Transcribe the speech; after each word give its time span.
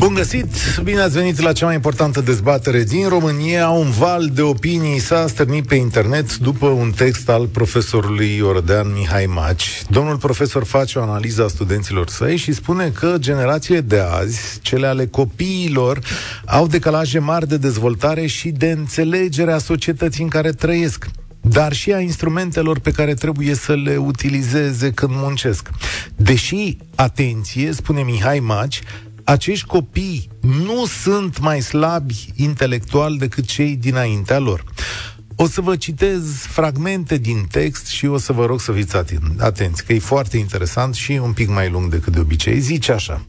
Bun 0.00 0.14
găsit! 0.14 0.46
Bine 0.82 1.00
ați 1.00 1.14
venit 1.14 1.40
la 1.40 1.52
cea 1.52 1.66
mai 1.66 1.74
importantă 1.74 2.20
dezbatere 2.20 2.82
din 2.82 3.08
România. 3.08 3.68
Un 3.68 3.90
val 3.90 4.26
de 4.34 4.42
opinii 4.42 4.98
s-a 4.98 5.26
stârnit 5.26 5.66
pe 5.66 5.74
internet 5.74 6.36
după 6.36 6.66
un 6.66 6.90
text 6.90 7.28
al 7.28 7.46
profesorului 7.46 8.36
Iordean 8.36 8.92
Mihai 8.92 9.26
Maci. 9.26 9.82
Domnul 9.90 10.16
profesor 10.16 10.64
face 10.64 10.98
o 10.98 11.02
analiză 11.02 11.44
a 11.44 11.48
studenților 11.48 12.08
săi 12.08 12.36
și 12.36 12.52
spune 12.52 12.88
că 12.88 13.14
generațiile 13.18 13.80
de 13.80 13.98
azi, 13.98 14.58
cele 14.60 14.86
ale 14.86 15.06
copiilor, 15.06 15.98
au 16.46 16.66
decalaje 16.66 17.18
mari 17.18 17.48
de 17.48 17.56
dezvoltare 17.56 18.26
și 18.26 18.48
de 18.48 18.70
înțelegere 18.70 19.52
a 19.52 19.58
societății 19.58 20.22
în 20.22 20.28
care 20.28 20.50
trăiesc 20.50 21.06
dar 21.42 21.72
și 21.72 21.92
a 21.92 22.00
instrumentelor 22.00 22.78
pe 22.78 22.90
care 22.90 23.14
trebuie 23.14 23.54
să 23.54 23.74
le 23.74 23.96
utilizeze 23.96 24.90
când 24.90 25.12
muncesc. 25.14 25.70
Deși, 26.16 26.76
atenție, 26.94 27.72
spune 27.72 28.02
Mihai 28.02 28.38
Maci, 28.38 28.80
acești 29.30 29.66
copii 29.66 30.28
nu 30.40 30.86
sunt 30.86 31.38
mai 31.38 31.60
slabi 31.60 32.26
intelectual 32.36 33.16
decât 33.16 33.44
cei 33.44 33.76
dinaintea 33.76 34.38
lor. 34.38 34.64
O 35.42 35.46
să 35.46 35.60
vă 35.60 35.76
citez 35.76 36.22
fragmente 36.36 37.16
din 37.16 37.46
text 37.50 37.86
și 37.86 38.06
o 38.06 38.18
să 38.18 38.32
vă 38.32 38.46
rog 38.46 38.60
să 38.60 38.72
fiți 38.72 38.96
atenți, 39.38 39.84
că 39.84 39.92
e 39.92 39.98
foarte 39.98 40.36
interesant 40.36 40.94
și 40.94 41.12
un 41.12 41.32
pic 41.32 41.48
mai 41.48 41.70
lung 41.70 41.90
decât 41.90 42.12
de 42.12 42.20
obicei. 42.20 42.58
Zice 42.58 42.92
așa. 42.92 43.26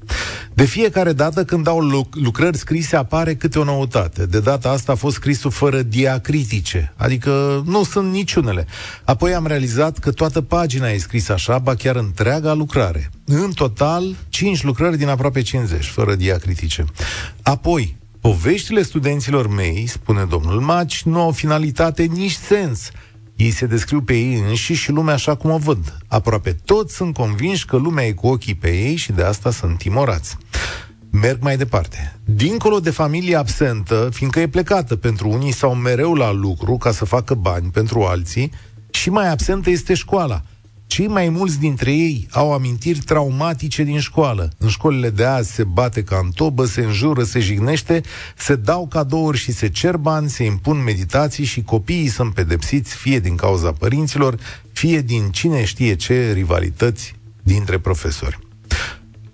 De 0.53 0.65
fiecare 0.65 1.13
dată 1.13 1.45
când 1.45 1.63
dau 1.63 1.79
lucrări 2.11 2.57
scrise 2.57 2.95
apare 2.95 3.35
câte 3.35 3.59
o 3.59 3.63
noutate. 3.63 4.25
De 4.25 4.39
data 4.39 4.69
asta 4.69 4.91
a 4.91 4.95
fost 4.95 5.15
scrisul 5.15 5.51
fără 5.51 5.81
diacritice, 5.81 6.93
adică 6.95 7.63
nu 7.65 7.83
sunt 7.83 8.11
niciunele. 8.11 8.65
Apoi 9.03 9.33
am 9.33 9.47
realizat 9.47 9.97
că 9.97 10.11
toată 10.11 10.41
pagina 10.41 10.89
e 10.89 10.97
scrisă 10.97 11.33
așa, 11.33 11.57
ba 11.57 11.75
chiar 11.75 11.95
întreaga 11.95 12.53
lucrare. 12.53 13.09
În 13.25 13.51
total, 13.51 14.15
5 14.29 14.63
lucrări 14.63 14.97
din 14.97 15.07
aproape 15.07 15.41
50, 15.41 15.85
fără 15.85 16.15
diacritice. 16.15 16.85
Apoi, 17.41 17.99
Poveștile 18.21 18.81
studenților 18.81 19.47
mei, 19.47 19.87
spune 19.87 20.25
domnul 20.25 20.59
Maci, 20.59 21.03
nu 21.03 21.21
au 21.21 21.31
finalitate 21.31 22.03
nici 22.03 22.31
sens. 22.31 22.91
Ei 23.35 23.51
se 23.51 23.65
descriu 23.65 24.01
pe 24.01 24.13
ei 24.13 24.43
înșiși 24.47 24.81
și 24.81 24.91
lumea 24.91 25.13
așa 25.13 25.35
cum 25.35 25.51
o 25.51 25.57
văd. 25.57 25.97
Aproape 26.07 26.57
toți 26.65 26.95
sunt 26.95 27.13
convinși 27.13 27.65
că 27.65 27.75
lumea 27.77 28.05
e 28.05 28.11
cu 28.11 28.27
ochii 28.27 28.55
pe 28.55 28.69
ei 28.69 28.95
și 28.95 29.11
de 29.11 29.23
asta 29.23 29.51
sunt 29.51 29.77
timorați. 29.77 30.37
Merg 31.11 31.41
mai 31.41 31.57
departe. 31.57 32.19
Dincolo 32.25 32.79
de 32.79 32.89
familie 32.89 33.35
absentă, 33.35 34.09
fiindcă 34.13 34.39
e 34.39 34.47
plecată 34.47 34.95
pentru 34.95 35.29
unii 35.29 35.51
sau 35.51 35.75
mereu 35.75 36.13
la 36.13 36.31
lucru 36.31 36.77
ca 36.77 36.91
să 36.91 37.05
facă 37.05 37.33
bani 37.33 37.69
pentru 37.71 38.01
alții, 38.01 38.51
și 38.91 39.09
mai 39.09 39.29
absentă 39.29 39.69
este 39.69 39.93
școala– 39.93 40.41
cei 40.91 41.07
mai 41.07 41.29
mulți 41.29 41.59
dintre 41.59 41.91
ei 41.91 42.27
au 42.31 42.53
amintiri 42.53 42.99
traumatice 42.99 43.83
din 43.83 43.99
școală. 43.99 44.51
În 44.57 44.67
școlile 44.67 45.09
de 45.09 45.23
azi 45.23 45.51
se 45.51 45.63
bate 45.63 46.03
ca 46.03 46.19
în 46.23 46.31
tobă, 46.31 46.65
se 46.65 46.81
înjură, 46.81 47.23
se 47.23 47.39
jignește, 47.39 48.01
se 48.37 48.55
dau 48.55 48.87
cadouri 48.87 49.37
și 49.37 49.51
se 49.51 49.69
cer 49.69 49.97
bani, 49.97 50.29
se 50.29 50.43
impun 50.43 50.83
meditații 50.83 51.43
și 51.43 51.61
copiii 51.61 52.07
sunt 52.07 52.33
pedepsiți 52.33 52.95
fie 52.95 53.19
din 53.19 53.35
cauza 53.35 53.71
părinților, 53.71 54.39
fie 54.71 55.01
din 55.01 55.29
cine 55.29 55.65
știe 55.65 55.95
ce 55.95 56.31
rivalități 56.33 57.15
dintre 57.43 57.79
profesori. 57.79 58.39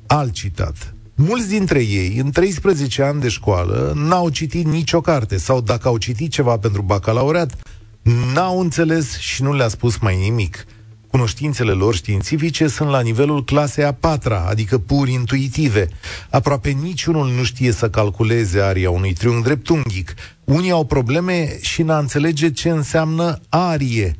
Alt 0.08 0.32
citat. 0.32 0.94
Mulți 1.16 1.48
dintre 1.48 1.80
ei, 1.80 2.18
în 2.18 2.32
13 2.32 3.02
ani 3.02 3.22
de 3.22 3.30
școală, 3.30 3.94
n-au 3.96 4.30
citit 4.30 4.66
nicio 4.66 5.02
carte 5.02 5.38
sau 5.38 5.62
dacă 5.62 5.88
au 5.88 5.98
citit 5.98 6.32
ceva 6.32 6.58
pentru 6.58 6.82
bacalaureat, 6.82 7.56
n-au 8.34 8.60
înțeles 8.60 9.18
și 9.18 9.44
nu 9.44 9.54
le-a 9.54 9.68
spus 9.68 9.98
mai 9.98 10.18
nimic– 10.18 10.64
Cunoștințele 11.12 11.72
lor 11.72 11.96
științifice 11.96 12.68
sunt 12.68 12.90
la 12.90 13.02
nivelul 13.02 13.44
clasei 13.44 13.84
a 13.84 13.94
patra, 13.94 14.46
adică 14.50 14.78
pur 14.78 15.08
intuitive. 15.08 15.88
Aproape 16.30 16.70
niciunul 16.70 17.30
nu 17.30 17.44
știe 17.44 17.72
să 17.72 17.90
calculeze 17.90 18.62
aria 18.62 18.90
unui 18.90 19.14
triunghi 19.14 19.44
dreptunghic. 19.44 20.14
Unii 20.44 20.72
au 20.72 20.86
probleme 20.86 21.58
și 21.62 21.82
n-a 21.82 21.98
înțelege 21.98 22.52
ce 22.52 22.70
înseamnă 22.70 23.40
arie. 23.50 24.16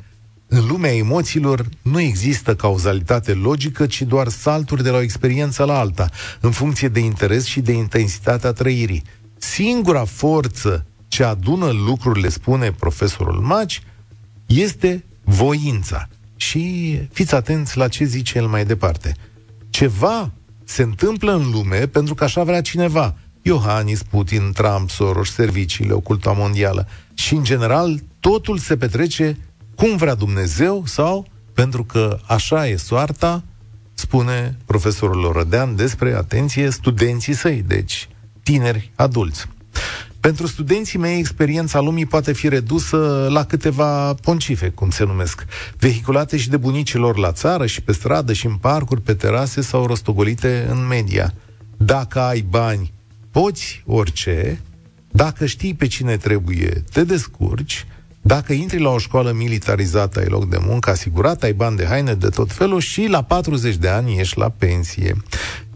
În 0.46 0.66
lumea 0.66 0.94
emoțiilor 0.94 1.68
nu 1.82 2.00
există 2.00 2.54
cauzalitate 2.54 3.32
logică, 3.32 3.86
ci 3.86 4.02
doar 4.02 4.28
salturi 4.28 4.82
de 4.82 4.90
la 4.90 4.96
o 4.96 5.02
experiență 5.02 5.64
la 5.64 5.78
alta, 5.78 6.10
în 6.40 6.50
funcție 6.50 6.88
de 6.88 7.00
interes 7.00 7.44
și 7.44 7.60
de 7.60 7.72
intensitatea 7.72 8.52
trăirii. 8.52 9.02
Singura 9.38 10.04
forță 10.04 10.86
ce 11.08 11.24
adună 11.24 11.70
lucrurile, 11.70 12.28
spune 12.28 12.72
profesorul 12.72 13.40
Maci, 13.40 13.82
este 14.46 15.04
voința. 15.24 16.08
Și 16.38 16.98
fiți 17.12 17.34
atenți 17.34 17.76
la 17.76 17.88
ce 17.88 18.04
zice 18.04 18.38
el 18.38 18.46
mai 18.46 18.64
departe. 18.64 19.14
Ceva 19.70 20.30
se 20.64 20.82
întâmplă 20.82 21.32
în 21.32 21.50
lume 21.50 21.86
pentru 21.86 22.14
că 22.14 22.24
așa 22.24 22.44
vrea 22.44 22.60
cineva. 22.60 23.14
Iohannis, 23.42 24.02
Putin, 24.02 24.52
Trump, 24.54 24.90
Soros, 24.90 25.32
serviciile, 25.32 25.92
oculta 25.92 26.32
mondială. 26.32 26.88
Și, 27.14 27.34
în 27.34 27.44
general, 27.44 28.00
totul 28.20 28.58
se 28.58 28.76
petrece 28.76 29.36
cum 29.74 29.96
vrea 29.96 30.14
Dumnezeu 30.14 30.82
sau 30.86 31.26
pentru 31.54 31.84
că 31.84 32.18
așa 32.26 32.68
e 32.68 32.76
soarta, 32.76 33.42
spune 33.94 34.56
profesorul 34.64 35.20
Lorădean 35.20 35.76
despre, 35.76 36.14
atenție, 36.14 36.70
studenții 36.70 37.34
săi, 37.34 37.64
deci 37.66 38.08
tineri 38.42 38.92
adulți. 38.94 39.46
Pentru 40.20 40.46
studenții 40.46 40.98
mei, 40.98 41.18
experiența 41.18 41.80
lumii 41.80 42.06
poate 42.06 42.32
fi 42.32 42.48
redusă 42.48 43.28
la 43.30 43.44
câteva 43.44 44.14
poncife, 44.14 44.68
cum 44.68 44.90
se 44.90 45.04
numesc, 45.04 45.44
vehiculate 45.78 46.36
și 46.36 46.48
de 46.48 46.56
bunicilor 46.56 47.16
la 47.16 47.32
țară 47.32 47.66
și 47.66 47.82
pe 47.82 47.92
stradă 47.92 48.32
și 48.32 48.46
în 48.46 48.54
parcuri, 48.54 49.00
pe 49.00 49.14
terase 49.14 49.60
sau 49.60 49.86
rostogolite 49.86 50.66
în 50.70 50.86
media. 50.86 51.34
Dacă 51.76 52.20
ai 52.20 52.40
bani, 52.40 52.92
poți 53.30 53.82
orice, 53.86 54.60
dacă 55.10 55.46
știi 55.46 55.74
pe 55.74 55.86
cine 55.86 56.16
trebuie, 56.16 56.84
te 56.92 57.04
descurci, 57.04 57.86
dacă 58.20 58.52
intri 58.52 58.80
la 58.80 58.90
o 58.90 58.98
școală 58.98 59.32
militarizată, 59.32 60.18
ai 60.18 60.26
loc 60.28 60.48
de 60.48 60.58
muncă 60.60 60.90
asigurat, 60.90 61.42
ai 61.42 61.52
bani 61.52 61.76
de 61.76 61.86
haine 61.86 62.14
de 62.14 62.28
tot 62.28 62.52
felul 62.52 62.80
și 62.80 63.06
la 63.06 63.22
40 63.22 63.76
de 63.76 63.88
ani 63.88 64.18
ești 64.18 64.38
la 64.38 64.48
pensie. 64.48 65.16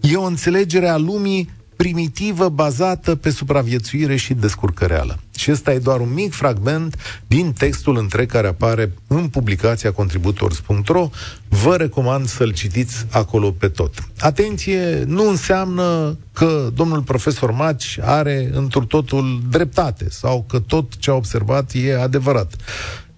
E 0.00 0.16
o 0.16 0.22
înțelegere 0.22 0.88
a 0.88 0.96
lumii 0.96 1.50
primitivă 1.82 2.48
bazată 2.48 3.14
pe 3.14 3.30
supraviețuire 3.30 4.16
și 4.16 4.34
descurcăreală. 4.34 5.18
Și 5.36 5.50
ăsta 5.50 5.72
e 5.72 5.78
doar 5.78 6.00
un 6.00 6.12
mic 6.12 6.32
fragment 6.32 6.96
din 7.26 7.52
textul 7.52 7.96
întreg 7.96 8.30
care 8.30 8.46
apare 8.46 8.92
în 9.06 9.28
publicația 9.28 9.92
contributors.ro. 9.92 11.10
Vă 11.48 11.76
recomand 11.76 12.26
să-l 12.26 12.52
citiți 12.52 13.06
acolo 13.10 13.50
pe 13.50 13.68
tot. 13.68 13.94
Atenție, 14.18 15.04
nu 15.06 15.28
înseamnă 15.28 16.16
că 16.32 16.70
domnul 16.74 17.02
profesor 17.02 17.50
Maci 17.50 17.98
are 18.02 18.50
într 18.52 18.78
totul 18.78 19.42
dreptate 19.50 20.10
sau 20.10 20.44
că 20.48 20.58
tot 20.58 20.96
ce 20.96 21.10
a 21.10 21.14
observat 21.14 21.72
e 21.74 22.00
adevărat. 22.00 22.56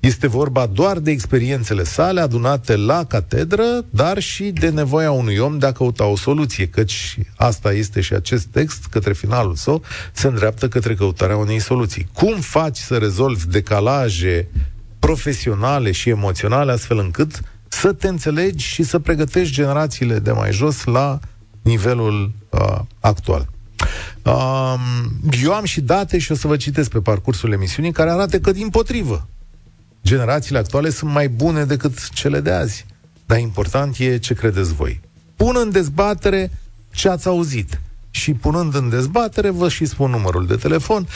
Este 0.04 0.26
vorba 0.26 0.66
doar 0.66 0.98
de 0.98 1.10
experiențele 1.10 1.84
sale 1.84 2.20
adunate 2.20 2.76
la 2.76 3.04
catedră, 3.04 3.84
dar 3.90 4.18
și 4.18 4.50
de 4.50 4.68
nevoia 4.70 5.10
unui 5.10 5.38
om 5.38 5.58
de 5.58 5.66
a 5.66 5.72
căuta 5.72 6.04
o 6.04 6.16
soluție, 6.16 6.68
căci 6.68 7.18
asta 7.36 7.72
este 7.72 8.00
și 8.00 8.12
acest 8.12 8.44
text, 8.44 8.84
către 8.90 9.12
finalul 9.12 9.54
său, 9.54 9.82
se 10.12 10.26
îndreaptă 10.26 10.68
către 10.68 10.94
căutarea 10.94 11.36
unei 11.36 11.58
soluții. 11.58 12.08
Cum 12.12 12.40
faci 12.40 12.76
să 12.76 12.96
rezolvi 12.96 13.46
decalaje 13.46 14.48
profesionale 14.98 15.92
și 15.92 16.08
emoționale 16.08 16.72
astfel 16.72 16.98
încât 16.98 17.40
să 17.68 17.92
te 17.92 18.08
înțelegi 18.08 18.66
și 18.66 18.82
să 18.82 18.98
pregătești 18.98 19.54
generațiile 19.54 20.18
de 20.18 20.32
mai 20.32 20.52
jos 20.52 20.84
la 20.84 21.18
nivelul 21.62 22.32
uh, 22.50 22.78
actual. 23.00 23.48
Um, 24.22 24.80
eu 25.42 25.52
am 25.52 25.64
și 25.64 25.80
date 25.80 26.18
și 26.18 26.32
o 26.32 26.34
să 26.34 26.46
vă 26.46 26.56
citesc 26.56 26.90
pe 26.90 27.00
parcursul 27.00 27.52
emisiunii 27.52 27.92
care 27.92 28.10
arată 28.10 28.38
că 28.38 28.52
din 28.52 28.68
potrivă 28.68 29.28
generațiile 30.04 30.58
actuale 30.58 30.90
sunt 30.90 31.10
mai 31.10 31.28
bune 31.28 31.64
decât 31.64 32.08
cele 32.08 32.40
de 32.40 32.50
azi. 32.50 32.86
Dar 33.26 33.38
important 33.38 33.96
e 33.98 34.18
ce 34.18 34.34
credeți 34.34 34.74
voi. 34.74 35.00
Pun 35.36 35.56
în 35.56 35.70
dezbatere 35.70 36.50
ce 36.92 37.08
ați 37.08 37.28
auzit. 37.28 37.80
Și 38.10 38.32
punând 38.32 38.74
în 38.74 38.88
dezbatere, 38.88 39.50
vă 39.50 39.68
și 39.68 39.84
spun 39.84 40.10
numărul 40.10 40.46
de 40.46 40.56
telefon 40.56 41.06
0372069599. 41.06 41.08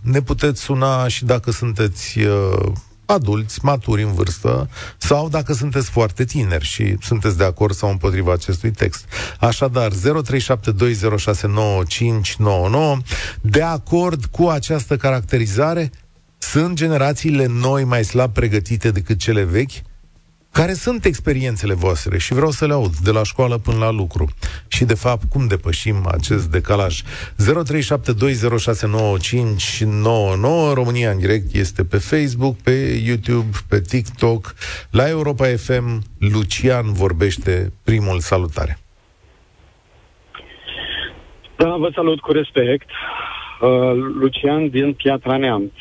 Ne 0.00 0.22
puteți 0.22 0.60
suna 0.60 1.08
și 1.08 1.24
dacă 1.24 1.50
sunteți 1.50 2.18
uh, 2.18 2.72
adulți, 3.06 3.58
maturi 3.62 4.02
în 4.02 4.12
vârstă, 4.12 4.68
sau 4.98 5.28
dacă 5.28 5.52
sunteți 5.52 5.90
foarte 5.90 6.24
tineri 6.24 6.64
și 6.64 6.96
sunteți 7.00 7.36
de 7.36 7.44
acord 7.44 7.74
sau 7.74 7.90
împotriva 7.90 8.32
acestui 8.32 8.70
text. 8.70 9.04
Așadar, 9.40 9.92
0372069599, 9.92 9.96
de 13.40 13.62
acord 13.62 14.24
cu 14.24 14.46
această 14.48 14.96
caracterizare, 14.96 15.90
sunt 16.38 16.74
generațiile 16.74 17.46
noi 17.46 17.84
mai 17.84 18.04
slab 18.04 18.32
pregătite 18.32 18.90
decât 18.90 19.18
cele 19.18 19.42
vechi? 19.42 19.72
Care 20.60 20.72
sunt 20.72 21.04
experiențele 21.04 21.74
voastre 21.74 22.18
și 22.18 22.34
vreau 22.34 22.50
să 22.50 22.66
le 22.66 22.72
aud 22.72 22.94
de 22.96 23.10
la 23.10 23.22
școală 23.22 23.56
până 23.58 23.78
la 23.78 23.90
lucru. 23.90 24.28
Și 24.68 24.84
de 24.84 24.94
fapt, 24.94 25.22
cum 25.32 25.46
depășim 25.46 25.96
acest 26.06 26.50
decalaj? 26.50 27.00
0372069599 27.02 27.06
România 30.74 31.10
în 31.10 31.18
direct 31.18 31.54
este 31.54 31.84
pe 31.84 31.96
Facebook, 31.96 32.56
pe 32.56 33.02
YouTube, 33.06 33.56
pe 33.68 33.80
TikTok, 33.80 34.54
la 34.90 35.08
Europa 35.08 35.44
FM. 35.44 36.02
Lucian 36.18 36.92
vorbește 36.92 37.72
primul 37.84 38.18
salutare. 38.18 38.78
Da, 41.56 41.76
vă 41.76 41.90
salut 41.94 42.20
cu 42.20 42.32
respect. 42.32 42.88
Uh, 42.90 43.68
Lucian 44.20 44.68
din 44.68 44.92
Piatra 44.92 45.36
Neamț. 45.36 45.72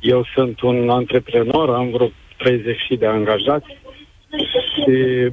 Eu 0.00 0.26
sunt 0.34 0.60
un 0.60 0.90
antreprenor, 0.90 1.68
am 1.70 1.90
vreo 1.90 2.10
30 2.42 2.76
de 2.98 3.06
angajați 3.06 3.76
și 4.74 5.30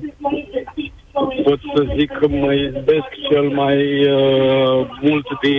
pot 1.43 1.59
să 1.75 1.85
zic 1.97 2.11
că 2.19 2.27
mă 2.27 2.53
izbesc 2.53 3.09
cel 3.29 3.49
mai 3.49 4.07
uh, 4.07 4.87
mult 5.01 5.27
de 5.41 5.55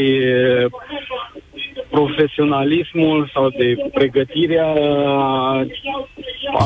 profesionalismul 1.91 3.31
sau 3.35 3.49
de 3.49 3.77
pregătirea 3.93 4.75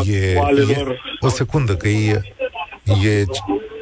e, 0.07 0.17
e, 0.17 0.97
O 1.21 1.29
secundă, 1.29 1.77
că 1.77 1.89
e, 1.89 2.21
e 2.85 3.25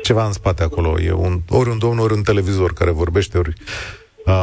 ceva 0.03 0.27
în 0.27 0.33
spate 0.33 0.63
acolo. 0.63 1.01
E 1.01 1.13
un, 1.13 1.39
ori 1.49 1.69
un 1.69 1.79
domn, 1.79 1.99
ori 1.99 2.13
un 2.13 2.23
televizor 2.23 2.73
care 2.73 2.91
vorbește, 2.91 3.39
ori 3.39 3.53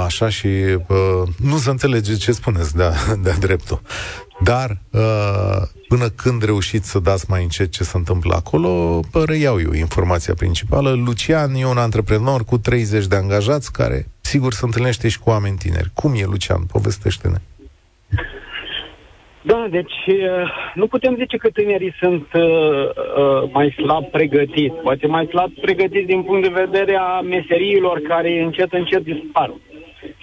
așa 0.05 0.29
și 0.29 0.47
uh, 0.47 1.27
nu 1.37 1.57
se 1.57 1.69
înțelege 1.69 2.15
ce 2.15 2.31
spuneți 2.31 2.75
de-a, 2.77 2.91
de 3.21 3.35
dreptul. 3.39 3.81
Dar 4.43 4.69
uh, 4.91 5.61
până 5.87 6.07
când 6.15 6.43
reușiți 6.43 6.89
să 6.89 6.99
dați 6.99 7.25
mai 7.29 7.43
încet 7.43 7.71
ce 7.71 7.83
se 7.83 7.97
întâmplă 7.97 8.33
acolo, 8.35 8.99
reiau 9.27 9.59
eu 9.59 9.71
informația 9.73 10.33
principală. 10.33 10.89
Lucian 11.05 11.53
e 11.53 11.65
un 11.65 11.77
antreprenor 11.77 12.43
cu 12.43 12.57
30 12.57 13.05
de 13.05 13.15
angajați 13.15 13.71
care, 13.71 14.05
sigur, 14.21 14.53
se 14.53 14.65
întâlnește 14.65 15.07
și 15.07 15.19
cu 15.19 15.29
oameni 15.29 15.57
tineri. 15.57 15.89
Cum 15.93 16.13
e, 16.15 16.25
Lucian? 16.25 16.61
Povestește-ne. 16.71 17.37
Da, 19.41 19.67
deci 19.69 19.93
nu 20.73 20.87
putem 20.87 21.15
zice 21.15 21.37
că 21.37 21.49
tinerii 21.49 21.95
sunt 21.99 22.27
uh, 22.33 22.41
uh, 22.43 23.49
mai 23.51 23.75
slab 23.77 24.05
pregătiți. 24.05 24.75
Poate 24.83 25.07
mai 25.07 25.25
slab 25.25 25.51
pregătiți 25.61 26.05
din 26.05 26.23
punct 26.23 26.43
de 26.43 26.61
vedere 26.65 26.95
a 26.95 27.21
meseriilor 27.21 28.01
care 28.07 28.41
încet, 28.41 28.73
încet 28.73 29.03
dispar. 29.03 29.53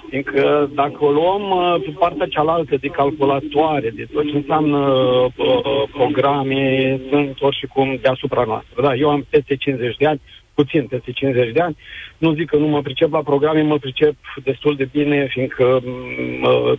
Fiindcă 0.09 0.71
dacă 0.75 1.05
o 1.05 1.11
luăm 1.11 1.51
uh, 1.51 1.81
pe 1.85 1.91
partea 1.99 2.27
cealaltă 2.27 2.77
de 2.77 2.89
calculatoare, 2.89 3.91
de 3.91 4.07
tot 4.13 4.31
ce 4.31 4.37
înseamnă 4.37 4.79
uh, 4.79 5.83
programe, 5.93 7.01
sunt 7.11 7.37
oricum 7.41 7.99
deasupra 8.03 8.45
noastră. 8.47 8.83
Da, 8.83 8.95
eu 8.95 9.11
am 9.11 9.27
peste 9.31 9.57
50 9.57 9.97
de 9.97 10.07
ani, 10.07 10.21
puțin 10.55 10.87
peste 10.87 11.13
50 11.13 11.53
de 11.53 11.61
ani. 11.61 11.77
Nu 12.19 12.35
zic 12.35 12.49
că 12.49 12.57
nu 12.57 12.67
mă 12.67 12.83
pricep 12.83 13.13
la 13.13 13.23
programe, 13.23 13.63
mă 13.63 13.79
pricep 13.79 14.15
destul 14.45 14.77
de 14.77 14.89
bine, 14.93 15.27
fiindcă 15.31 15.81
mm, 15.85 16.43
uh, 16.43 16.79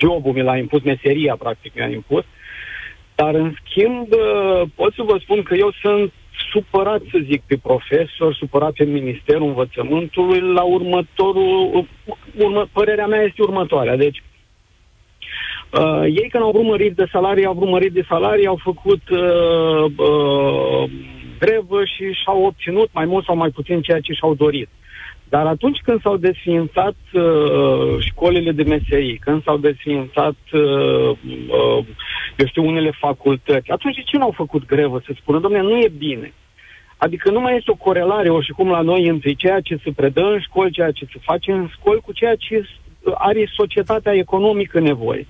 jobul 0.00 0.32
mi 0.32 0.42
l-a 0.42 0.56
impus, 0.56 0.82
meseria 0.82 1.36
practic 1.36 1.74
mi-a 1.74 1.88
impus. 1.88 2.24
Dar, 3.14 3.34
în 3.34 3.54
schimb, 3.64 4.06
uh, 4.12 4.62
pot 4.74 4.94
să 4.94 5.02
vă 5.02 5.18
spun 5.20 5.42
că 5.42 5.54
eu 5.54 5.72
sunt 5.82 6.12
supărat, 6.50 7.00
să 7.10 7.18
zic, 7.22 7.42
pe 7.46 7.56
profesor, 7.62 8.34
supărat 8.34 8.72
pe 8.72 8.84
Ministerul 8.84 9.48
Învățământului 9.48 10.40
la 10.40 10.62
următorul... 10.62 11.86
Urmă, 12.36 12.68
părerea 12.72 13.06
mea 13.06 13.22
este 13.22 13.42
următoarea. 13.42 13.96
Deci, 13.96 14.22
uh, 15.72 16.02
ei 16.04 16.28
când 16.30 16.42
au 16.42 16.50
vrut 16.50 16.64
mărit 16.64 16.94
de 16.96 17.06
salarii, 17.12 17.44
au 17.44 17.54
vrut 17.54 17.68
mărit 17.68 17.92
de 17.92 18.04
salarii, 18.08 18.46
au 18.46 18.60
făcut 18.62 19.08
uh, 19.08 19.84
uh, 19.96 20.90
grevă 21.38 21.84
și 21.84 22.12
și-au 22.22 22.44
obținut 22.44 22.88
mai 22.92 23.04
mult 23.04 23.24
sau 23.24 23.36
mai 23.36 23.50
puțin 23.50 23.80
ceea 23.82 24.00
ce 24.00 24.12
și-au 24.12 24.34
dorit. 24.34 24.68
Dar 25.28 25.46
atunci 25.46 25.80
când 25.84 26.00
s-au 26.00 26.16
desființat 26.16 26.96
uh, 27.12 27.96
școlile 27.98 28.52
de 28.52 28.62
meserii, 28.62 29.18
când 29.18 29.42
s-au 29.42 29.56
desființat, 29.56 30.36
uh, 30.52 31.10
uh, 31.10 31.84
eu 32.36 32.46
știu, 32.46 32.66
unele 32.66 32.92
facultăți, 33.00 33.70
atunci 33.70 33.94
de 33.94 34.02
ce 34.06 34.16
nu 34.16 34.22
au 34.22 34.34
făcut 34.36 34.66
grevă 34.66 35.02
să 35.06 35.12
spună, 35.20 35.38
domnule, 35.38 35.62
nu 35.62 35.76
e 35.78 35.88
bine? 35.98 36.32
Adică 36.96 37.30
nu 37.30 37.40
mai 37.40 37.56
este 37.56 37.70
o 37.70 37.74
corelare, 37.74 38.28
o 38.28 38.40
și 38.40 38.52
cum 38.52 38.68
la 38.68 38.80
noi, 38.80 39.08
între 39.08 39.32
ceea 39.32 39.60
ce 39.60 39.80
se 39.84 39.90
predă 39.96 40.20
în 40.20 40.40
școli, 40.40 40.70
ceea 40.70 40.90
ce 40.90 41.04
se 41.12 41.18
face 41.22 41.52
în 41.52 41.68
școli, 41.72 42.00
cu 42.00 42.12
ceea 42.12 42.34
ce 42.34 42.68
are 43.14 43.52
societatea 43.56 44.12
economică 44.12 44.80
nevoie. 44.80 45.26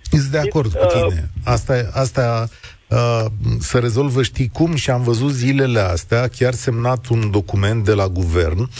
Sunt 0.00 0.22
de 0.22 0.38
acord 0.38 0.72
cu 0.72 0.86
tine. 0.86 1.30
Asta, 1.44 1.74
asta 1.92 2.48
Uh, 2.90 3.24
să 3.58 3.78
rezolvă 3.78 4.22
știi 4.22 4.48
cum 4.48 4.74
și 4.74 4.90
am 4.90 5.02
văzut 5.02 5.32
zilele 5.32 5.80
astea, 5.80 6.28
chiar 6.28 6.54
semnat 6.54 7.06
un 7.06 7.30
document 7.30 7.84
de 7.84 7.92
la 7.92 8.08
guvern 8.08 8.70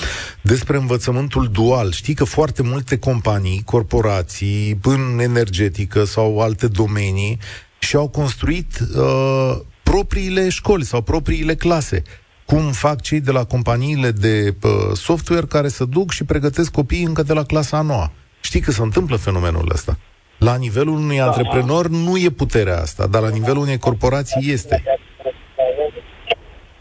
despre 0.43 0.77
învățământul 0.77 1.49
dual. 1.49 1.93
Știi 1.93 2.15
că 2.15 2.25
foarte 2.25 2.63
multe 2.63 2.99
companii, 2.99 3.63
corporații, 3.65 4.79
în 4.83 5.19
energetică 5.19 6.05
sau 6.05 6.41
alte 6.41 6.67
domenii, 6.67 7.39
și-au 7.79 8.09
construit 8.09 8.79
uh, 8.97 9.57
propriile 9.83 10.49
școli 10.49 10.85
sau 10.85 11.01
propriile 11.01 11.55
clase 11.55 12.03
cum 12.45 12.73
fac 12.73 13.01
cei 13.01 13.21
de 13.21 13.31
la 13.31 13.45
companiile 13.45 14.11
de 14.11 14.55
uh, 14.63 14.71
software 14.97 15.47
care 15.47 15.69
se 15.69 15.85
duc 15.85 16.11
și 16.11 16.25
pregătesc 16.25 16.71
copiii 16.71 17.05
încă 17.05 17.23
de 17.23 17.33
la 17.33 17.45
clasa 17.45 17.77
a 17.77 17.83
noua. 17.83 18.13
Știi 18.41 18.61
că 18.61 18.71
se 18.71 18.83
întâmplă 18.83 19.17
fenomenul 19.17 19.71
ăsta. 19.75 19.99
La 20.41 20.57
nivelul 20.57 20.95
unui 20.95 21.17
da. 21.17 21.25
antreprenor 21.25 21.89
nu 21.89 22.17
e 22.17 22.31
puterea 22.37 22.77
asta, 22.77 23.07
dar 23.07 23.23
la 23.23 23.29
nivelul 23.29 23.63
unei 23.63 23.79
corporații 23.79 24.53
este. 24.53 24.83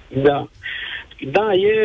Da. 0.07 0.47
Da, 1.31 1.53
e 1.53 1.75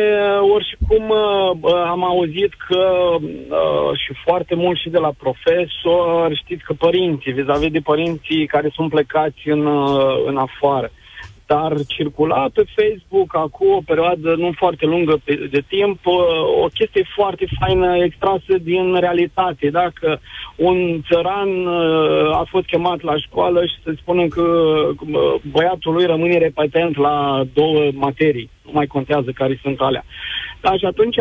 oricum 0.53 1.09
uh, 1.09 1.73
am 1.87 2.03
auzit 2.03 2.53
că 2.67 2.83
uh, 3.19 3.99
și 4.05 4.13
foarte 4.25 4.55
mult 4.55 4.79
și 4.79 4.89
de 4.89 4.97
la 4.97 5.11
profesor, 5.17 6.35
știți 6.43 6.63
că 6.63 6.73
părinții, 6.73 7.31
vis-a-vis 7.31 7.71
de 7.71 7.79
părinții 7.79 8.47
care 8.47 8.69
sunt 8.73 8.89
plecați 8.89 9.49
în, 9.49 9.65
uh, 9.65 10.23
în 10.25 10.37
afară, 10.37 10.91
uh, 10.91 11.04
dar 11.45 11.73
circula 11.87 12.47
pe 12.53 12.63
Facebook 12.75 13.35
acum 13.35 13.69
o 13.73 13.81
perioadă 13.85 14.35
nu 14.35 14.51
foarte 14.55 14.85
lungă 14.85 15.21
de 15.25 15.63
timp 15.67 16.05
uh, 16.05 16.13
o 16.63 16.67
chestie 16.73 17.05
foarte 17.15 17.45
faină 17.59 17.97
extrasă 18.03 18.53
din 18.61 18.95
realitate. 18.99 19.69
Dacă 19.69 20.19
un 20.55 21.01
țăran 21.11 21.65
uh, 21.65 22.31
a 22.31 22.45
fost 22.49 22.65
chemat 22.65 23.01
la 23.01 23.17
școală 23.17 23.65
și 23.65 23.75
să 23.83 23.93
spunem 24.01 24.27
că 24.27 24.41
uh, 24.41 25.33
băiatul 25.51 25.93
lui 25.93 26.05
rămâne 26.05 26.37
repetent 26.37 26.97
la 26.97 27.43
două 27.53 27.89
materii, 27.93 28.49
nu 28.65 28.71
mai 28.73 28.87
contează 28.87 29.31
care 29.31 29.59
sunt 29.61 29.79
alea. 29.79 30.03
Da, 30.65 30.77
și 30.77 30.85
atunci 30.85 31.15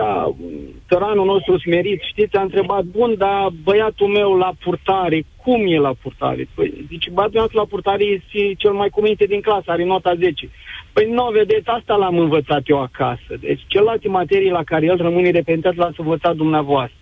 țăranul 0.89 1.27
nostru 1.27 1.59
smerit, 1.59 2.01
știți, 2.03 2.37
a 2.37 2.41
întrebat, 2.41 2.85
bun, 2.85 3.15
dar 3.19 3.49
băiatul 3.63 4.07
meu 4.07 4.37
la 4.37 4.53
purtare, 4.63 5.23
cum 5.43 5.61
e 5.67 5.79
la 5.79 5.95
purtare? 6.03 6.49
Păi, 6.55 6.87
zice, 6.89 7.11
băiatul 7.11 7.39
meu 7.39 7.49
la 7.53 7.65
purtare 7.65 8.05
este 8.05 8.55
cel 8.59 8.73
mai 8.73 8.89
cuminte 8.89 9.25
din 9.25 9.41
clasă, 9.41 9.71
are 9.71 9.85
nota 9.85 10.15
10. 10.15 10.51
Păi 10.93 11.11
nu, 11.11 11.29
vedeți, 11.33 11.69
asta 11.69 11.95
l-am 11.95 12.19
învățat 12.19 12.63
eu 12.65 12.81
acasă. 12.81 13.31
Deci 13.41 13.61
celelalte 13.67 14.09
materii 14.09 14.51
la 14.51 14.65
care 14.65 14.87
el 14.87 14.97
rămâne 14.97 15.31
repentat 15.31 15.75
l-ați 15.75 16.01
învățat 16.01 16.37
dumneavoastră. 16.37 16.99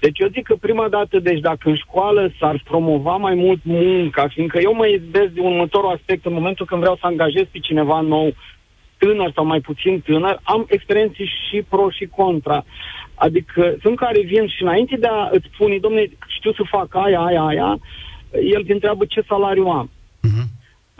Deci 0.00 0.18
eu 0.18 0.28
zic 0.28 0.44
că 0.46 0.54
prima 0.54 0.88
dată, 0.88 1.18
deci 1.18 1.40
dacă 1.40 1.68
în 1.68 1.76
școală 1.76 2.32
s-ar 2.38 2.62
promova 2.64 3.16
mai 3.16 3.34
mult 3.34 3.60
munca, 3.62 4.28
fiindcă 4.28 4.58
eu 4.58 4.74
mă 4.74 4.86
izbesc 4.86 5.28
de 5.28 5.40
următorul 5.40 5.90
aspect 5.90 6.26
în 6.26 6.32
momentul 6.32 6.66
când 6.66 6.80
vreau 6.80 6.96
să 6.96 7.06
angajez 7.06 7.46
pe 7.52 7.58
cineva 7.58 8.00
nou 8.00 8.34
tânăr 8.98 9.32
sau 9.34 9.44
mai 9.44 9.60
puțin 9.60 10.00
tânăr, 10.00 10.40
am 10.42 10.66
experiențe 10.68 11.24
și 11.24 11.62
pro 11.68 11.90
și 11.90 12.06
contra. 12.06 12.64
Adică 13.14 13.76
sunt 13.80 13.96
care 13.96 14.20
vin 14.20 14.46
și 14.48 14.62
înainte 14.62 14.96
de 14.96 15.06
a 15.06 15.28
îți 15.30 15.50
spune, 15.52 15.78
domne, 15.78 16.08
știu 16.26 16.52
să 16.52 16.62
fac 16.70 16.94
aia, 16.94 17.20
aia, 17.20 17.42
aia, 17.42 17.78
el 18.54 18.64
te 18.64 18.72
întreabă 18.72 19.04
ce 19.04 19.24
salariu 19.28 19.66
am. 19.66 19.90
Uh-huh. 20.26 20.46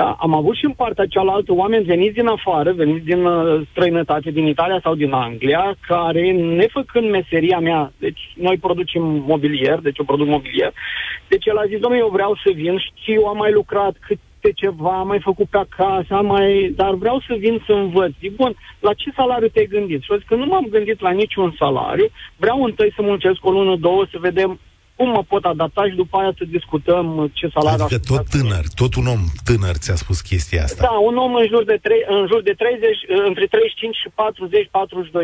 Da, 0.00 0.16
am 0.20 0.34
avut 0.34 0.56
și 0.56 0.64
în 0.64 0.72
partea 0.72 1.06
cealaltă 1.06 1.52
oameni 1.52 1.84
veniți 1.84 2.14
din 2.14 2.26
afară, 2.26 2.72
veniți 2.72 3.04
din 3.04 3.24
uh, 3.24 3.66
străinătate, 3.70 4.30
din 4.30 4.46
Italia 4.46 4.80
sau 4.82 4.94
din 4.94 5.12
Anglia, 5.12 5.76
care, 5.86 6.30
nefăcând 6.32 7.10
meseria 7.10 7.58
mea, 7.58 7.92
deci 7.98 8.20
noi 8.34 8.56
producem 8.56 9.02
mobilier, 9.02 9.78
deci 9.78 9.98
eu 9.98 10.04
produc 10.04 10.26
mobilier, 10.26 10.72
deci 11.28 11.46
el 11.46 11.56
a 11.56 11.66
zis, 11.66 11.78
domnule, 11.78 12.02
eu 12.02 12.10
vreau 12.12 12.34
să 12.44 12.50
vin, 12.54 12.78
știu, 12.78 13.22
am 13.22 13.36
mai 13.36 13.52
lucrat 13.52 13.96
cât 14.06 14.18
câte 14.40 14.52
ceva, 14.62 14.98
am 14.98 15.06
mai 15.06 15.20
făcut 15.28 15.48
pe 15.48 15.58
acasă, 15.66 16.14
am 16.14 16.26
mai... 16.26 16.72
dar 16.76 16.94
vreau 16.94 17.18
să 17.26 17.34
vin 17.38 17.62
să 17.66 17.72
învăț. 17.72 18.12
Zic, 18.20 18.36
bun, 18.36 18.52
la 18.80 18.92
ce 18.94 19.08
salariu 19.16 19.48
te-ai 19.48 19.72
gândit? 19.74 20.02
Și 20.02 20.10
că 20.26 20.34
nu 20.34 20.46
m-am 20.46 20.66
gândit 20.70 21.00
la 21.00 21.10
niciun 21.10 21.54
salariu, 21.58 22.08
vreau 22.36 22.62
întâi 22.62 22.92
să 22.96 23.02
muncesc 23.02 23.38
o 23.42 23.50
lună, 23.50 23.76
două, 23.76 24.06
să 24.10 24.18
vedem 24.20 24.60
cum 24.98 25.08
mă 25.08 25.22
pot 25.32 25.44
adapta 25.44 25.82
și 25.90 25.96
după 26.02 26.16
aia 26.18 26.32
să 26.38 26.44
discutăm 26.56 27.30
ce 27.38 27.46
salariu... 27.54 27.84
Adică 27.84 28.00
tot 28.12 28.24
tânăr, 28.34 28.64
tot 28.80 28.94
un 28.94 29.06
om 29.14 29.22
tânăr 29.44 29.76
ți-a 29.84 29.94
spus 29.94 30.20
chestia 30.20 30.62
asta. 30.62 30.82
Da, 30.88 30.94
un 31.08 31.16
om 31.16 31.34
în 31.34 31.46
jur 31.52 31.64
de, 31.64 31.78
3, 31.82 32.04
în 32.08 32.26
jur 32.30 32.42
de 32.42 32.54
30, 32.58 32.90
între 33.28 33.46
35 33.46 33.96
și 34.02 34.08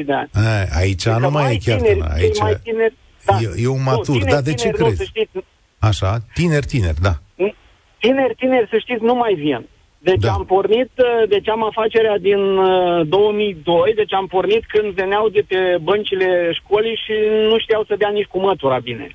40-42 0.03 0.07
de 0.07 0.13
ani. 0.13 0.31
A, 0.33 0.41
aici 0.81 1.07
adică 1.07 1.25
nu 1.25 1.31
mai 1.31 1.55
e 1.55 1.59
chiar 1.65 1.79
tineri, 1.79 1.99
tânăr, 1.99 2.13
aici 2.19 2.41
mai 2.41 2.57
tineri, 2.63 2.95
da. 3.25 3.35
e, 3.41 3.63
e 3.65 3.69
un 3.79 3.83
matur, 3.83 4.21
dar 4.25 4.43
de 4.43 4.55
ce 4.55 4.69
crezi? 4.69 5.13
Așa, 5.79 6.11
tineri, 6.35 6.67
tineri, 6.67 7.01
da. 7.01 7.15
Tineri, 8.05 8.35
tineri, 8.35 8.69
să 8.71 8.79
știți, 8.79 9.03
nu 9.03 9.15
mai 9.15 9.35
vin. 9.35 9.67
Deci 9.99 10.25
da. 10.27 10.33
am 10.33 10.45
pornit, 10.45 10.91
uh, 10.97 11.29
deci 11.29 11.49
am 11.49 11.65
afacerea 11.65 12.19
din 12.19 12.43
2002, 13.05 13.75
uh, 13.75 13.95
deci 13.95 14.13
am 14.13 14.27
pornit 14.27 14.65
când 14.67 14.93
veneau 14.93 15.29
de 15.29 15.43
pe 15.49 15.79
băncile 15.83 16.51
școlii 16.53 17.01
și 17.05 17.13
nu 17.51 17.59
știau 17.59 17.85
să 17.85 17.95
dea 17.99 18.09
nici 18.09 18.33
cu 18.33 18.39
mătura 18.39 18.79
bine. 18.79 19.07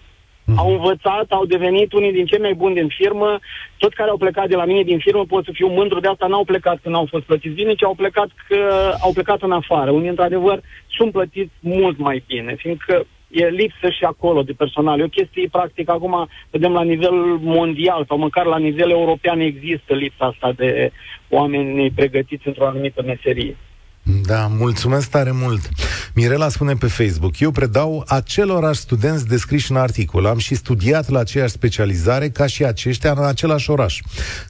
Mm. 0.46 0.58
Au 0.58 0.69
învățat, 0.72 1.25
au 1.29 1.46
devenit 1.46 1.93
unii 1.93 2.12
din 2.12 2.25
cei 2.25 2.39
mai 2.39 2.53
buni 2.53 2.75
din 2.75 2.88
firmă. 2.88 3.39
Toți 3.77 3.96
care 3.96 4.10
au 4.10 4.17
plecat 4.17 4.48
de 4.50 4.55
la 4.55 4.65
mine 4.65 4.84
din 4.84 5.00
firmă 5.00 5.25
pot 5.25 5.46
să 5.46 5.51
fiu 5.53 5.67
mândru 5.67 6.00
de 6.00 6.08
asta. 6.08 6.27
N-au 6.27 6.43
plecat 6.43 6.77
când 6.84 6.96
au 6.96 7.08
fost 7.10 7.24
plătiți 7.24 7.55
bine, 7.55 7.74
ci 7.74 7.84
au 7.84 7.93
plecat 7.96 8.29
că 8.48 8.60
au 9.01 9.12
plecat 9.13 9.41
în 9.41 9.51
afară. 9.51 9.91
Unii, 9.91 10.10
într-adevăr, 10.10 10.62
sunt 10.88 11.12
plătiți 11.12 11.51
mult 11.60 11.98
mai 11.98 12.24
bine, 12.27 12.55
fiindcă 12.58 13.05
e 13.29 13.48
lipsă 13.48 13.89
și 13.89 14.03
acolo 14.03 14.43
de 14.43 14.53
personal. 14.53 15.00
E 15.00 15.03
o 15.03 15.07
chestie, 15.07 15.48
practic, 15.51 15.89
acum 15.89 16.27
vedem 16.50 16.71
la 16.71 16.83
nivel 16.83 17.13
mondial 17.41 18.05
sau 18.07 18.17
măcar 18.17 18.45
la 18.45 18.57
nivel 18.57 18.89
european 18.89 19.39
există 19.39 19.93
lipsa 19.93 20.25
asta 20.25 20.51
de 20.51 20.91
oameni 21.29 21.91
pregătiți 21.91 22.48
într-o 22.48 22.65
anumită 22.65 23.03
meserie. 23.05 23.57
Da, 24.03 24.48
mulțumesc 24.48 25.10
tare 25.10 25.32
mult. 25.32 25.70
Mirela 26.13 26.50
spune 26.50 26.74
pe 26.74 26.88
Facebook, 26.88 27.39
eu 27.39 27.51
predau 27.51 28.03
acelorași 28.08 28.79
studenți 28.79 29.27
descriși 29.27 29.72
în 29.72 29.77
articol. 29.77 30.25
Am 30.25 30.38
și 30.38 30.56
studiat 30.56 31.10
la 31.10 31.20
aceeași 31.20 31.51
specializare 31.51 32.29
ca 32.29 32.46
și 32.48 32.65
aceștia 32.65 33.12
în 33.12 33.24
același 33.24 33.72
oraș. 33.72 34.00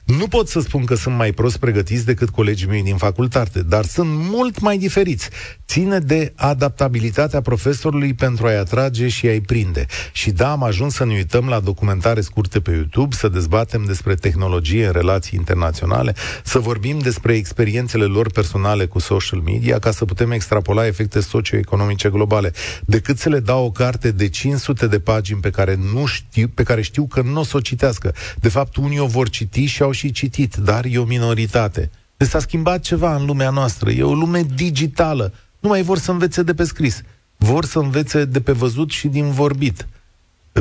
Nu 0.04 0.26
pot 0.28 0.48
să 0.48 0.60
spun 0.60 0.84
că 0.84 0.94
sunt 0.94 1.16
mai 1.16 1.32
prost 1.32 1.56
pregătiți 1.56 2.04
decât 2.04 2.30
colegii 2.30 2.66
mei 2.66 2.82
din 2.82 2.96
facultate, 2.96 3.62
dar 3.62 3.84
sunt 3.84 4.08
mult 4.10 4.60
mai 4.60 4.78
diferiți. 4.78 5.28
Ține 5.66 5.98
de 5.98 6.32
adaptabilitatea 6.36 7.40
profesorului 7.40 8.14
pentru 8.14 8.46
a-i 8.46 8.58
atrage 8.58 9.08
și 9.08 9.26
a-i 9.26 9.40
prinde. 9.40 9.86
Și 10.12 10.30
da, 10.30 10.50
am 10.50 10.62
ajuns 10.62 10.94
să 10.94 11.04
ne 11.04 11.14
uităm 11.14 11.48
la 11.48 11.60
documentare 11.60 12.20
scurte 12.20 12.60
pe 12.60 12.70
YouTube, 12.70 13.14
să 13.14 13.28
dezbatem 13.28 13.84
despre 13.84 14.14
tehnologie 14.14 14.86
în 14.86 14.92
relații 14.92 15.38
internaționale, 15.38 16.14
să 16.44 16.58
vorbim 16.58 16.98
despre 16.98 17.34
experiențele 17.34 18.04
lor 18.04 18.30
personale 18.30 18.86
cu 18.86 18.98
social 18.98 19.38
media 19.38 19.48
ca 19.80 19.90
să 19.90 20.04
putem 20.04 20.30
extrapola 20.30 20.86
efecte 20.86 21.20
socioeconomice 21.20 22.08
globale, 22.08 22.52
decât 22.84 23.18
să 23.18 23.28
le 23.28 23.40
dau 23.40 23.64
o 23.64 23.70
carte 23.70 24.10
de 24.10 24.28
500 24.28 24.86
de 24.86 24.98
pagini 24.98 25.40
pe 25.40 25.50
care, 25.50 25.78
nu 25.92 26.06
știu, 26.06 26.48
pe 26.54 26.62
care 26.62 26.82
știu 26.82 27.06
că 27.06 27.22
nu 27.22 27.40
o 27.40 27.42
să 27.42 27.56
o 27.56 27.60
citească. 27.60 28.14
De 28.40 28.48
fapt, 28.48 28.76
unii 28.76 28.98
o 28.98 29.06
vor 29.06 29.28
citi 29.28 29.64
și 29.64 29.82
au 29.82 29.90
și 29.90 30.12
citit, 30.12 30.56
dar 30.56 30.84
e 30.84 30.98
o 30.98 31.04
minoritate. 31.04 31.90
Deci 32.16 32.28
s-a 32.28 32.38
schimbat 32.38 32.80
ceva 32.80 33.14
în 33.14 33.24
lumea 33.24 33.50
noastră. 33.50 33.90
E 33.90 34.02
o 34.02 34.14
lume 34.14 34.46
digitală. 34.54 35.32
Nu 35.60 35.68
mai 35.68 35.82
vor 35.82 35.98
să 35.98 36.10
învețe 36.10 36.42
de 36.42 36.54
pe 36.54 36.64
scris. 36.64 37.02
Vor 37.36 37.64
să 37.64 37.78
învețe 37.78 38.24
de 38.24 38.40
pe 38.40 38.52
văzut 38.52 38.90
și 38.90 39.08
din 39.08 39.30
vorbit. 39.30 39.88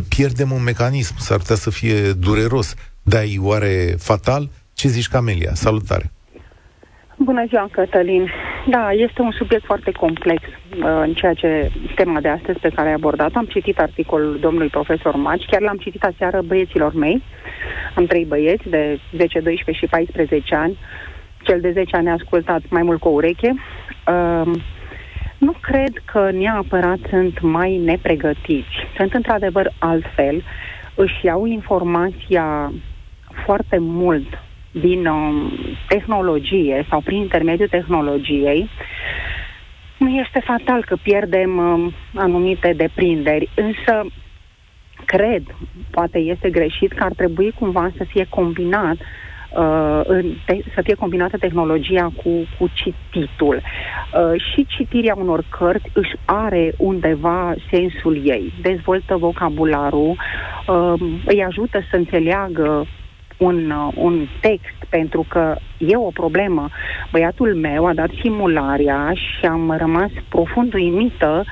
Pierdem 0.08 0.52
un 0.52 0.64
mecanism, 0.64 1.20
s-ar 1.20 1.38
putea 1.38 1.56
să 1.56 1.70
fie 1.70 2.12
dureros, 2.14 2.74
dar 3.04 3.24
e 3.24 3.38
oare 3.40 3.96
fatal? 4.00 4.50
Ce 4.74 4.88
zici, 4.88 5.08
Camelia? 5.08 5.54
Salutare! 5.56 6.12
Bună 7.22 7.46
ziua, 7.48 7.68
Cătălin. 7.72 8.30
Da, 8.68 8.92
este 8.92 9.22
un 9.22 9.32
subiect 9.32 9.66
foarte 9.66 9.92
complex 9.92 10.42
uh, 10.44 11.02
în 11.02 11.14
ceea 11.14 11.34
ce 11.34 11.72
tema 11.96 12.20
de 12.20 12.28
astăzi 12.28 12.60
pe 12.60 12.70
care 12.70 12.88
ai 12.88 12.94
abordat. 12.94 13.32
Am 13.34 13.46
citit 13.46 13.80
articolul 13.80 14.40
domnului 14.40 14.68
profesor 14.68 15.16
Maci, 15.16 15.46
chiar 15.46 15.62
l-am 15.62 15.78
citit 15.78 16.04
aseară 16.04 16.42
băieților 16.42 16.94
mei. 16.94 17.24
Am 17.96 18.06
trei 18.06 18.26
băieți 18.26 18.70
de 18.70 19.00
10, 19.18 19.40
12 19.40 19.86
și 19.86 19.92
14 19.92 20.56
ani. 20.56 20.78
Cel 21.44 21.60
de 21.62 21.72
10 21.72 21.96
ani 21.96 22.10
a 22.10 22.12
ascultat 22.12 22.62
mai 22.70 22.82
mult 22.82 23.00
cu 23.00 23.08
o 23.08 23.12
ureche. 23.12 23.54
Uh, 24.08 24.52
nu 25.38 25.54
cred 25.62 26.04
că 26.06 26.32
neapărat 26.32 27.00
sunt 27.10 27.42
mai 27.42 27.78
nepregătiți. 27.78 28.76
Sunt 28.98 29.14
într-adevăr 29.14 29.72
altfel. 29.80 30.44
Își 30.96 31.26
iau 31.26 31.46
informația 31.46 32.72
foarte 33.46 33.78
mult 33.80 34.28
din 34.72 35.06
uh, 35.06 35.52
tehnologie 35.88 36.86
sau 36.90 37.02
prin 37.02 37.18
intermediul 37.18 37.68
tehnologiei, 37.68 38.70
nu 39.98 40.10
este 40.10 40.42
fatal 40.46 40.84
că 40.86 40.96
pierdem 41.04 41.58
uh, 41.58 41.94
anumite 42.16 42.74
deprinderi, 42.74 43.50
însă 43.56 44.06
cred, 45.06 45.44
poate 45.92 46.18
este 46.18 46.50
greșit, 46.50 46.92
că 46.92 47.04
ar 47.04 47.14
trebui 47.14 47.52
cumva 47.52 47.92
să 47.98 48.04
fie 48.04 48.26
combinat 48.30 48.98
uh, 49.50 50.02
te- 50.46 50.64
să 50.74 50.82
fie 50.84 50.94
combinată 50.96 51.38
tehnologia 51.38 52.12
cu, 52.24 52.30
cu 52.60 52.70
cititul. 52.74 53.56
Uh, 53.56 54.42
și 54.54 54.66
citirea 54.66 55.16
unor 55.18 55.44
cărți 55.50 55.90
își 55.94 56.16
are 56.26 56.74
undeva 56.78 57.56
sensul 57.72 58.22
ei, 58.26 58.54
dezvoltă 58.62 59.18
vocabularul, 59.18 60.18
uh, 60.68 60.94
îi 61.26 61.44
ajută 61.44 61.84
să 61.90 61.96
înțeleagă 61.96 62.88
un, 63.40 63.72
uh, 63.72 63.94
un 63.96 64.28
text 64.42 64.78
pentru 64.90 65.26
că 65.30 65.56
e 65.78 65.98
o 65.98 66.10
problemă. 66.14 66.70
Băiatul 67.12 67.56
meu 67.56 67.86
a 67.86 67.94
dat 67.94 68.10
simularea 68.22 69.12
și 69.14 69.46
am 69.46 69.76
rămas 69.78 70.10
profund 70.30 70.74
uimită 70.74 71.44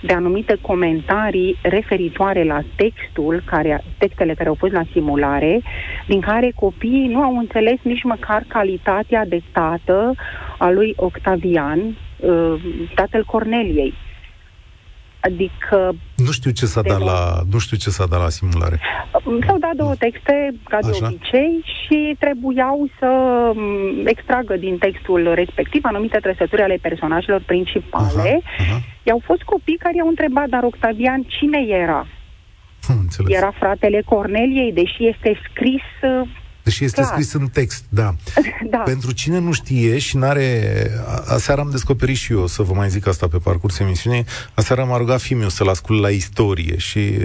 de 0.00 0.12
anumite 0.12 0.56
comentarii 0.60 1.58
referitoare 1.62 2.44
la 2.44 2.60
textul, 2.76 3.42
care, 3.44 3.84
textele 3.98 4.34
care 4.34 4.48
au 4.48 4.54
fost 4.54 4.72
la 4.72 4.82
simulare, 4.92 5.60
din 6.06 6.20
care 6.20 6.52
copiii 6.54 7.08
nu 7.08 7.22
au 7.22 7.36
înțeles 7.38 7.78
nici 7.82 8.02
măcar 8.02 8.44
calitatea 8.48 9.24
de 9.26 9.40
tată 9.52 10.14
a 10.58 10.70
lui 10.70 10.92
Octavian, 10.96 11.78
uh, 11.80 12.54
tatăl 12.94 13.24
Corneliei. 13.24 13.94
Adică... 15.26 15.94
Nu 16.16 16.30
știu 16.30 16.50
ce 16.50 16.66
s-a 16.66 16.82
dat 16.82 17.00
la, 17.00 17.18
nu 17.52 17.58
știu 17.58 17.76
ce 17.76 17.90
s-a 17.90 18.06
dat 18.06 18.20
la 18.20 18.28
simulare. 18.28 18.80
S-au 19.46 19.58
dat 19.58 19.74
două 19.76 19.94
texte, 19.94 20.54
ca 20.64 20.78
de 20.80 20.90
Așa. 20.90 21.06
obicei, 21.06 21.64
și 21.80 22.16
trebuiau 22.18 22.88
să 22.98 23.10
mm, 23.54 24.06
extragă 24.06 24.56
din 24.56 24.78
textul 24.78 25.32
respectiv 25.34 25.80
anumite 25.84 26.18
trăsături 26.18 26.62
ale 26.62 26.78
personajelor 26.82 27.42
principale. 27.46 28.42
Aha, 28.58 28.68
aha. 28.68 28.80
I-au 29.02 29.20
fost 29.24 29.42
copii 29.42 29.76
care 29.76 29.94
i-au 29.96 30.08
întrebat, 30.08 30.48
dar 30.48 30.62
Octavian, 30.62 31.22
cine 31.22 31.60
era? 31.68 32.06
Înțeles. 32.88 33.36
Era 33.36 33.52
fratele 33.58 34.02
Corneliei, 34.04 34.72
deși 34.72 35.06
este 35.06 35.40
scris 35.50 35.86
Deși 36.66 36.84
este 36.84 37.00
Clar. 37.00 37.12
scris 37.12 37.32
în 37.32 37.48
text, 37.48 37.84
da. 37.88 38.14
da. 38.70 38.78
Pentru 38.78 39.12
cine 39.12 39.38
nu 39.38 39.52
știe 39.52 39.98
și 39.98 40.16
n-are... 40.16 40.90
Aseară 41.26 41.60
am 41.60 41.70
descoperit 41.70 42.16
și 42.16 42.32
eu, 42.32 42.46
să 42.46 42.62
vă 42.62 42.72
mai 42.72 42.90
zic 42.90 43.06
asta 43.06 43.28
pe 43.28 43.36
parcurs 43.36 43.78
emisiunii, 43.78 44.24
aseară 44.54 44.84
m-a 44.84 44.96
rugat 44.96 45.20
fiul 45.20 45.48
să-l 45.48 45.68
ascult 45.68 46.00
la 46.00 46.08
istorie 46.08 46.76
și 46.76 47.18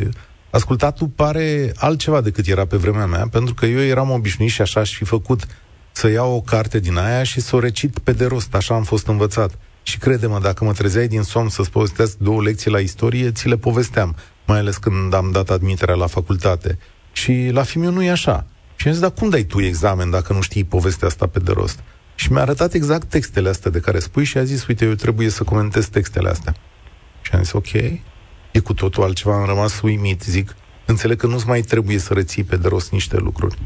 ascultatul 0.49 1.07
pare 1.07 1.71
altceva 1.75 2.21
decât 2.21 2.47
era 2.47 2.65
pe 2.65 2.77
vremea 2.77 3.05
mea, 3.05 3.27
pentru 3.31 3.53
că 3.53 3.65
eu 3.65 3.79
eram 3.79 4.09
obișnuit 4.09 4.51
și 4.51 4.61
așa 4.61 4.79
aș 4.79 4.95
fi 4.95 5.03
făcut 5.03 5.47
să 5.91 6.09
iau 6.09 6.35
o 6.35 6.41
carte 6.41 6.79
din 6.79 6.97
aia 6.97 7.23
și 7.23 7.41
să 7.41 7.55
o 7.55 7.59
recit 7.59 7.99
pe 7.99 8.11
de 8.11 8.25
rost, 8.25 8.55
așa 8.55 8.75
am 8.75 8.83
fost 8.83 9.07
învățat. 9.07 9.51
Și 9.83 9.97
crede-mă, 9.97 10.39
dacă 10.39 10.63
mă 10.63 10.73
trezeai 10.73 11.07
din 11.07 11.21
somn 11.21 11.49
să-ți 11.49 11.71
povestesc 11.71 12.17
două 12.17 12.41
lecții 12.41 12.71
la 12.71 12.79
istorie, 12.79 13.31
ți 13.31 13.47
le 13.47 13.57
povesteam, 13.57 14.15
mai 14.45 14.57
ales 14.57 14.77
când 14.77 15.13
am 15.13 15.31
dat 15.31 15.49
admiterea 15.49 15.95
la 15.95 16.07
facultate. 16.07 16.77
Și 17.11 17.49
la 17.51 17.63
Fimiu 17.63 17.91
nu 17.91 18.03
e 18.03 18.11
așa. 18.11 18.45
Și 18.81 18.87
am 18.87 18.93
zis, 18.93 19.01
dar 19.01 19.11
cum 19.11 19.29
dai 19.29 19.43
tu 19.43 19.61
examen 19.61 20.09
dacă 20.09 20.33
nu 20.33 20.41
știi 20.41 20.63
povestea 20.63 21.07
asta 21.07 21.27
pe 21.27 21.39
de 21.39 21.51
rost? 21.51 21.83
Și 22.15 22.31
mi-a 22.31 22.41
arătat 22.41 22.73
exact 22.73 23.07
textele 23.09 23.49
astea 23.49 23.71
de 23.71 23.79
care 23.79 23.99
spui 23.99 24.23
și 24.23 24.37
a 24.37 24.43
zis, 24.43 24.67
uite, 24.67 24.85
eu 24.85 24.93
trebuie 24.93 25.29
să 25.29 25.43
comentez 25.43 25.87
textele 25.87 26.29
astea. 26.29 26.53
Și 27.21 27.31
am 27.33 27.41
zis, 27.41 27.51
ok, 27.51 27.73
e 28.51 28.59
cu 28.63 28.73
totul 28.73 29.03
altceva, 29.03 29.35
am 29.35 29.45
rămas 29.45 29.81
uimit, 29.81 30.21
zic, 30.21 30.55
înțeleg 30.85 31.17
că 31.17 31.27
nu-ți 31.27 31.47
mai 31.47 31.61
trebuie 31.61 31.97
să 31.97 32.13
reții 32.13 32.43
pe 32.43 32.57
de 32.57 32.67
rost 32.67 32.91
niște 32.91 33.17
lucruri. 33.17 33.57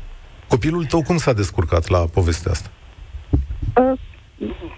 Copilul 0.47 0.85
tău 0.85 1.01
cum 1.01 1.17
s-a 1.17 1.33
descurcat 1.33 1.87
la 1.87 1.97
povestea 1.97 2.51
asta? 2.51 2.69
Uh, 3.29 3.99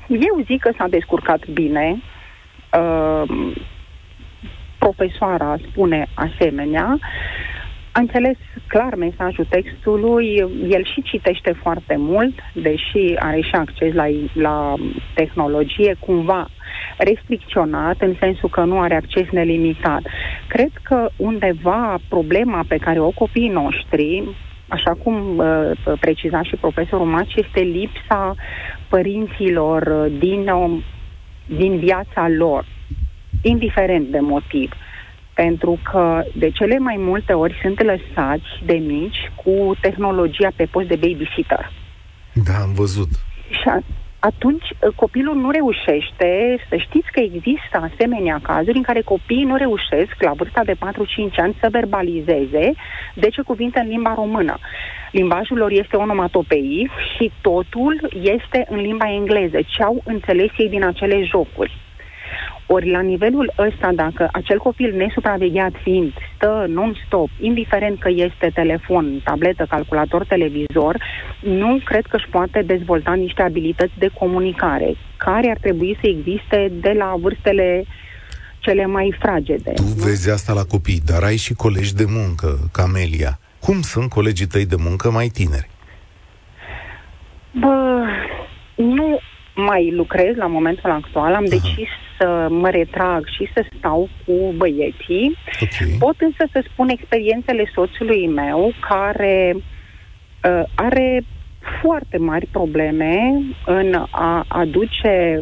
eu 0.08 0.44
zic 0.46 0.62
că 0.62 0.72
s-a 0.78 0.88
descurcat 0.90 1.48
bine. 1.48 2.02
Uh, 2.74 3.56
profesoara 4.80 5.58
spune 5.70 6.08
asemenea 6.14 7.00
a 7.98 8.00
înțeles 8.00 8.38
clar 8.68 8.96
mesajul 8.96 9.46
textului, 9.50 10.36
el 10.70 10.84
și 10.94 11.02
citește 11.02 11.52
foarte 11.62 11.96
mult, 11.98 12.34
deși 12.54 13.16
are 13.20 13.42
și 13.42 13.52
acces 13.52 13.94
la, 13.94 14.06
la 14.34 14.74
tehnologie, 15.14 15.96
cumva 16.00 16.48
restricționat, 16.98 18.02
în 18.02 18.16
sensul 18.20 18.50
că 18.50 18.64
nu 18.64 18.80
are 18.80 18.96
acces 18.96 19.30
nelimitat. 19.32 20.02
Cred 20.48 20.72
că 20.84 21.10
undeva 21.16 21.98
problema 22.10 22.64
pe 22.68 22.78
care 22.78 23.00
o 23.00 23.10
copiii 23.10 23.50
noștri, 23.50 24.24
așa 24.68 24.94
cum 25.04 25.38
uh, 25.38 25.72
preciza 26.00 26.42
și 26.44 26.56
profesorul 26.56 27.06
Maci, 27.06 27.36
este 27.36 27.60
lipsa 27.60 28.36
părinților 28.90 30.10
din, 30.20 30.50
uh, 30.50 30.84
din 31.46 31.78
viața 31.78 32.28
lor, 32.38 32.66
indiferent 33.42 34.08
de 34.08 34.20
motiv. 34.20 34.72
Uh, 34.72 34.87
pentru 35.42 35.80
că 35.90 36.24
de 36.34 36.50
cele 36.50 36.78
mai 36.78 36.96
multe 37.00 37.34
ori 37.34 37.60
sunt 37.62 37.78
lăsați 37.84 38.50
de 38.66 38.74
mici 38.74 39.32
cu 39.44 39.76
tehnologia 39.82 40.52
pe 40.56 40.66
post 40.72 40.88
de 40.88 40.96
babysitter. 40.96 41.72
Da, 42.46 42.56
am 42.62 42.74
văzut. 42.74 43.10
Și, 43.50 43.68
a, 43.68 43.80
atunci 44.20 44.68
uh, 44.70 44.94
copilul 44.96 45.36
nu 45.36 45.50
reușește, 45.52 46.30
să 46.70 46.76
știți 46.76 47.12
că 47.12 47.20
există 47.20 47.90
asemenea 47.92 48.40
cazuri 48.44 48.78
în 48.78 48.84
care 48.90 49.02
copiii 49.02 49.50
nu 49.52 49.56
reușesc 49.56 50.16
la 50.20 50.32
vârsta 50.32 50.62
de 50.64 50.74
4-5 50.74 50.78
ani 51.36 51.58
să 51.62 51.68
verbalizeze 51.72 52.74
10 53.22 53.42
cuvinte 53.42 53.80
în 53.80 53.88
limba 53.88 54.14
română. 54.14 54.58
Limbajul 55.12 55.58
lor 55.58 55.72
este 55.72 55.96
onomatopei 55.96 56.90
și 57.16 57.32
totul 57.42 58.10
este 58.22 58.66
în 58.70 58.78
limba 58.78 59.14
engleză, 59.14 59.58
ce 59.68 59.84
au 59.84 60.02
înțeles 60.06 60.52
ei 60.58 60.70
din 60.70 60.84
acele 60.84 61.24
jocuri. 61.24 61.87
Ori 62.68 62.90
la 62.90 63.02
nivelul 63.02 63.54
ăsta, 63.58 63.92
dacă 63.96 64.30
acel 64.32 64.58
copil 64.58 64.96
nesupravegheat 64.96 65.74
fiind 65.84 66.14
stă 66.36 66.66
non-stop, 66.68 67.30
indiferent 67.40 68.00
că 68.00 68.10
este 68.10 68.52
telefon, 68.54 69.22
tabletă, 69.24 69.66
calculator, 69.70 70.26
televizor, 70.26 71.04
nu 71.42 71.80
cred 71.86 72.06
că 72.06 72.16
își 72.16 72.28
poate 72.30 72.62
dezvolta 72.62 73.14
niște 73.14 73.42
abilități 73.42 73.94
de 73.98 74.10
comunicare, 74.20 74.96
care 75.18 75.50
ar 75.50 75.58
trebui 75.62 75.98
să 76.02 76.08
existe 76.08 76.72
de 76.82 76.94
la 76.98 77.16
vârstele 77.20 77.86
cele 78.60 78.86
mai 78.86 79.16
fragede. 79.20 79.72
Tu 79.76 79.82
nu? 79.82 80.04
vezi 80.04 80.32
asta 80.32 80.54
la 80.54 80.64
copii, 80.64 81.02
dar 81.06 81.24
ai 81.24 81.38
și 81.38 81.54
colegi 81.54 81.96
de 81.96 82.06
muncă, 82.08 82.70
Camelia. 82.72 83.40
Cum 83.60 83.82
sunt 83.82 84.10
colegii 84.10 84.46
tăi 84.46 84.66
de 84.66 84.76
muncă 84.80 85.12
mai 85.12 85.28
tineri? 85.28 85.70
Bă, 87.60 88.04
nu 88.76 89.20
mai 89.56 89.92
lucrez 89.92 90.36
la 90.36 90.46
momentul 90.48 90.92
actual, 90.92 91.34
am 91.34 91.46
Aha. 91.50 91.56
decis 91.56 91.90
să 92.18 92.48
mă 92.50 92.70
retrag 92.70 93.28
și 93.28 93.50
să 93.54 93.66
stau 93.78 94.10
cu 94.26 94.54
băieții. 94.56 95.38
Okay. 95.62 95.96
Pot 96.00 96.16
însă 96.20 96.48
să 96.52 96.64
spun 96.72 96.90
experiențele 96.90 97.72
soțului 97.74 98.28
meu 98.28 98.74
care 98.90 99.54
uh, 99.56 100.64
are 100.76 101.24
foarte 101.82 102.18
mari 102.18 102.46
probleme 102.46 103.42
în 103.66 103.94
a 104.10 104.46
aduce 104.48 105.40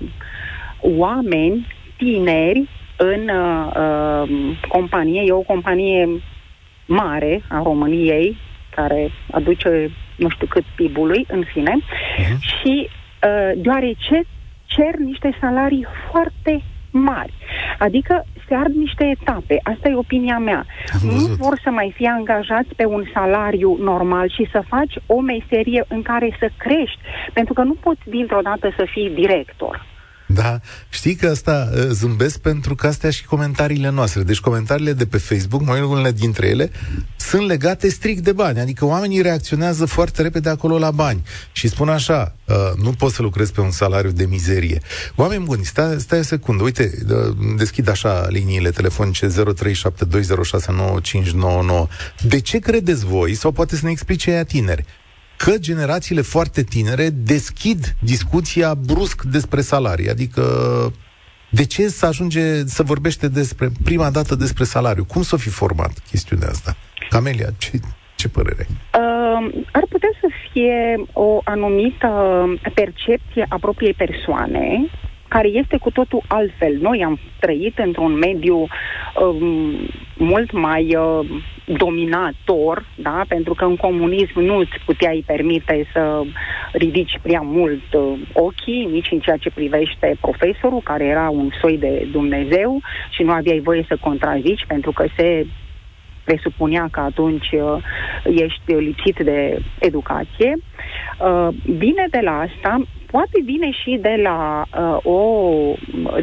oameni 0.80 1.68
tineri 1.98 2.70
în 2.98 3.30
uh, 3.30 3.72
uh, 3.76 4.58
companie. 4.68 5.22
E 5.26 5.32
o 5.32 5.42
companie 5.42 6.10
mare 6.86 7.42
a 7.50 7.62
României 7.64 8.38
care 8.76 9.12
aduce 9.32 9.92
nu 10.16 10.30
știu 10.30 10.48
cât 10.48 10.64
PIB-ului, 10.76 11.26
în 11.28 11.44
fine, 11.54 11.72
uh-huh. 11.78 12.38
și 12.40 12.90
uh, 12.90 13.52
deoarece 13.56 14.24
cer 14.76 14.96
niște 14.96 15.38
salarii 15.42 15.86
foarte 16.12 16.64
mari. 16.92 17.34
Adică 17.80 18.26
se 18.48 18.56
ard 18.56 18.74
niște 18.76 19.06
etape. 19.20 19.60
Asta 19.64 19.90
e 19.90 19.96
opinia 19.96 20.38
mea. 20.38 20.66
Nu 21.02 21.36
vor 21.38 21.60
să 21.64 21.70
mai 21.70 21.94
fie 21.96 22.10
angajați 22.10 22.76
pe 22.76 22.86
un 22.86 23.04
salariu 23.14 23.78
normal 23.80 24.30
și 24.30 24.48
să 24.52 24.64
faci 24.68 24.94
o 25.06 25.20
meserie 25.20 25.86
în 25.88 26.02
care 26.02 26.36
să 26.40 26.50
crești. 26.58 27.00
Pentru 27.34 27.54
că 27.54 27.62
nu 27.64 27.74
poți 27.74 28.02
dintr-o 28.06 28.42
dată 28.42 28.74
să 28.78 28.86
fii 28.92 29.10
director. 29.10 29.86
Da, 30.28 30.60
știi 30.90 31.16
că 31.16 31.28
asta 31.28 31.70
uh, 31.74 31.82
zâmbesc 31.90 32.38
pentru 32.38 32.76
că 32.76 32.88
astea 32.88 33.10
și 33.10 33.26
comentariile 33.26 33.90
noastre. 33.90 34.24
Deci 34.24 34.40
comentariile 34.40 34.94
de 34.94 35.06
pe 35.06 35.18
Facebook, 35.18 35.62
mai 35.62 35.82
unele 35.82 36.12
dintre 36.12 36.48
ele, 36.48 36.72
sunt 37.18 37.48
legate 37.48 37.90
strict 37.90 38.24
de 38.24 38.32
bani. 38.32 38.60
Adică 38.60 38.86
oamenii 38.86 39.22
reacționează 39.22 39.86
foarte 39.86 40.22
repede 40.22 40.50
acolo 40.50 40.78
la 40.78 40.92
bani 40.92 41.24
și 41.52 41.68
spun 41.68 41.90
așa, 41.90 42.36
uh, 42.46 42.56
nu 42.84 42.92
pot 42.92 43.12
să 43.12 43.22
lucrez 43.22 43.52
pe 43.52 43.62
un 43.62 43.72
salariu 43.72 44.12
de 44.12 44.26
mizerie. 44.26 44.82
Oameni 45.16 45.44
buni, 45.44 45.66
stai, 45.66 46.00
stai 46.00 46.20
o 46.20 46.24
secundă, 46.24 46.64
uite, 46.64 46.92
uh, 47.10 47.36
deschid 47.58 47.90
așa 47.90 48.28
liniile 48.30 48.70
telefonice 48.70 49.28
0372069599. 49.28 49.32
De 52.22 52.40
ce 52.40 52.60
credeți 52.60 53.06
voi, 53.06 53.34
sau 53.34 53.52
poate 53.52 53.76
să 53.76 53.86
ne 53.86 53.92
explice 53.92 54.32
ea 54.32 54.44
tineri, 54.44 54.86
că 55.38 55.58
generațiile 55.58 56.22
foarte 56.22 56.64
tinere 56.64 57.10
deschid 57.10 57.96
discuția 58.00 58.74
brusc 58.74 59.24
despre 59.24 59.62
salarii. 59.62 60.10
Adică 60.10 60.44
de 61.50 61.66
ce 61.66 61.88
să 61.88 62.06
ajunge 62.06 62.66
să 62.66 62.84
vorbește 62.84 63.28
despre 63.28 63.70
prima 63.84 64.10
dată 64.10 64.36
despre 64.36 64.64
salariu? 64.64 65.06
Cum 65.06 65.22
să 65.22 65.38
fi 65.38 65.50
format 65.50 65.92
chestiunea 66.10 66.48
asta? 66.48 66.76
Camelia, 67.10 67.50
ce, 67.58 67.72
ce 68.16 68.30
părere 68.30 68.68
Uh, 69.06 69.64
ar 69.72 69.86
putea 69.90 70.10
să 70.22 70.28
fie 70.52 70.96
o 71.14 71.42
anumită 71.44 72.10
percepție 72.74 73.46
a 73.50 73.58
propriei 73.60 73.94
persoane, 73.94 74.90
care 75.28 75.48
este 75.48 75.78
cu 75.78 75.92
totul 75.92 76.24
altfel. 76.28 76.78
Noi 76.82 77.04
am 77.04 77.20
trăit 77.40 77.78
într-un 77.78 78.14
mediu 78.14 78.56
um, 78.58 79.74
mult 80.18 80.52
mai 80.52 80.96
uh, 80.96 81.30
dominator, 81.66 82.86
da? 82.96 83.22
pentru 83.28 83.54
că 83.54 83.66
în 83.66 83.76
comunism 83.76 84.40
nu 84.40 84.58
îți 84.58 84.80
puteai 84.86 85.24
permite 85.26 85.88
să 85.94 86.22
ridici 86.72 87.20
prea 87.22 87.42
mult 87.42 87.94
uh, 87.94 88.20
ochii, 88.34 88.88
nici 88.92 89.12
în 89.12 89.20
ceea 89.20 89.38
ce 89.38 89.50
privește 89.50 90.18
profesorul, 90.22 90.82
care 90.84 91.06
era 91.06 91.30
un 91.30 91.50
soi 91.62 91.78
de 91.78 92.08
Dumnezeu 92.12 92.82
și 93.10 93.24
nu 93.24 93.32
aveai 93.32 93.60
voie 93.60 93.86
să 93.88 93.98
contrazici, 94.02 94.66
pentru 94.68 94.92
că 94.92 95.06
se 95.18 95.46
presupunea 96.24 96.88
că 96.92 97.00
atunci 97.00 97.50
uh, 97.52 97.84
ești 98.24 98.74
lipsit 98.74 99.18
de 99.20 99.60
educație. 99.80 100.58
Uh, 101.20 101.48
vine 101.64 102.06
de 102.10 102.20
la 102.24 102.40
asta, 102.40 102.82
poate 103.12 103.42
vine 103.44 103.72
și 103.72 103.98
de 104.02 104.20
la 104.24 104.66
uh, 104.80 104.98
o 105.04 105.20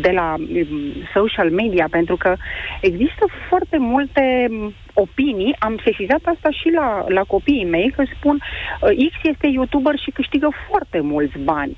de 0.01 0.11
la 0.11 0.35
um, 0.39 0.79
social 1.15 1.51
media, 1.51 1.87
pentru 1.91 2.17
că 2.17 2.37
există 2.81 3.25
foarte 3.49 3.79
multe 3.79 4.49
opinii, 4.95 5.57
am 5.59 5.81
sesizat 5.85 6.21
asta 6.25 6.51
și 6.51 6.69
la, 6.75 7.05
la 7.09 7.23
copiii 7.23 7.65
mei, 7.65 7.91
că 7.97 8.05
spun 8.17 8.37
uh, 8.37 9.11
X 9.11 9.15
este 9.23 9.47
youtuber 9.47 9.99
și 9.99 10.11
câștigă 10.11 10.49
foarte 10.69 11.01
mulți 11.01 11.39
bani. 11.39 11.77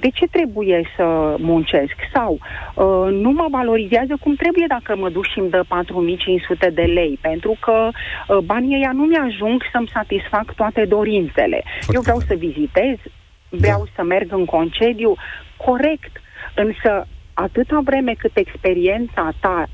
De 0.00 0.08
ce 0.08 0.26
trebuie 0.26 0.88
să 0.96 1.36
muncesc? 1.38 1.94
Sau 2.12 2.32
uh, 2.32 3.12
nu 3.12 3.30
mă 3.30 3.46
valorizează 3.50 4.16
cum 4.20 4.34
trebuie 4.34 4.64
dacă 4.68 4.96
mă 4.96 5.08
duc 5.08 5.26
și 5.26 5.38
îmi 5.38 5.50
dă 5.50 5.64
4500 5.68 6.70
de 6.70 6.82
lei, 6.82 7.18
pentru 7.20 7.56
că 7.60 7.88
uh, 7.90 8.38
banii 8.38 8.76
ăia 8.76 8.92
nu 8.92 9.04
mi-ajung 9.04 9.62
să-mi 9.72 9.90
satisfac 9.92 10.54
toate 10.54 10.84
dorințele. 10.84 11.62
Foarte 11.64 11.94
Eu 11.94 12.00
vreau 12.00 12.20
să 12.20 12.34
vizitez, 12.34 12.96
vreau 13.48 13.78
da. 13.78 13.90
să 13.94 14.02
merg 14.02 14.32
în 14.32 14.44
concediu, 14.44 15.14
corect, 15.56 16.20
însă 16.54 17.06
atâta 17.34 17.80
vreme 17.84 18.14
cât 18.18 18.36
experiența 18.36 19.32
ta 19.40 19.68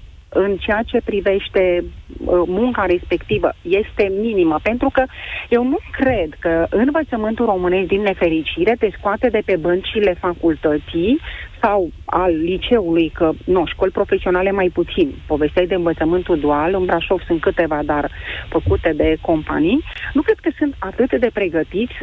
în 0.44 0.56
ceea 0.56 0.82
ce 0.86 1.00
privește 1.04 1.84
uh, 1.84 2.42
munca 2.46 2.84
respectivă 2.86 3.52
este 3.62 4.12
minimă, 4.20 4.58
pentru 4.62 4.90
că 4.92 5.04
eu 5.48 5.62
nu 5.64 5.78
cred 5.90 6.28
că 6.38 6.66
învățământul 6.70 7.46
românesc 7.46 7.86
din 7.86 8.00
nefericire 8.00 8.74
te 8.78 8.88
scoate 8.98 9.28
de 9.28 9.42
pe 9.44 9.56
băncile 9.56 10.16
facultății 10.20 11.20
sau 11.62 11.90
al 12.04 12.32
liceului, 12.36 13.08
că 13.08 13.30
nu, 13.44 13.66
școli 13.66 13.90
profesionale 13.90 14.50
mai 14.50 14.70
puțin. 14.72 15.14
Povesteai 15.26 15.66
de 15.66 15.74
învățământul 15.74 16.38
dual, 16.38 16.74
în 16.74 16.84
Brașov 16.84 17.20
sunt 17.26 17.40
câteva, 17.40 17.80
dar 17.84 18.10
făcute 18.48 18.92
de 18.96 19.16
companii. 19.20 19.84
Nu 20.12 20.22
cred 20.22 20.38
că 20.38 20.50
sunt 20.58 20.74
atât 20.78 21.20
de 21.20 21.30
pregătiți 21.32 21.94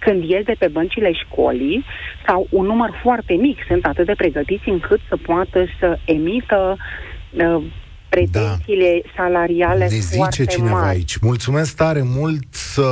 când 0.00 0.24
ies 0.24 0.44
de 0.44 0.54
pe 0.58 0.68
băncile 0.68 1.12
școlii, 1.12 1.84
sau 2.26 2.46
un 2.50 2.66
număr 2.66 2.90
foarte 3.02 3.34
mic 3.34 3.58
sunt 3.68 3.84
atât 3.86 4.06
de 4.06 4.14
pregătiți 4.16 4.68
încât 4.68 5.00
să 5.08 5.16
poată 5.16 5.64
să 5.80 5.98
emită 6.04 6.76
uh, 6.76 7.14
pretențiile 8.08 9.02
da. 9.02 9.10
salariale 9.16 9.88
ne 9.88 9.98
zice 9.98 10.16
foarte 10.16 10.44
cineva 10.44 10.80
mari. 10.80 10.96
aici. 10.96 11.16
Mulțumesc 11.16 11.76
tare 11.76 12.02
mult 12.02 12.44
să 12.50 12.88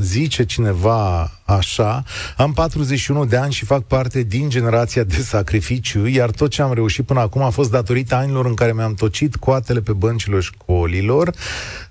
zice 0.00 0.44
cineva 0.44 1.30
așa. 1.44 2.02
Am 2.36 2.52
41 2.52 3.24
de 3.24 3.36
ani 3.36 3.52
și 3.52 3.64
fac 3.64 3.82
parte 3.82 4.22
din 4.22 4.48
generația 4.48 5.02
de 5.02 5.14
sacrificiu, 5.14 6.06
iar 6.06 6.30
tot 6.30 6.50
ce 6.50 6.62
am 6.62 6.72
reușit 6.72 7.06
până 7.06 7.20
acum 7.20 7.42
a 7.42 7.50
fost 7.50 7.70
datorită 7.70 8.14
anilor 8.14 8.46
în 8.46 8.54
care 8.54 8.72
mi-am 8.72 8.94
tocit 8.94 9.36
coatele 9.36 9.80
pe 9.80 9.92
băncile 9.92 10.40
școlilor. 10.40 11.30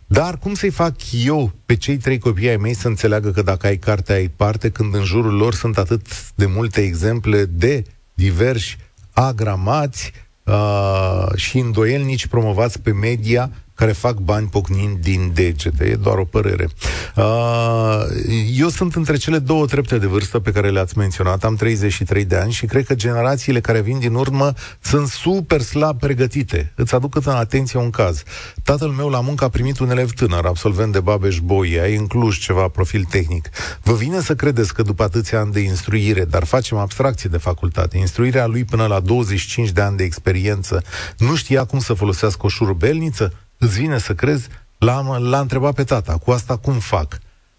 Dar 0.05 0.38
cum 0.38 0.53
să-i 0.53 0.69
fac 0.69 0.95
eu 1.25 1.51
pe 1.65 1.75
cei 1.75 1.97
trei 1.97 2.17
copii 2.19 2.49
ai 2.49 2.57
mei 2.57 2.73
să 2.73 2.88
înțeleagă 2.88 3.31
că 3.31 3.41
dacă 3.41 3.67
ai 3.67 3.77
carte, 3.77 4.13
ai 4.13 4.27
parte, 4.36 4.69
când 4.69 4.95
în 4.95 5.03
jurul 5.03 5.34
lor 5.34 5.53
sunt 5.53 5.77
atât 5.77 6.31
de 6.36 6.45
multe 6.45 6.81
exemple 6.81 7.45
de 7.45 7.84
diversi 8.13 8.77
agramați 9.13 10.12
uh, 10.51 11.27
și 11.35 11.57
îndoielnici 11.57 12.27
promovați 12.27 12.81
pe 12.81 12.91
media 12.91 13.51
care 13.82 13.94
fac 13.94 14.17
bani 14.17 14.48
pocnind 14.48 14.98
din 14.98 15.32
degete. 15.34 15.86
E 15.86 15.96
doar 15.96 16.17
o 16.17 16.24
părere. 16.24 16.70
Uh, 17.15 17.26
eu 18.56 18.70
sunt 18.70 18.96
între 18.96 19.17
cele 19.17 19.39
două 19.39 19.65
trepte 19.65 19.98
de 19.98 20.06
vârstă 20.06 20.39
pe 20.39 20.52
care 20.52 20.70
le-ați 20.70 20.98
menționat. 20.98 21.44
Am 21.44 21.56
33 21.56 22.26
de 22.26 22.36
ani 22.36 22.52
și 22.52 22.65
cred 22.65 22.86
că 22.86 22.96
generațiile 22.96 23.60
care 23.60 23.82
vin 23.82 24.00
din 24.00 24.13
urmă 24.13 24.54
sunt 24.82 25.08
super 25.08 25.62
slab 25.62 26.00
pregătite. 26.00 26.72
Îți 26.76 26.96
aduc 26.96 27.15
în 27.15 27.32
atenție 27.32 27.80
un 27.80 27.89
caz. 27.89 28.24
Tatăl 28.63 28.89
meu 28.89 29.10
la 29.10 29.22
muncă 29.22 29.44
a 29.44 29.50
primit 29.50 29.80
un 29.80 29.89
elev 29.89 30.12
tânăr, 30.12 30.46
absolvent 30.46 30.91
de 30.91 31.00
Babeș 31.00 31.39
Boia, 31.39 31.84
în 31.84 32.08
Cluj 32.08 32.39
ceva 32.39 32.67
profil 32.67 33.04
tehnic. 33.10 33.50
Vă 33.84 33.94
vine 33.94 34.22
să 34.22 34.36
credeți 34.36 34.74
că 34.74 34.82
după 34.82 35.04
atâția 35.04 35.39
ani 35.39 35.52
de 35.52 35.60
instruire, 35.60 36.26
dar 36.26 36.44
facem 36.44 36.78
abstracție 36.78 37.30
de 37.30 37.38
facultate, 37.38 37.98
instruirea 37.98 38.46
lui 38.46 38.63
până 38.63 38.86
la 38.86 39.00
25 39.00 39.70
de 39.70 39.82
ani 39.82 39.98
de 39.98 40.04
experiență, 40.04 40.84
nu 41.17 41.36
știa 41.36 41.65
cum 41.65 41.80
să 41.80 41.94
folosească 41.94 42.46
o 42.46 42.50
șurubelniță? 42.50 43.34
Îți 43.63 43.80
vine 43.80 43.97
să 43.97 44.13
crezi, 44.13 44.50
l-am, 44.78 45.06
l-a 45.30 45.39
întrebat 45.39 45.74
pe 45.76 45.84
tata, 45.84 46.17
cu 46.26 46.32
asta 46.32 46.58
cum 46.58 46.74
fac? 46.74 47.08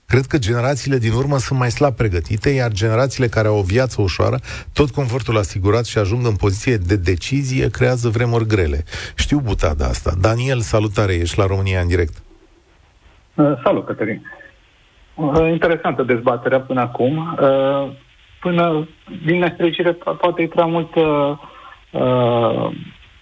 Cred 0.07 0.25
că 0.27 0.38
generațiile 0.38 0.99
din 0.99 1.12
urmă 1.12 1.37
sunt 1.38 1.59
mai 1.59 1.71
slab 1.71 1.95
pregătite, 1.95 2.51
iar 2.51 2.71
generațiile 2.71 3.29
care 3.29 3.49
au 3.49 3.59
o 3.59 3.62
viață 3.62 4.03
ușoară, 4.03 4.38
tot 4.73 4.91
confortul 4.91 5.37
asigurat 5.38 5.85
și 5.85 5.99
ajung 5.99 6.27
în 6.27 6.37
poziție 6.37 6.77
de 6.77 6.97
decizie, 6.97 7.71
creează 7.71 8.09
vremuri 8.09 8.47
grele. 8.47 8.85
Știu 9.17 9.38
butada 9.38 9.85
asta. 9.85 10.11
Daniel, 10.21 10.61
salutare, 10.61 11.12
ești 11.15 11.38
la 11.38 11.47
România 11.47 11.81
în 11.81 11.88
direct. 11.88 12.23
Uh, 13.35 13.53
salut, 13.65 13.87
Cătălin. 13.87 14.27
Uh, 15.15 15.51
interesantă 15.51 16.03
dezbaterea 16.03 16.61
până 16.61 16.81
acum. 16.81 17.38
Uh, 17.41 17.93
până, 18.41 18.88
din 19.25 19.38
nefericire, 19.38 19.93
poate 19.93 20.43
e 20.43 20.47
prea 20.47 20.67
mult 20.67 20.95
uh, 20.95 21.38
uh, 21.91 22.77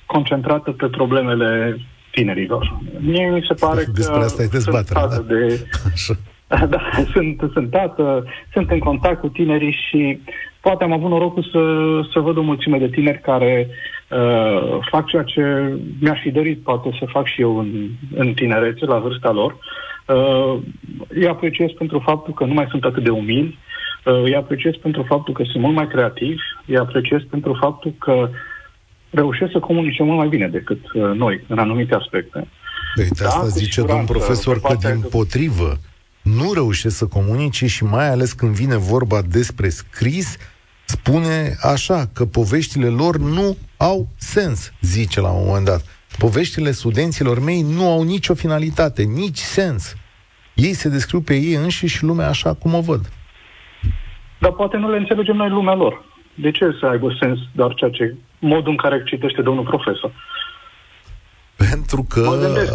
concentrată 0.07 0.71
pe 0.73 0.89
problemele 0.89 1.81
tinerilor. 2.11 2.79
Mie 3.01 3.31
mi 3.31 3.45
se 3.49 3.55
pare 3.55 3.85
Despre 3.95 4.19
că 4.19 4.25
asta 4.25 4.43
e 4.43 4.47
dezbaterea, 4.47 5.07
da? 5.07 5.19
de... 5.19 5.67
Așa. 5.93 6.15
Da, 6.69 6.81
sunt, 7.13 7.51
sunt 7.53 7.71
tată, 7.71 8.25
sunt 8.53 8.71
în 8.71 8.79
contact 8.79 9.21
cu 9.21 9.29
tinerii 9.29 9.79
și 9.89 10.21
poate 10.61 10.85
am 10.85 10.93
avut 10.93 11.11
norocul 11.11 11.43
să, 11.53 11.63
să 12.13 12.21
văd 12.21 12.37
o 12.37 12.43
mulțime 12.43 12.79
de 12.79 12.89
tineri 12.89 13.21
care 13.21 13.69
uh, 14.09 14.79
fac 14.91 15.07
ceea 15.07 15.23
ce 15.23 15.75
mi-aș 16.01 16.21
fi 16.21 16.31
dorit 16.31 16.63
poate 16.63 16.97
să 16.99 17.05
fac 17.09 17.27
și 17.27 17.41
eu 17.41 17.59
în, 17.59 17.89
în 18.15 18.33
tinerețe, 18.35 18.85
la 18.85 18.99
vârsta 18.99 19.31
lor. 19.31 19.57
Uh, 20.07 20.59
îi 21.09 21.29
apreciez 21.29 21.71
pentru 21.71 21.99
faptul 21.99 22.35
că 22.35 22.45
nu 22.45 22.55
mai 22.55 22.67
sunt 22.71 22.85
atât 22.85 23.03
de 23.03 23.11
umili, 23.11 23.59
uh, 24.05 24.23
îi 24.23 24.35
apreciez 24.35 24.75
pentru 24.75 25.03
faptul 25.03 25.35
că 25.35 25.43
sunt 25.43 25.63
mult 25.63 25.75
mai 25.75 25.89
creativi, 25.89 26.43
îi 26.67 26.79
apreciez 26.79 27.21
pentru 27.31 27.59
faptul 27.61 27.95
că 27.99 28.29
reușesc 29.11 29.53
să 29.53 29.59
comunice 29.59 30.03
mult 30.03 30.17
mai 30.17 30.29
bine 30.29 30.49
decât 30.49 30.93
uh, 30.93 31.03
noi 31.03 31.45
în 31.49 31.59
anumite 31.59 31.95
aspecte. 31.95 32.49
Păi 32.95 33.09
de 33.09 33.25
asta 33.25 33.41
da, 33.41 33.47
zice 33.47 33.83
domnul 33.83 34.07
profesor 34.07 34.61
că 34.61 34.75
din 34.75 35.01
potrivă 35.11 35.79
nu 36.23 36.53
reușesc 36.53 36.97
să 36.97 37.07
comunice 37.07 37.67
și 37.67 37.85
mai 37.85 38.09
ales 38.11 38.33
când 38.33 38.55
vine 38.55 38.77
vorba 38.77 39.23
despre 39.23 39.69
scris, 39.69 40.37
spune 40.85 41.57
așa 41.63 42.07
că 42.13 42.25
poveștile 42.25 42.87
lor 42.87 43.17
nu 43.17 43.57
au 43.77 44.09
sens, 44.17 44.73
zice 44.81 45.21
la 45.21 45.31
un 45.31 45.47
moment 45.47 45.65
dat. 45.65 45.83
Poveștile 46.19 46.71
studenților 46.71 47.41
mei 47.41 47.63
nu 47.63 47.91
au 47.91 48.03
nicio 48.03 48.35
finalitate, 48.35 49.03
nici 49.03 49.39
sens. 49.39 49.95
Ei 50.55 50.73
se 50.73 50.89
descriu 50.89 51.21
pe 51.21 51.35
ei 51.35 51.55
înșiși 51.55 51.97
și 51.97 52.05
lumea 52.05 52.29
așa 52.29 52.55
cum 52.55 52.75
o 52.75 52.81
văd. 52.81 53.11
Dar 54.39 54.53
poate 54.53 54.77
nu 54.77 54.91
le 54.91 54.97
înțelegem 54.97 55.37
noi 55.37 55.49
lumea 55.49 55.75
lor. 55.75 56.05
De 56.41 56.51
ce 56.51 56.77
să 56.81 56.87
aibă 56.87 57.17
sens 57.21 57.39
doar 57.53 57.75
ceea 57.75 57.91
ce, 57.91 58.15
modul 58.39 58.71
în 58.71 58.77
care 58.77 59.03
citește 59.05 59.43
domnul 59.43 59.65
profesor? 59.65 60.13
Pentru 61.57 62.07
că, 62.09 62.21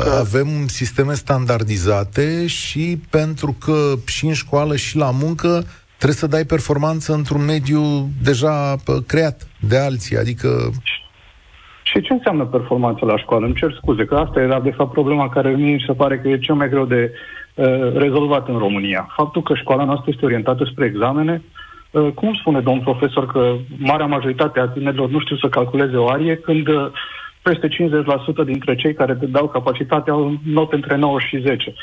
că 0.03 0.09
avem 0.19 0.47
sisteme 0.67 1.13
standardizate 1.13 2.47
și 2.47 2.99
pentru 3.09 3.55
că 3.65 3.93
și 4.07 4.25
în 4.25 4.33
școală 4.33 4.75
și 4.75 4.97
la 4.97 5.11
muncă 5.11 5.63
trebuie 5.97 6.17
să 6.17 6.27
dai 6.27 6.43
performanță 6.43 7.13
într-un 7.13 7.45
mediu 7.45 7.81
deja 8.23 8.75
creat 9.07 9.47
de 9.59 9.77
alții, 9.77 10.17
adică... 10.17 10.49
Și 11.83 12.01
ce 12.01 12.13
înseamnă 12.13 12.45
performanță 12.45 13.05
la 13.05 13.17
școală? 13.17 13.45
Îmi 13.45 13.55
cer 13.55 13.73
scuze, 13.73 14.05
că 14.05 14.15
asta 14.15 14.39
era 14.39 14.59
de 14.59 14.71
fapt 14.71 14.91
problema 14.91 15.29
care 15.29 15.49
mi 15.49 15.83
se 15.87 15.93
pare 15.93 16.19
că 16.19 16.27
e 16.27 16.37
cel 16.37 16.55
mai 16.55 16.69
greu 16.69 16.85
de 16.85 17.11
uh, 17.55 17.65
rezolvat 17.93 18.47
în 18.47 18.57
România. 18.57 19.13
Faptul 19.15 19.41
că 19.41 19.53
școala 19.55 19.83
noastră 19.83 20.11
este 20.13 20.25
orientată 20.25 20.69
spre 20.71 20.85
examene, 20.85 21.33
uh, 21.33 21.64
cum 22.15 22.33
spune 22.33 22.59
domnul 22.59 22.83
profesor 22.83 23.25
că 23.25 23.55
marea 23.77 24.05
majoritate 24.05 24.59
a 24.59 24.67
tinerilor 24.67 25.09
nu 25.09 25.19
știu 25.19 25.35
să 25.35 25.47
calculeze 25.47 25.95
o 25.95 26.09
arie, 26.09 26.35
când 26.35 26.67
uh, 26.67 26.91
peste 27.41 27.67
50% 27.67 28.45
dintre 28.45 28.75
cei 28.75 28.93
care 28.93 29.15
te 29.15 29.25
dau 29.25 29.47
capacitate 29.47 30.09
au 30.09 30.37
note 30.43 30.75
între 30.75 30.95
9 30.95 31.19
și 31.19 31.41
10. 31.45 31.73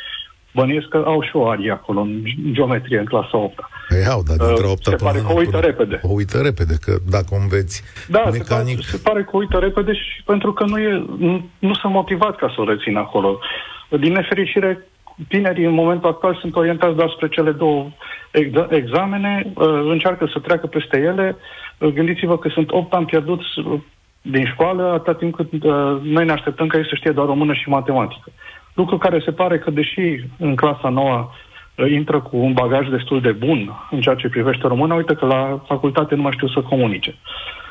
Bănuiesc 0.55 0.89
că 0.89 1.03
au 1.07 1.23
și 1.23 1.37
o 1.37 1.49
arie 1.49 1.71
acolo, 1.71 2.01
în 2.01 2.23
geometrie, 2.53 2.99
în 2.99 3.05
clasa 3.05 3.37
8 3.37 3.59
Păi 3.89 4.07
au, 4.07 4.23
dar 4.23 4.37
dintre 4.37 4.67
8 4.67 4.87
uh, 4.87 4.93
Se 4.93 5.05
pare 5.05 5.19
că 5.19 5.33
o 5.33 5.37
uită 5.37 5.59
repede. 5.59 6.01
O 6.03 6.13
uită 6.13 6.39
repede, 6.41 6.75
că 6.81 6.93
dacă 7.11 7.27
o 7.31 7.37
înveți 7.37 7.83
da, 8.09 8.23
mecanic... 8.33 8.83
Se 8.83 8.85
pare, 8.85 8.97
se 8.97 9.01
pare 9.03 9.23
că 9.23 9.31
o 9.33 9.39
uită 9.39 9.59
repede 9.59 9.93
și 9.93 10.23
pentru 10.25 10.53
că 10.53 10.65
nu, 10.65 10.79
e, 10.79 11.05
nu, 11.19 11.49
nu 11.59 11.75
sunt 11.75 11.93
motivat 11.93 12.37
ca 12.37 12.53
să 12.55 12.61
o 12.61 12.65
rețin 12.65 12.97
acolo. 12.97 13.39
Din 13.89 14.13
nefericire, 14.13 14.87
tinerii 15.29 15.65
în 15.65 15.75
momentul 15.75 16.09
actual 16.09 16.39
sunt 16.41 16.57
orientați 16.57 16.97
doar 16.97 17.11
spre 17.11 17.29
cele 17.29 17.51
două 17.51 17.91
examene, 18.69 19.53
uh, 19.55 19.67
încearcă 19.85 20.27
să 20.33 20.39
treacă 20.39 20.67
peste 20.67 21.01
ele. 21.01 21.37
Uh, 21.79 21.89
gândiți-vă 21.89 22.39
că 22.39 22.49
sunt 22.49 22.71
8 22.71 22.93
ani 22.93 23.07
pierduți 23.07 23.47
din 24.23 24.45
școală, 24.45 24.93
atâta 24.93 25.15
timp 25.15 25.35
cât 25.35 25.53
uh, 25.53 26.01
noi 26.03 26.25
ne 26.25 26.33
așteptăm 26.33 26.67
ca 26.67 26.79
ei 26.79 26.89
să 26.89 26.95
știe 26.95 27.11
doar 27.11 27.27
română 27.27 27.53
și 27.53 27.69
matematică. 27.69 28.31
Lucru 28.75 28.99
care 28.99 29.23
se 29.25 29.33
pare 29.33 29.59
că, 29.59 29.71
deși 29.71 30.25
în 30.39 30.55
clasa 30.57 30.89
nouă 30.89 31.31
uh, 31.75 31.91
intră 31.91 32.21
cu 32.21 32.37
un 32.37 32.53
bagaj 32.53 32.89
destul 32.89 33.21
de 33.21 33.33
bun 33.33 33.73
în 33.91 34.01
ceea 34.01 34.15
ce 34.15 34.29
privește 34.29 34.67
română, 34.67 34.95
uite 34.95 35.15
că 35.15 35.27
la 35.27 35.63
facultate 35.67 36.15
nu 36.15 36.23
mai 36.23 36.33
știu 36.33 36.49
să 36.49 36.61
comunice. 36.61 37.11
Uh, 37.11 37.62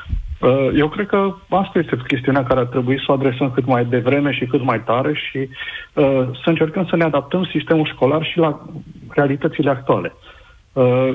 eu 0.74 0.88
cred 0.88 1.06
că 1.06 1.34
asta 1.48 1.78
este 1.78 1.96
chestiunea 2.06 2.44
care 2.44 2.60
ar 2.60 2.66
trebui 2.66 2.98
să 2.98 3.04
o 3.08 3.12
adresăm 3.12 3.50
cât 3.50 3.66
mai 3.66 3.84
devreme 3.84 4.32
și 4.32 4.46
cât 4.46 4.62
mai 4.62 4.82
tare 4.82 5.12
și 5.14 5.38
uh, 5.38 6.28
să 6.42 6.44
încercăm 6.44 6.86
să 6.86 6.96
ne 6.96 7.04
adaptăm 7.04 7.44
sistemul 7.44 7.86
școlar 7.86 8.24
și 8.24 8.38
la 8.38 8.60
realitățile 9.08 9.70
actuale. 9.70 10.12
Uh, 10.72 11.12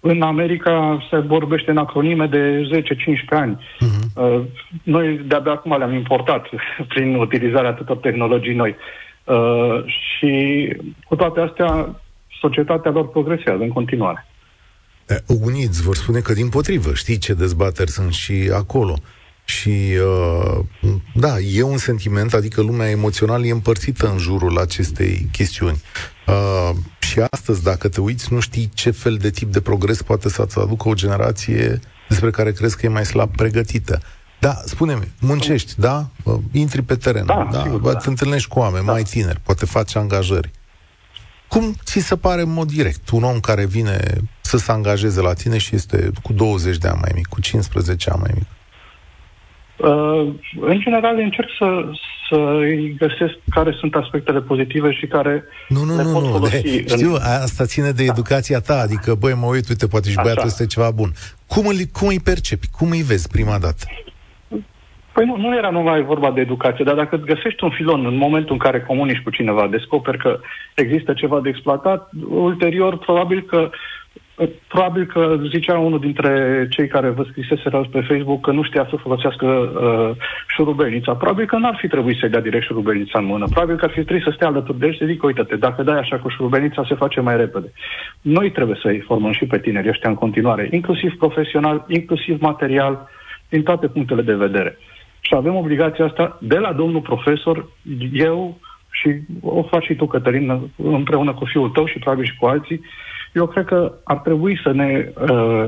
în 0.00 0.22
America 0.22 1.06
se 1.10 1.18
vorbește 1.18 1.70
în 1.70 1.76
acronime 1.76 2.26
de 2.26 2.68
10-15 2.82 2.84
ani. 3.28 3.56
Uh-huh. 3.56 4.42
Noi 4.82 5.20
de-abia 5.26 5.52
acum 5.52 5.78
le-am 5.78 5.94
importat 5.94 6.48
prin 6.92 7.14
utilizarea 7.14 7.70
atâtor 7.70 7.96
tehnologii 7.96 8.54
noi. 8.54 8.76
Uh, 9.24 9.84
și 9.86 10.32
cu 11.04 11.16
toate 11.16 11.40
astea, 11.40 12.00
societatea 12.40 12.90
lor 12.90 13.08
progresează 13.08 13.62
în 13.62 13.68
continuare. 13.68 14.26
Unii 15.26 15.64
îți 15.64 15.82
vor 15.82 15.96
spune 15.96 16.20
că 16.20 16.32
din 16.32 16.48
potrivă, 16.48 16.94
știi 16.94 17.18
ce 17.18 17.34
dezbateri 17.34 17.90
sunt 17.90 18.12
și 18.12 18.50
acolo. 18.52 18.98
Și 19.44 19.94
uh, 20.04 20.64
da, 21.14 21.38
e 21.38 21.62
un 21.62 21.78
sentiment, 21.78 22.34
adică 22.34 22.60
lumea 22.60 22.90
emoțională 22.90 23.46
e 23.46 23.50
împărțită 23.50 24.10
în 24.10 24.18
jurul 24.18 24.58
acestei 24.58 25.28
chestiuni. 25.32 25.82
Uh, 26.26 26.70
și 26.98 27.20
astăzi, 27.30 27.62
dacă 27.62 27.88
te 27.88 28.00
uiți, 28.00 28.32
nu 28.32 28.40
știi 28.40 28.70
ce 28.74 28.90
fel 28.90 29.16
de 29.16 29.30
tip 29.30 29.52
de 29.52 29.60
progres 29.60 30.02
poate 30.02 30.28
să-ți 30.28 30.58
aducă 30.58 30.88
o 30.88 30.94
generație 30.94 31.80
despre 32.08 32.30
care 32.30 32.52
crezi 32.52 32.76
că 32.76 32.86
e 32.86 32.88
mai 32.88 33.06
slab 33.06 33.36
pregătită. 33.36 34.00
Da, 34.40 34.60
spune-mi, 34.64 35.12
muncești, 35.20 35.80
da? 35.80 36.08
Intri 36.52 36.82
pe 36.82 36.94
teren, 36.94 37.26
da? 37.26 37.48
da? 37.52 37.62
Sigur, 37.62 37.80
da. 37.80 37.94
Te 37.94 38.08
întâlnești 38.08 38.48
cu 38.48 38.58
oameni 38.58 38.86
da. 38.86 38.92
mai 38.92 39.02
tineri, 39.02 39.40
poate 39.40 39.66
faci 39.66 39.96
angajări. 39.96 40.50
Cum 41.48 41.74
ți 41.84 41.98
se 42.00 42.16
pare 42.16 42.40
în 42.40 42.52
mod 42.52 42.68
direct 42.68 43.10
un 43.10 43.22
om 43.22 43.40
care 43.40 43.66
vine 43.66 43.98
să 44.40 44.56
se 44.56 44.72
angajeze 44.72 45.20
la 45.20 45.32
tine 45.32 45.58
și 45.58 45.74
este 45.74 46.10
cu 46.22 46.32
20 46.32 46.76
de 46.76 46.88
ani 46.88 46.98
mai 47.00 47.10
mic, 47.14 47.26
cu 47.26 47.40
15 47.40 48.10
ani 48.10 48.20
mai 48.20 48.30
mic? 48.34 48.46
Uh, 49.76 50.34
în 50.60 50.80
general, 50.80 51.18
încerc 51.18 51.48
să, 51.58 51.90
să 52.28 52.36
îi 52.60 52.96
găsesc 52.98 53.34
care 53.50 53.76
sunt 53.78 53.94
aspectele 53.94 54.40
pozitive 54.40 54.92
și 54.92 55.06
care 55.06 55.44
nu, 55.68 55.84
nu, 55.84 55.96
le 55.96 56.02
nu, 56.02 56.12
pot 56.12 56.22
nu, 56.22 56.28
folosi. 56.28 56.60
de, 56.62 56.84
știu, 56.86 57.14
asta 57.20 57.64
ține 57.64 57.90
de 57.90 58.04
da. 58.04 58.12
educația 58.12 58.60
ta, 58.60 58.80
adică, 58.80 59.14
băi, 59.14 59.34
mă 59.34 59.46
uit, 59.46 59.68
uite, 59.68 59.86
poate 59.86 60.08
și 60.08 60.18
băiatul 60.22 60.46
este 60.46 60.66
ceva 60.66 60.90
bun. 60.90 61.12
Cum, 61.46 61.66
îl, 61.66 61.76
cum 61.92 62.08
îi 62.08 62.20
percepi? 62.20 62.68
Cum 62.70 62.90
îi 62.90 63.02
vezi 63.02 63.28
prima 63.28 63.58
dată? 63.58 63.84
Păi 65.18 65.26
nu, 65.26 65.36
nu 65.36 65.56
era 65.56 65.70
numai 65.70 66.02
vorba 66.02 66.30
de 66.30 66.40
educație, 66.40 66.84
dar 66.84 66.94
dacă 66.94 67.16
găsești 67.16 67.64
un 67.64 67.70
filon 67.70 68.06
în 68.06 68.16
momentul 68.16 68.52
în 68.52 68.58
care 68.58 68.80
comunici 68.80 69.22
cu 69.24 69.30
cineva, 69.30 69.68
descoperi 69.70 70.18
că 70.18 70.40
există 70.74 71.12
ceva 71.12 71.40
de 71.40 71.48
exploatat, 71.48 72.10
ulterior 72.28 72.98
probabil 72.98 73.40
că 73.42 73.70
Probabil 74.68 75.06
că 75.06 75.36
zicea 75.48 75.78
unul 75.78 76.00
dintre 76.00 76.66
cei 76.70 76.86
care 76.88 77.08
vă 77.08 77.24
scrisese 77.28 77.70
pe 77.90 78.00
Facebook 78.00 78.40
că 78.40 78.52
nu 78.52 78.62
știa 78.62 78.86
să 78.90 78.96
folosească 78.96 79.46
uh, 79.46 80.16
șurubelnița. 80.54 81.12
Probabil 81.14 81.46
că 81.46 81.56
n-ar 81.56 81.76
fi 81.80 81.88
trebuit 81.88 82.18
să-i 82.18 82.28
dea 82.28 82.40
direct 82.40 82.64
șurubelnița 82.64 83.18
în 83.18 83.24
mână. 83.24 83.44
Probabil 83.50 83.76
că 83.76 83.84
ar 83.84 83.90
fi 83.90 84.02
trebuit 84.02 84.24
să 84.24 84.32
stea 84.34 84.46
alături 84.46 84.78
de 84.78 84.86
el 84.86 84.92
și 84.92 84.98
să 84.98 85.04
zic, 85.04 85.22
uite-te, 85.22 85.56
dacă 85.56 85.82
dai 85.82 85.98
așa 85.98 86.18
cu 86.18 86.28
șurubelnița, 86.28 86.84
se 86.88 86.94
face 86.94 87.20
mai 87.20 87.36
repede. 87.36 87.72
Noi 88.20 88.50
trebuie 88.50 88.78
să-i 88.82 89.04
formăm 89.06 89.32
și 89.32 89.46
pe 89.46 89.58
tineri 89.58 89.88
ăștia 89.88 90.10
în 90.10 90.16
continuare, 90.16 90.68
inclusiv 90.70 91.12
profesional, 91.18 91.84
inclusiv 91.88 92.40
material, 92.40 93.08
din 93.48 93.62
toate 93.62 93.86
punctele 93.86 94.22
de 94.22 94.34
vedere. 94.34 94.78
Și 95.28 95.34
avem 95.34 95.54
obligația 95.54 96.04
asta 96.04 96.38
de 96.40 96.58
la 96.58 96.72
domnul 96.72 97.00
profesor, 97.00 97.66
eu 98.12 98.58
și 98.90 99.16
o 99.40 99.62
faci 99.62 99.84
și 99.84 99.94
tu, 99.94 100.06
Cătălin, 100.06 100.70
împreună 100.76 101.34
cu 101.34 101.44
fiul 101.44 101.70
tău 101.70 101.86
și 101.86 101.98
probabil 101.98 102.24
și 102.24 102.36
cu 102.36 102.46
alții, 102.46 102.80
eu 103.32 103.46
cred 103.46 103.64
că 103.64 103.92
ar 104.04 104.16
trebui 104.16 104.60
să 104.62 104.72
ne 104.72 105.12
uh, 105.30 105.64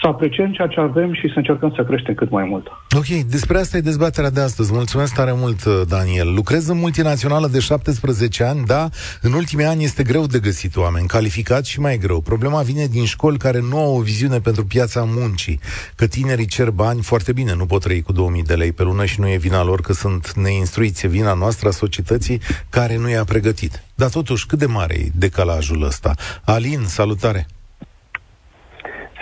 să 0.00 0.06
apreciem 0.06 0.52
ceea 0.52 0.68
ce 0.68 0.80
avem 0.80 1.14
și 1.14 1.28
să 1.28 1.32
încercăm 1.36 1.72
să 1.76 1.84
creștem 1.84 2.14
cât 2.14 2.30
mai 2.30 2.44
mult. 2.44 2.66
Ok, 2.96 3.06
despre 3.06 3.58
asta 3.58 3.76
e 3.76 3.80
dezbaterea 3.80 4.30
de 4.30 4.40
astăzi. 4.40 4.72
Mulțumesc 4.72 5.14
tare 5.14 5.32
mult, 5.34 5.64
uh, 5.64 5.80
Daniel. 5.88 6.34
Lucrez 6.34 6.68
în 6.68 6.78
multinațională 6.78 7.46
de 7.46 7.58
17 7.58 8.44
ani, 8.44 8.64
da, 8.64 8.88
în 9.20 9.32
ultimii 9.32 9.64
ani 9.64 9.84
este 9.84 10.02
greu 10.02 10.26
de 10.26 10.38
găsit 10.38 10.76
oameni 10.76 11.06
calificați 11.06 11.70
și 11.70 11.80
mai 11.80 11.98
greu. 11.98 12.20
Problema 12.20 12.62
vine 12.62 12.86
din 12.86 13.04
școli 13.04 13.38
care 13.38 13.60
nu 13.60 13.78
au 13.78 13.96
o 13.96 14.00
viziune 14.00 14.38
pentru 14.38 14.64
piața 14.64 15.04
muncii, 15.06 15.60
că 15.94 16.06
tinerii 16.06 16.46
cer 16.46 16.70
bani 16.70 17.02
foarte 17.02 17.32
bine, 17.32 17.54
nu 17.54 17.66
pot 17.66 17.82
trăi 17.82 18.02
cu 18.02 18.12
2000 18.12 18.42
de 18.42 18.54
lei 18.54 18.72
pe 18.72 18.82
lună 18.82 19.04
și 19.04 19.20
nu 19.20 19.28
e 19.28 19.36
vina 19.36 19.64
lor 19.64 19.80
că 19.80 19.92
sunt 19.92 20.32
neinstruiți, 20.32 21.06
e 21.06 21.08
vina 21.08 21.34
noastră 21.34 21.68
a 21.68 21.70
societății 21.70 22.40
care 22.68 22.96
nu 22.96 23.08
i-a 23.08 23.24
pregătit. 23.24 23.82
Dar 23.94 24.08
totuși, 24.08 24.46
cât 24.46 24.58
de 24.58 24.66
mare 24.66 24.94
e 24.94 25.10
decalajul 25.14 25.82
ăsta? 25.82 26.14
Alin, 26.44 26.80
salutare! 26.84 27.46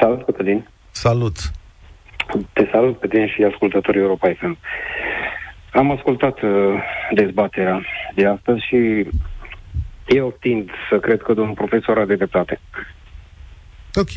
Salut, 0.00 0.24
Cătălin. 0.24 0.68
Salut. 0.90 1.36
Te 2.52 2.68
salut 2.72 2.98
pe 2.98 3.06
tine 3.08 3.28
și 3.28 3.42
ascultătorii 3.42 4.00
Europa 4.00 4.32
FM. 4.38 4.58
Am 5.72 5.90
ascultat 5.90 6.42
uh, 6.42 6.50
dezbaterea 7.14 7.82
de 8.14 8.26
astăzi 8.26 8.66
și 8.66 9.06
eu 10.06 10.36
tind 10.40 10.70
să 10.90 10.98
cred 10.98 11.22
că 11.22 11.32
domnul 11.32 11.54
profesor 11.54 11.98
are 11.98 12.16
dreptate. 12.16 12.60
Ok. 13.94 14.14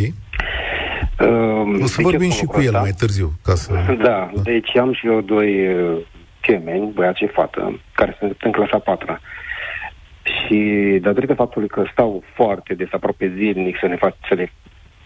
Uh, 1.20 1.82
o 1.82 1.86
să 1.86 2.02
vorbim 2.02 2.30
și 2.30 2.46
cu 2.46 2.62
el 2.62 2.72
mai 2.72 2.91
târziu. 2.91 3.32
Ca 3.44 3.56
să... 3.56 3.74
Da, 4.02 4.32
deci 4.44 4.78
am 4.78 4.94
și 4.94 5.08
eu 5.08 5.22
doi 5.22 5.74
uh, 5.74 5.98
gemeni, 6.41 6.91
băiat 6.94 7.15
și 7.15 7.28
fată, 7.28 7.80
care 7.94 8.15
sunt 8.20 8.38
în 8.41 8.52
clasa 8.52 8.80
4 8.80 9.20
și 10.24 11.00
datorită 11.02 11.34
faptului 11.34 11.67
că 11.67 11.84
stau 11.91 12.24
foarte 12.34 12.74
des, 12.74 12.88
aproape 12.91 13.34
zilnic, 13.36 13.78
să 13.80 13.88
ne 13.88 13.96
fac, 13.96 14.15
să 14.28 14.34
le 14.34 14.52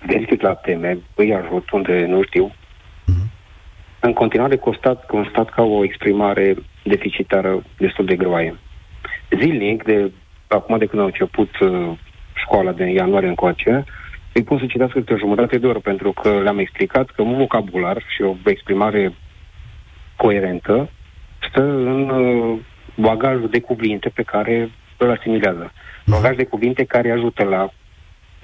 verific 0.06 0.42
la 0.42 0.54
teme, 0.54 0.98
îi 1.16 1.34
ajut 1.34 1.70
unde 1.72 2.06
nu 2.06 2.24
știu. 2.24 2.52
Uh-huh. 2.52 3.30
În 4.00 4.14
continuare 4.14 4.56
constat, 4.56 5.06
constat 5.06 5.50
ca 5.50 5.64
o 5.64 5.84
exprimare 5.84 6.56
deficitară 6.84 7.64
destul 7.78 8.06
de 8.06 8.16
greoaie. 8.16 8.56
Zilnic, 9.40 9.84
de 9.84 10.12
acum 10.48 10.78
de 10.78 10.86
când 10.86 11.02
au 11.02 11.08
început 11.08 11.60
uh, 11.60 11.92
școala 12.34 12.72
de 12.72 12.86
ianuarie 12.86 13.30
încoace, 13.30 13.84
îi 14.34 14.44
pun 14.44 14.60
să 14.60 14.66
citească 14.66 15.00
câte 15.00 15.14
o 15.14 15.18
jumătate 15.18 15.58
de 15.58 15.68
oră, 15.68 15.80
pentru 15.80 16.12
că 16.12 16.40
le-am 16.42 16.60
explicat 16.60 17.10
că 17.10 17.22
un 17.22 17.38
vocabular 17.38 18.04
și 18.16 18.22
o 18.22 18.36
exprimare 18.46 19.14
coerentă 20.16 20.90
stă 21.50 21.62
în 21.62 22.10
uh, 22.10 22.60
bagajul 22.96 23.50
de 23.50 23.60
cuvinte 23.60 24.10
pe 24.10 24.24
care 24.24 24.72
îl 24.98 25.12
asimilează. 25.12 25.72
Uh-huh. 25.72 26.06
Bagaj 26.06 26.36
de 26.36 26.46
cuvinte 26.46 26.84
care 26.84 27.12
ajută 27.12 27.44
la 27.44 27.70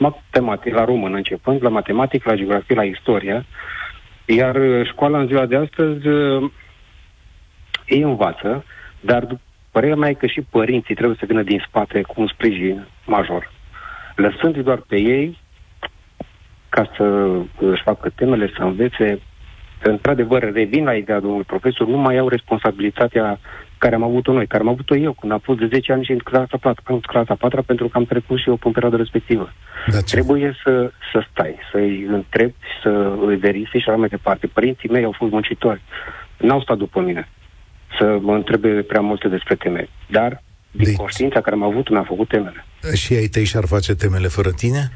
matematică, 0.02 0.76
la 0.76 0.86
română 0.86 1.16
începând, 1.16 1.64
la 1.64 1.70
matematică, 1.70 2.30
la 2.30 2.36
geografie, 2.36 2.76
la 2.76 2.84
istorie, 2.84 3.46
iar 4.26 4.56
uh, 4.56 4.88
școala 4.88 5.20
în 5.20 5.28
ziua 5.28 5.46
de 5.46 5.56
astăzi 5.56 6.08
uh, 6.08 6.52
ei 7.86 8.02
învață, 8.02 8.66
dar 9.00 9.28
părerea 9.72 9.96
mea 9.96 10.10
e 10.10 10.14
că 10.14 10.28
și 10.28 10.42
părinții 10.42 10.96
trebuie 10.96 11.18
să 11.20 11.26
vină 11.26 11.44
din 11.44 11.64
spate 11.68 12.02
cu 12.02 12.14
un 12.22 12.28
sprijin 12.28 12.88
major. 13.06 13.52
Lăsându-i 14.16 14.64
doar 14.64 14.78
pe 14.88 15.00
ei 15.00 15.38
ca 16.70 16.92
să 16.96 17.04
își 17.60 17.82
facă 17.82 18.10
temele, 18.10 18.52
să 18.56 18.64
învețe, 18.64 19.20
într-adevăr, 19.84 20.54
revin 20.54 20.84
la 20.84 20.96
ideea 20.96 21.20
domnului 21.20 21.46
profesor, 21.46 21.88
nu 21.88 21.98
mai 21.98 22.18
au 22.18 22.28
responsabilitatea 22.28 23.40
care 23.84 23.96
am 23.96 24.04
avut-o 24.04 24.32
noi, 24.32 24.48
care 24.48 24.64
am 24.64 24.70
avut-o 24.70 24.96
eu 24.96 25.14
când 25.20 25.32
am 25.32 25.40
fost 25.40 25.60
de 25.60 25.70
10 25.74 25.92
ani 25.92 26.04
și 26.04 26.12
în 26.12 26.18
clasa 26.18 26.58
4, 26.58 26.84
în 26.94 27.00
clasa 27.00 27.36
4 27.36 27.64
pentru 27.64 27.88
că 27.88 27.98
am 27.98 28.06
trecut 28.06 28.38
și 28.40 28.50
eu 28.50 28.56
pe 28.56 28.70
perioada 28.74 28.98
respectivă. 28.98 29.54
Da, 29.92 30.00
Trebuie 30.00 30.58
să, 30.64 30.92
să 31.12 31.20
stai, 31.30 31.56
să-i 31.72 32.06
întrebi, 32.18 32.54
să 32.84 32.92
îi 33.28 33.36
verifici 33.36 33.82
și 33.82 33.90
așa 33.90 33.98
mai 33.98 34.08
departe. 34.08 34.48
Părinții 34.48 34.90
mei 34.90 35.04
au 35.04 35.16
fost 35.18 35.32
muncitori. 35.32 35.82
N-au 36.38 36.62
stat 36.62 36.78
după 36.78 37.00
mine 37.02 37.30
să 37.98 38.18
mă 38.22 38.36
întrebe 38.36 38.70
prea 38.70 39.02
multe 39.02 39.28
despre 39.28 39.56
temele. 39.56 39.90
Dar, 40.10 40.42
din 40.72 40.86
deci... 40.86 40.96
conștiința 40.96 41.42
care 41.42 41.56
am 41.56 41.64
avut, 41.64 41.90
mi-a 41.90 42.04
făcut 42.04 42.28
temele. 42.28 42.66
Și 42.96 43.14
ai 43.14 43.28
tăi 43.28 43.44
și-ar 43.44 43.66
face 43.66 43.96
temele 43.96 44.28
fără 44.28 44.52
tine? 44.52 44.92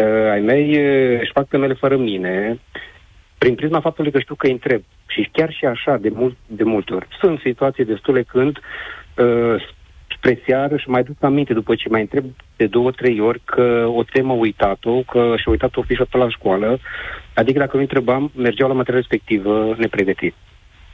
Uh, 0.00 0.30
ai 0.30 0.40
mei 0.40 0.66
uh, 0.78 1.20
își 1.20 1.32
fac 1.32 1.48
temele 1.48 1.74
fără 1.74 1.96
mine 1.96 2.58
prin 3.38 3.54
prisma 3.54 3.80
faptului 3.80 4.10
că 4.10 4.18
știu 4.18 4.34
că 4.34 4.46
îi 4.46 4.52
întreb. 4.52 4.82
Și 5.06 5.28
chiar 5.32 5.52
și 5.52 5.64
așa, 5.64 5.96
de, 5.96 6.10
mult, 6.14 6.36
de 6.46 6.64
multe 6.64 6.94
ori. 6.94 7.06
Sunt 7.20 7.40
situații 7.40 7.84
destule 7.84 8.22
când 8.22 8.58
uh, 9.16 9.54
spre 10.16 10.42
seară 10.46 10.76
și 10.76 10.88
mai 10.88 11.02
duc 11.02 11.16
aminte 11.20 11.52
după 11.52 11.74
ce 11.74 11.88
mai 11.88 12.00
întreb 12.00 12.24
de 12.56 12.66
două, 12.66 12.90
trei 12.90 13.20
ori 13.20 13.40
că 13.44 13.86
o 13.94 14.02
temă 14.02 14.32
uitat-o, 14.32 15.02
că 15.02 15.34
și-a 15.36 15.50
uitat 15.50 15.76
o 15.76 15.82
fișă 15.82 16.04
pe 16.04 16.16
la 16.16 16.28
școală. 16.28 16.78
Adică 17.34 17.58
dacă 17.58 17.76
nu 17.76 17.82
întrebam, 17.82 18.30
mergeau 18.34 18.68
la 18.68 18.74
material 18.74 19.00
respectivă 19.00 19.74
nepregătit. 19.78 20.34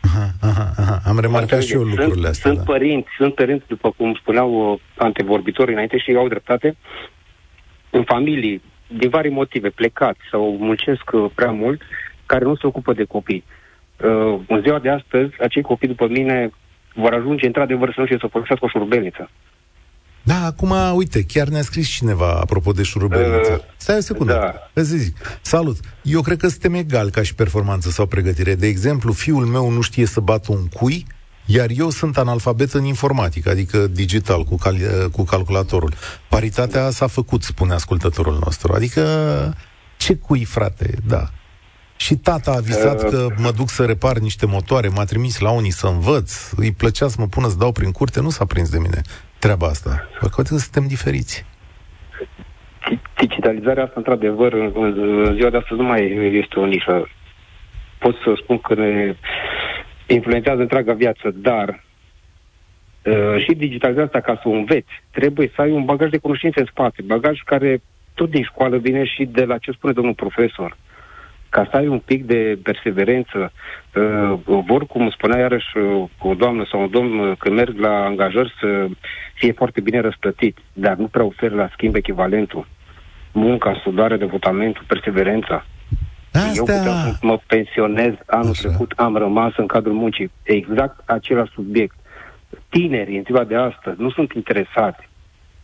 Aha, 0.01 0.31
aha, 0.41 0.71
aha. 0.77 1.01
Am 1.05 1.19
remarcat 1.21 1.63
și 1.63 1.73
eu 1.73 1.83
lucrurile 1.83 2.15
sunt, 2.15 2.27
astea. 2.27 2.51
Sunt 2.51 2.67
da. 2.67 2.73
părinți, 2.73 3.09
sunt 3.17 3.35
părinți, 3.35 3.65
după 3.69 3.91
cum 3.97 4.15
spuneau 4.15 4.73
uh, 4.73 4.79
antevorbitorii 4.97 5.73
înainte 5.73 5.99
și 5.99 6.15
au 6.17 6.29
dreptate, 6.29 6.77
în 7.91 8.03
familii, 8.03 8.63
din 8.87 9.09
vari 9.09 9.29
motive, 9.29 9.69
plecați 9.69 10.21
sau 10.31 10.57
muncesc 10.59 11.11
uh, 11.13 11.31
prea 11.35 11.51
mult, 11.51 11.83
care 12.33 12.45
nu 12.45 12.57
se 12.57 12.67
ocupă 12.67 12.93
de 12.93 13.05
copii. 13.05 13.45
Uh, 13.45 14.41
în 14.49 14.61
ziua 14.65 14.79
de 14.79 14.91
astăzi, 14.91 15.33
acei 15.41 15.63
copii, 15.63 15.89
după 15.89 16.07
mine, 16.09 16.51
vor 16.95 17.13
ajunge 17.15 17.47
într-adevăr 17.47 17.89
să 17.95 18.01
nu 18.01 18.07
știe 18.07 18.19
să 18.21 18.27
folosească 18.31 18.65
o 18.65 18.69
șurubelniță. 18.69 19.31
Da, 20.23 20.45
acum, 20.45 20.73
uite, 20.95 21.25
chiar 21.25 21.49
ne-a 21.49 21.63
scris 21.63 21.89
cineva 21.89 22.31
apropo 22.41 22.73
de 22.73 22.83
șurubelniță. 22.83 23.53
Uh, 23.53 23.65
Stai 23.77 23.97
o 23.97 24.01
secundă, 24.01 24.33
da. 24.33 24.81
îți 24.81 24.97
zic. 24.97 25.17
Salut, 25.41 25.77
eu 26.03 26.21
cred 26.21 26.39
că 26.39 26.49
suntem 26.49 26.75
egal 26.75 27.11
ca 27.11 27.23
și 27.23 27.35
performanță 27.35 27.89
sau 27.91 28.07
pregătire. 28.07 28.55
De 28.55 28.67
exemplu, 28.67 29.13
fiul 29.13 29.45
meu 29.45 29.71
nu 29.71 29.81
știe 29.81 30.07
să 30.07 30.21
bată 30.21 30.53
un 30.53 30.67
cui, 30.67 31.07
iar 31.47 31.67
eu 31.77 31.91
sunt 31.91 32.19
analfabet 32.19 32.73
în 32.73 32.85
informatică, 32.85 33.51
adică 33.51 33.87
digital, 33.87 34.43
cu, 34.45 34.57
cal- 34.57 35.09
cu 35.13 35.23
calculatorul. 35.23 35.93
Paritatea 36.29 36.91
s-a 36.91 37.07
făcut, 37.07 37.43
spune 37.43 37.73
ascultătorul 37.73 38.39
nostru. 38.45 38.73
Adică, 38.73 39.03
ce 39.97 40.17
cui, 40.17 40.45
frate? 40.45 40.95
Da. 41.07 41.25
Și 42.05 42.15
tata 42.17 42.51
a 42.51 42.61
visat 42.61 43.03
uh, 43.03 43.09
că 43.11 43.27
mă 43.37 43.51
duc 43.57 43.69
să 43.69 43.85
repar 43.85 44.17
niște 44.19 44.47
motoare, 44.47 44.89
m-a 44.89 45.05
trimis 45.05 45.41
la 45.41 45.51
unii 45.51 45.71
să 45.81 45.87
învăț, 45.87 46.53
îi 46.57 46.73
plăcea 46.73 47.09
să 47.09 47.17
mă 47.19 47.27
pună 47.27 47.49
să 47.49 47.57
dau 47.59 47.73
prin 47.73 47.91
curte, 47.91 48.21
nu 48.21 48.29
s-a 48.31 48.45
prins 48.45 48.71
de 48.71 48.79
mine 48.79 49.01
treaba 49.39 49.67
asta. 49.67 50.09
Poate 50.21 50.49
că 50.49 50.57
suntem 50.57 50.87
diferiți. 50.87 51.45
Digitalizarea 53.17 53.85
asta, 53.85 53.95
într-adevăr, 53.97 54.53
în, 54.53 54.73
în 54.75 55.35
ziua 55.35 55.51
de 55.51 55.57
astăzi 55.57 55.81
nu 55.81 55.87
mai 55.87 56.03
este 56.43 56.59
o 56.59 56.67
nișă. 56.67 57.09
Pot 57.99 58.15
să 58.25 58.33
spun 58.43 58.59
că 58.59 58.75
ne 58.75 59.17
influențează 60.07 60.61
întreaga 60.61 60.93
viață, 60.93 61.31
dar 61.35 61.85
uh, 63.03 63.45
și 63.45 63.53
digitalizarea 63.55 64.07
asta, 64.07 64.21
ca 64.21 64.39
să 64.43 64.49
o 64.49 64.53
înveți, 64.53 64.93
trebuie 65.11 65.53
să 65.55 65.61
ai 65.61 65.71
un 65.71 65.85
bagaj 65.85 66.11
de 66.11 66.19
cunoștințe 66.19 66.61
în 66.61 66.67
spate, 66.71 67.03
bagaj 67.03 67.41
care 67.45 67.83
tot 68.15 68.31
din 68.31 68.43
școală 68.43 68.77
vine 68.77 69.05
și 69.05 69.25
de 69.25 69.45
la 69.45 69.59
ce 69.59 69.71
spune 69.71 69.93
domnul 69.93 70.15
profesor. 70.15 70.71
Uh, 70.71 70.92
ca 71.53 71.69
să 71.71 71.77
ai 71.77 71.87
un 71.87 71.99
pic 71.99 72.25
de 72.25 72.59
perseverență, 72.63 73.53
uh, 73.95 74.39
vor, 74.67 74.87
cum 74.87 75.11
spunea 75.11 75.39
iarăși 75.39 75.77
uh, 75.77 76.09
o 76.19 76.35
doamnă 76.35 76.67
sau 76.71 76.81
un 76.81 76.91
domn, 76.91 77.19
uh, 77.19 77.37
când 77.39 77.55
merg 77.55 77.79
la 77.79 78.05
angajări 78.05 78.55
să 78.61 78.87
fie 79.35 79.53
foarte 79.53 79.81
bine 79.81 80.01
răsplătit, 80.01 80.59
dar 80.73 80.97
nu 80.97 81.07
prea 81.07 81.25
oferă 81.25 81.55
la 81.55 81.69
schimb 81.73 81.95
echivalentul. 81.95 82.67
Munca, 83.33 83.81
sudare, 83.83 84.17
devotamentul, 84.17 84.85
perseverența. 84.87 85.65
Astea... 86.33 86.53
Eu 86.55 86.65
puteam 86.65 86.85
să 86.85 87.19
mă 87.21 87.39
pensionez 87.47 88.15
anul 88.27 88.51
Așa. 88.51 88.69
trecut, 88.69 88.93
am 88.97 89.17
rămas 89.17 89.53
în 89.57 89.67
cadrul 89.67 89.95
muncii. 89.95 90.31
Exact 90.43 91.03
același 91.05 91.53
subiect. 91.53 91.95
Tinerii 92.69 93.17
în 93.17 93.23
ziua 93.27 93.45
de 93.45 93.57
astăzi 93.57 94.01
nu 94.01 94.11
sunt 94.11 94.33
interesați 94.33 95.09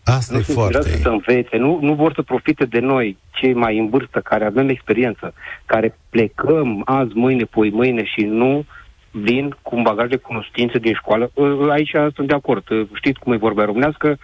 Asta 0.09 0.35
nu 0.35 0.39
e 0.39 0.43
foarte... 0.43 0.83
să 0.83 1.09
învețe, 1.09 1.57
nu, 1.57 1.79
nu 1.83 1.95
vor 1.95 2.13
să 2.15 2.23
profite 2.23 2.65
de 2.65 2.79
noi, 2.79 3.17
cei 3.31 3.55
mai 3.55 3.79
în 3.79 3.89
vârstă, 3.89 4.21
care 4.21 4.45
avem 4.45 4.69
experiență, 4.69 5.35
care 5.67 5.99
plecăm 6.11 6.83
azi, 6.85 7.11
mâine, 7.15 7.45
poi 7.45 7.71
mâine 7.71 8.05
și 8.05 8.21
nu 8.21 8.65
vin 9.11 9.57
cu 9.63 9.77
un 9.77 9.83
bagaj 9.83 10.09
de 10.09 10.17
cunoștințe 10.17 10.79
din 10.79 10.95
școală. 10.95 11.31
Ă, 11.37 11.45
ă, 11.45 11.71
aici 11.71 11.91
sunt 12.15 12.29
de 12.29 12.35
acord. 12.35 12.71
Ă, 12.71 12.87
știți 12.93 13.19
cum 13.19 13.33
e 13.33 13.37
vorba 13.37 13.65
românească, 13.65 14.19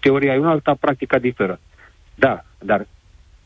teoria 0.00 0.34
e 0.34 0.38
una, 0.38 0.50
alta, 0.50 0.76
practica 0.80 1.18
diferă. 1.18 1.60
Da, 2.14 2.44
dar 2.58 2.86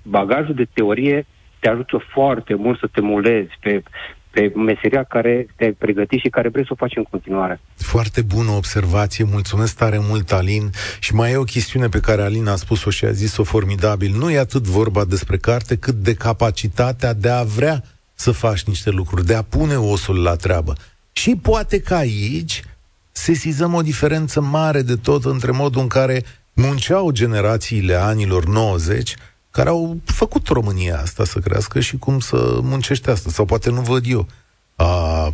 bagajul 0.02 0.54
de 0.54 0.66
teorie 0.72 1.26
te 1.58 1.68
ajută 1.68 2.04
foarte 2.12 2.54
mult 2.54 2.78
să 2.78 2.86
te 2.92 3.00
mulezi 3.00 3.52
pe 3.60 3.82
pe 4.30 4.52
meseria 4.54 5.04
care 5.04 5.46
te-ai 5.56 5.72
pregătit 5.72 6.20
și 6.20 6.28
care 6.28 6.48
vrei 6.48 6.64
să 6.64 6.72
o 6.72 6.76
faci 6.76 6.96
în 6.96 7.02
continuare. 7.02 7.60
Foarte 7.76 8.22
bună 8.22 8.50
observație, 8.50 9.24
mulțumesc 9.24 9.76
tare 9.76 9.98
mult, 10.00 10.32
Alin. 10.32 10.70
Și 10.98 11.14
mai 11.14 11.32
e 11.32 11.36
o 11.36 11.42
chestiune 11.42 11.88
pe 11.88 12.00
care 12.00 12.22
Alin 12.22 12.46
a 12.46 12.56
spus-o 12.56 12.90
și 12.90 13.04
a 13.04 13.10
zis-o 13.10 13.44
formidabil. 13.44 14.16
Nu 14.16 14.30
e 14.30 14.38
atât 14.38 14.62
vorba 14.62 15.04
despre 15.04 15.36
carte, 15.36 15.76
cât 15.76 15.94
de 15.94 16.14
capacitatea 16.14 17.12
de 17.12 17.28
a 17.28 17.42
vrea 17.42 17.82
să 18.14 18.30
faci 18.30 18.62
niște 18.62 18.90
lucruri, 18.90 19.26
de 19.26 19.34
a 19.34 19.42
pune 19.42 19.76
osul 19.76 20.22
la 20.22 20.34
treabă. 20.34 20.72
Și 21.12 21.36
poate 21.42 21.80
că 21.80 21.94
aici 21.94 22.62
sesizăm 23.12 23.74
o 23.74 23.82
diferență 23.82 24.40
mare 24.40 24.82
de 24.82 24.96
tot 24.96 25.24
între 25.24 25.50
modul 25.50 25.80
în 25.80 25.88
care 25.88 26.24
munceau 26.52 27.10
generațiile 27.10 27.94
anilor 27.94 28.46
90 28.46 29.16
care 29.58 29.70
au 29.70 30.00
făcut 30.04 30.48
România 30.48 31.00
asta 31.00 31.24
să 31.24 31.38
crească 31.38 31.80
și 31.80 31.96
cum 31.96 32.18
să 32.18 32.58
muncește 32.62 33.10
asta. 33.10 33.30
Sau 33.30 33.44
poate 33.44 33.70
nu 33.70 33.80
văd 33.80 34.04
eu. 34.06 34.26
A, 34.76 34.86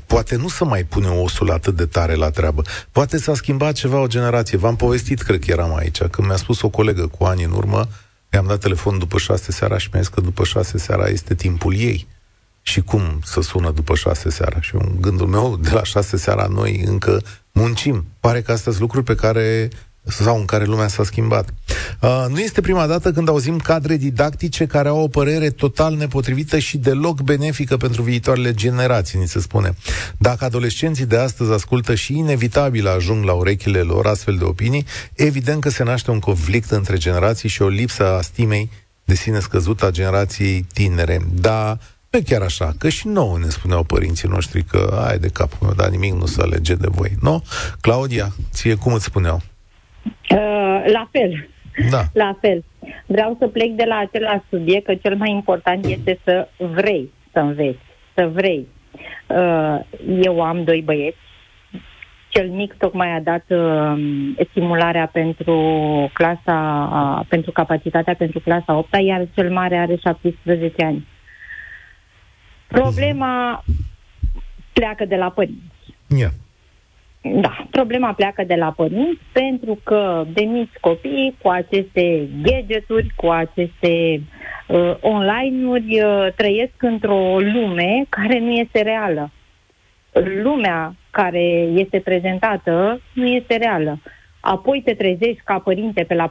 poate 0.06 0.36
nu 0.36 0.48
să 0.48 0.64
mai 0.64 0.84
pune 0.84 1.08
osul 1.08 1.50
atât 1.50 1.76
de 1.76 1.86
tare 1.86 2.14
la 2.14 2.30
treabă. 2.30 2.62
Poate 2.92 3.18
s-a 3.18 3.34
schimbat 3.34 3.74
ceva 3.74 4.00
o 4.00 4.06
generație. 4.06 4.58
V-am 4.58 4.76
povestit, 4.76 5.22
cred 5.22 5.44
că 5.44 5.50
eram 5.50 5.74
aici, 5.76 6.02
când 6.02 6.26
mi-a 6.26 6.36
spus 6.36 6.62
o 6.62 6.68
colegă 6.68 7.06
cu 7.06 7.24
ani 7.24 7.44
în 7.44 7.52
urmă, 7.52 7.88
i-am 8.32 8.46
dat 8.46 8.60
telefon 8.60 8.98
după 8.98 9.18
șase 9.18 9.52
seara 9.52 9.78
și 9.78 9.88
mi-a 9.92 10.02
zis 10.02 10.10
că 10.10 10.20
după 10.20 10.44
șase 10.44 10.78
seara 10.78 11.06
este 11.06 11.34
timpul 11.34 11.74
ei. 11.74 12.06
Și 12.62 12.82
cum 12.82 13.20
să 13.24 13.40
sună 13.40 13.70
după 13.70 13.94
șase 13.94 14.30
seara? 14.30 14.60
Și 14.60 14.74
în 14.74 14.96
gândul 15.00 15.26
meu, 15.26 15.56
de 15.56 15.70
la 15.70 15.82
șase 15.82 16.16
seara 16.16 16.46
noi 16.46 16.82
încă 16.86 17.22
muncim. 17.52 18.04
Pare 18.20 18.42
că 18.42 18.52
astea 18.52 18.70
sunt 18.72 18.82
lucruri 18.82 19.04
pe 19.04 19.14
care 19.14 19.68
sau 20.04 20.38
în 20.38 20.44
care 20.44 20.64
lumea 20.64 20.88
s-a 20.88 21.04
schimbat. 21.04 21.48
Uh, 22.00 22.24
nu 22.28 22.38
este 22.38 22.60
prima 22.60 22.86
dată 22.86 23.12
când 23.12 23.28
auzim 23.28 23.58
cadre 23.58 23.96
didactice 23.96 24.66
care 24.66 24.88
au 24.88 24.98
o 24.98 25.08
părere 25.08 25.50
total 25.50 25.94
nepotrivită 25.94 26.58
și 26.58 26.78
deloc 26.78 27.20
benefică 27.20 27.76
pentru 27.76 28.02
viitoarele 28.02 28.52
generații, 28.52 29.18
ni 29.18 29.28
se 29.28 29.40
spune. 29.40 29.74
Dacă 30.18 30.44
adolescenții 30.44 31.06
de 31.06 31.16
astăzi 31.16 31.52
ascultă 31.52 31.94
și 31.94 32.18
inevitabil 32.18 32.88
ajung 32.88 33.24
la 33.24 33.32
urechile 33.32 33.80
lor 33.80 34.06
astfel 34.06 34.36
de 34.36 34.44
opinii, 34.44 34.86
evident 35.14 35.60
că 35.60 35.68
se 35.68 35.82
naște 35.82 36.10
un 36.10 36.18
conflict 36.18 36.70
între 36.70 36.96
generații 36.96 37.48
și 37.48 37.62
o 37.62 37.68
lipsă 37.68 38.06
a 38.16 38.20
stimei 38.20 38.70
de 39.04 39.14
sine 39.14 39.40
scăzută 39.40 39.86
a 39.86 39.90
generației 39.90 40.66
tinere. 40.72 41.20
Dar 41.34 41.78
nu 42.10 42.20
chiar 42.24 42.42
așa, 42.42 42.74
că 42.78 42.88
și 42.88 43.06
nouă 43.06 43.38
ne 43.38 43.48
spuneau 43.48 43.82
părinții 43.82 44.28
noștri 44.28 44.64
că 44.64 45.04
ai 45.08 45.18
de 45.18 45.28
capul 45.28 45.58
meu, 45.60 45.74
dar 45.76 45.88
nimic 45.88 46.12
nu 46.12 46.26
se 46.26 46.42
alege 46.42 46.74
de 46.74 46.88
voi, 46.90 47.16
nu? 47.20 47.44
Claudia, 47.80 48.32
ție 48.52 48.74
cum 48.74 48.92
îți 48.92 49.04
spuneau? 49.04 49.42
Uh, 50.04 50.84
la 50.92 51.08
fel. 51.10 51.48
Da. 51.90 52.02
La 52.24 52.36
fel. 52.40 52.64
Vreau 53.06 53.36
să 53.38 53.48
plec 53.48 53.70
de 53.70 53.84
la 53.84 53.96
același 53.96 54.44
subiect, 54.50 54.86
că 54.86 54.94
cel 54.94 55.16
mai 55.16 55.30
important 55.30 55.84
este 55.84 56.18
să 56.24 56.48
vrei 56.56 57.10
să 57.34 57.40
înveți, 57.40 57.78
să 58.14 58.30
vrei. 58.32 58.66
Uh, 59.26 59.78
eu 60.22 60.42
am 60.42 60.64
doi 60.64 60.82
băieți. 60.82 61.16
Cel 62.28 62.48
mic 62.48 62.74
tocmai 62.74 63.10
a 63.10 63.20
dat 63.20 63.44
uh, 63.48 63.94
stimularea 64.50 65.06
pentru 65.12 65.56
clasa, 66.12 66.88
uh, 66.92 67.26
pentru 67.28 67.52
capacitatea 67.52 68.14
pentru 68.14 68.40
clasa 68.40 68.76
8 68.76 68.88
iar 69.00 69.26
cel 69.34 69.50
mare 69.52 69.76
are 69.76 69.96
17 69.96 70.84
ani. 70.84 71.06
Problema 72.66 73.64
pleacă 74.72 75.04
de 75.04 75.16
la 75.16 75.30
părinți. 75.30 75.94
Yeah. 76.08 76.30
Da, 77.32 77.66
problema 77.70 78.12
pleacă 78.12 78.44
de 78.44 78.54
la 78.54 78.72
părinți 78.76 79.20
pentru 79.32 79.78
că 79.84 80.24
de 80.32 80.42
mici 80.42 80.76
copii 80.80 81.36
cu 81.42 81.48
aceste 81.48 82.28
gadgeturi, 82.42 83.12
cu 83.16 83.26
aceste 83.26 84.20
uh, 84.68 84.94
online-uri 85.00 86.02
uh, 86.02 86.26
trăiesc 86.36 86.72
într-o 86.78 87.38
lume 87.38 88.04
care 88.08 88.38
nu 88.38 88.50
este 88.50 88.82
reală. 88.82 89.30
Lumea 90.42 90.94
care 91.10 91.42
este 91.74 92.00
prezentată 92.00 93.00
nu 93.12 93.26
este 93.26 93.56
reală. 93.56 93.98
Apoi 94.40 94.82
te 94.84 94.94
trezești 94.94 95.40
ca 95.44 95.58
părinte 95.58 96.02
pe 96.02 96.14
la 96.14 96.30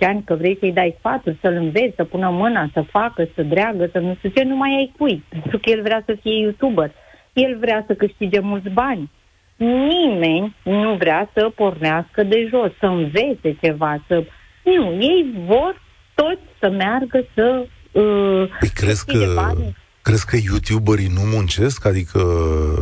ani 0.00 0.22
că 0.24 0.34
vrei 0.34 0.56
să-i 0.60 0.72
dai 0.72 0.94
sfatul, 0.98 1.36
să-l 1.40 1.54
înveți, 1.54 1.96
să 1.96 2.04
pună 2.04 2.30
mâna, 2.30 2.68
să 2.72 2.80
facă, 2.82 3.28
să 3.34 3.42
dreagă, 3.42 3.88
să 3.92 3.98
nu 3.98 4.14
știu 4.14 4.28
ce, 4.28 4.42
nu 4.42 4.56
mai 4.56 4.70
ai 4.70 4.92
cui. 4.98 5.24
Pentru 5.28 5.58
că 5.58 5.70
el 5.70 5.82
vrea 5.82 6.02
să 6.06 6.16
fie 6.22 6.38
YouTuber. 6.38 6.90
El 7.32 7.56
vrea 7.58 7.84
să 7.86 7.94
câștige 7.94 8.40
mulți 8.40 8.68
bani 8.68 9.10
nimeni 9.56 10.56
nu 10.62 10.94
vrea 10.94 11.30
să 11.34 11.52
pornească 11.54 12.22
de 12.22 12.48
jos, 12.50 12.70
să 12.78 12.86
învețe 12.86 13.56
ceva, 13.60 14.04
să... 14.06 14.24
Nu, 14.64 14.92
ei 15.00 15.34
vor 15.46 15.82
toți 16.14 16.42
să 16.60 16.68
meargă 16.68 17.24
să... 17.34 17.66
Uh, 17.92 18.48
păi 18.58 18.68
crezi 18.74 19.06
că, 19.06 19.32
bani. 19.34 19.76
crezi 20.02 20.26
că 20.26 20.36
youtuberii 20.36 21.12
nu 21.14 21.20
muncesc? 21.20 21.86
Adică 21.86 22.20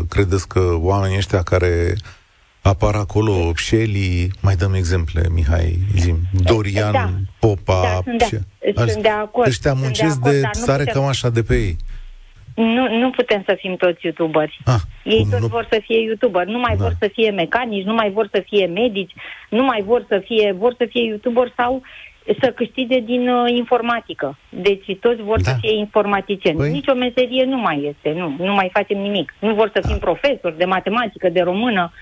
credeți 0.08 0.48
că 0.48 0.60
oamenii 0.78 1.16
ăștia 1.16 1.42
care 1.42 1.94
apar 2.62 2.94
acolo, 2.94 3.52
Shelly, 3.56 4.30
mai 4.40 4.56
dăm 4.56 4.74
exemple, 4.74 5.28
Mihai, 5.32 5.78
zim, 5.96 6.18
Dorian, 6.32 6.92
da. 6.92 7.10
Popa, 7.38 7.80
da, 7.82 8.00
sunt, 8.02 8.18
de, 8.18 8.90
sunt 8.90 9.02
de 9.02 9.08
acord. 9.08 9.48
Ăștia 9.48 9.72
muncesc 9.72 10.18
de, 10.18 10.30
de 10.30 10.48
sare 10.52 10.84
cam 10.84 11.04
așa 11.04 11.30
de 11.30 11.42
pe 11.42 11.54
ei. 11.54 11.76
Nu, 12.54 12.98
nu 12.98 13.10
putem 13.10 13.42
să 13.46 13.56
fim 13.58 13.76
toți 13.76 14.04
youtuberi. 14.04 14.58
Ah, 14.64 14.80
Ei 15.04 15.26
toți 15.30 15.42
nu... 15.42 15.46
vor 15.46 15.66
să 15.70 15.80
fie 15.82 16.00
youtuberi, 16.00 16.50
nu 16.50 16.58
mai 16.58 16.76
da. 16.76 16.82
vor 16.82 16.96
să 16.98 17.10
fie 17.12 17.30
mecanici, 17.30 17.84
nu 17.84 17.94
mai 17.94 18.10
vor 18.10 18.28
să 18.32 18.42
fie 18.46 18.66
medici, 18.66 19.12
nu 19.48 19.64
mai 19.64 19.82
vor 19.86 20.04
să 20.08 20.22
fie, 20.24 20.54
vor 20.58 20.74
să 20.78 20.86
fie 20.88 21.04
youtuberi 21.04 21.52
sau 21.56 21.82
să 22.40 22.52
câștige 22.56 23.00
din 23.00 23.28
uh, 23.28 23.56
informatică. 23.56 24.38
Deci 24.48 24.96
toți 25.00 25.22
vor 25.22 25.40
da. 25.40 25.50
să 25.50 25.56
fie 25.60 25.76
informaticieni. 25.76 26.56
Păi... 26.56 26.70
Nici 26.70 26.88
o 26.88 26.94
meserie 26.94 27.44
nu 27.44 27.56
mai 27.56 27.94
este, 27.94 28.18
nu, 28.18 28.34
nu 28.38 28.52
mai 28.52 28.70
facem 28.72 28.98
nimic. 28.98 29.34
Nu 29.38 29.54
vor 29.54 29.70
să 29.74 29.80
fim 29.86 29.98
da. 29.98 30.06
profesori 30.06 30.58
de 30.58 30.64
matematică, 30.64 31.28
de 31.28 31.40
română. 31.40 31.92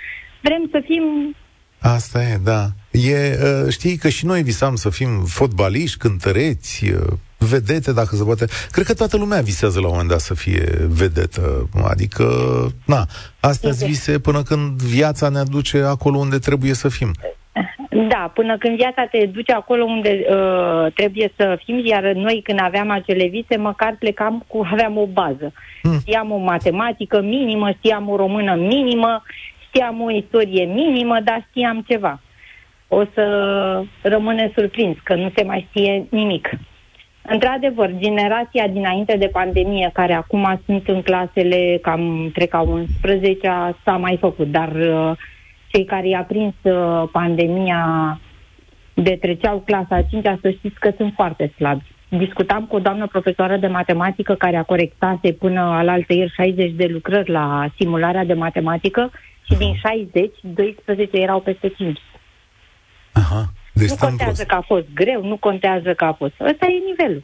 Vrem 0.41 0.69
să 0.71 0.83
fim 0.85 1.35
Asta 1.81 2.23
e, 2.23 2.37
da. 2.45 2.67
E, 2.91 3.39
uh, 3.43 3.73
știi 3.73 3.97
că 3.97 4.09
și 4.09 4.27
noi 4.27 4.43
visam 4.43 4.75
să 4.75 4.91
fim 4.91 5.25
fotbaliști, 5.25 5.99
cântăreți, 5.99 6.91
uh, 6.91 7.13
vedete, 7.39 7.93
dacă 7.93 8.17
se 8.17 8.25
poate. 8.25 8.47
Cred 8.71 8.87
că 8.87 8.95
toată 8.95 9.17
lumea 9.17 9.41
visează 9.41 9.81
la 9.81 9.87
un 9.87 9.93
moment 9.93 10.11
dat 10.11 10.21
să 10.21 10.35
fie 10.35 10.65
vedetă. 10.89 11.69
Adică, 11.89 12.25
na, 12.87 13.07
astea 13.41 13.71
vise 13.71 14.19
până 14.19 14.43
când 14.43 14.83
viața 14.83 15.29
ne 15.29 15.39
aduce 15.39 15.83
acolo 15.83 16.19
unde 16.19 16.39
trebuie 16.39 16.75
să 16.75 16.89
fim. 16.89 17.11
Da, 18.09 18.31
până 18.35 18.59
când 18.59 18.77
viața 18.77 19.07
te 19.11 19.27
duce 19.27 19.53
acolo 19.53 19.85
unde 19.85 20.25
uh, 20.31 20.93
trebuie 20.95 21.33
să 21.37 21.59
fim, 21.65 21.87
iar 21.87 22.03
noi 22.03 22.41
când 22.45 22.59
aveam 22.63 22.91
acele 22.91 23.27
vise, 23.27 23.57
măcar 23.57 23.97
plecam 23.99 24.45
cu, 24.47 24.67
aveam 24.73 24.97
o 24.97 25.07
bază. 25.07 25.53
Hmm. 25.83 25.99
Știam 26.01 26.31
o 26.31 26.37
matematică 26.37 27.21
minimă, 27.21 27.71
știam 27.71 28.09
o 28.09 28.17
română 28.17 28.55
minimă, 28.55 29.23
știam 29.67 30.01
o 30.01 30.11
istorie 30.11 30.65
minimă, 30.65 31.21
dar 31.25 31.47
știam 31.51 31.85
ceva. 31.89 32.21
O 32.89 33.05
să 33.15 33.25
rămâne 34.03 34.53
surprins 34.55 34.97
că 35.03 35.15
nu 35.15 35.33
se 35.37 35.43
mai 35.45 35.67
știe 35.71 36.07
nimic. 36.11 36.49
Într-adevăr, 37.31 37.91
generația 37.99 38.69
dinainte 38.69 39.17
de 39.17 39.27
pandemie, 39.27 39.91
care 39.93 40.13
acum 40.13 40.61
sunt 40.67 40.89
în 40.89 41.03
clasele 41.03 41.79
cam 41.83 42.31
trec 42.33 42.55
a 42.55 42.61
11 42.61 43.77
s-a 43.85 43.97
mai 43.97 44.17
făcut, 44.21 44.51
dar 44.51 44.73
uh, 44.73 45.13
cei 45.67 45.85
care 45.85 46.09
i-a 46.09 46.23
prins 46.23 46.55
uh, 46.63 47.09
pandemia 47.13 48.21
de 48.95 49.19
treceau 49.21 49.63
clasa 49.67 50.03
5 50.03 50.25
să 50.43 50.51
știți 50.51 50.79
că 50.79 50.93
sunt 50.97 51.13
foarte 51.15 51.53
slabi. 51.57 51.85
Discutam 52.09 52.65
cu 52.65 52.77
o 52.77 52.79
doamnă 52.79 53.07
profesoară 53.07 53.57
de 53.57 53.67
matematică 53.67 54.35
care 54.35 54.57
a 54.57 54.63
corectase 54.63 55.33
până 55.33 55.61
alaltă 55.61 56.13
ieri 56.13 56.33
60 56.33 56.73
de 56.73 56.87
lucrări 56.87 57.31
la 57.31 57.67
simularea 57.79 58.25
de 58.25 58.35
matematică 58.35 59.11
și 59.43 59.57
din 59.59 59.75
60, 59.75 60.31
12 60.41 61.17
erau 61.17 61.41
peste 61.41 61.69
5. 61.69 61.99
Aha. 63.13 63.53
Deci 63.79 63.89
nu 63.89 63.97
contează 63.97 64.33
prost. 64.33 64.49
că 64.49 64.55
a 64.55 64.65
fost 64.67 64.87
greu, 64.95 65.25
nu 65.25 65.37
contează 65.37 65.95
că 65.95 66.05
a 66.05 66.13
fost. 66.13 66.35
Ăsta 66.41 66.67
e 66.67 66.89
nivelul. 66.91 67.23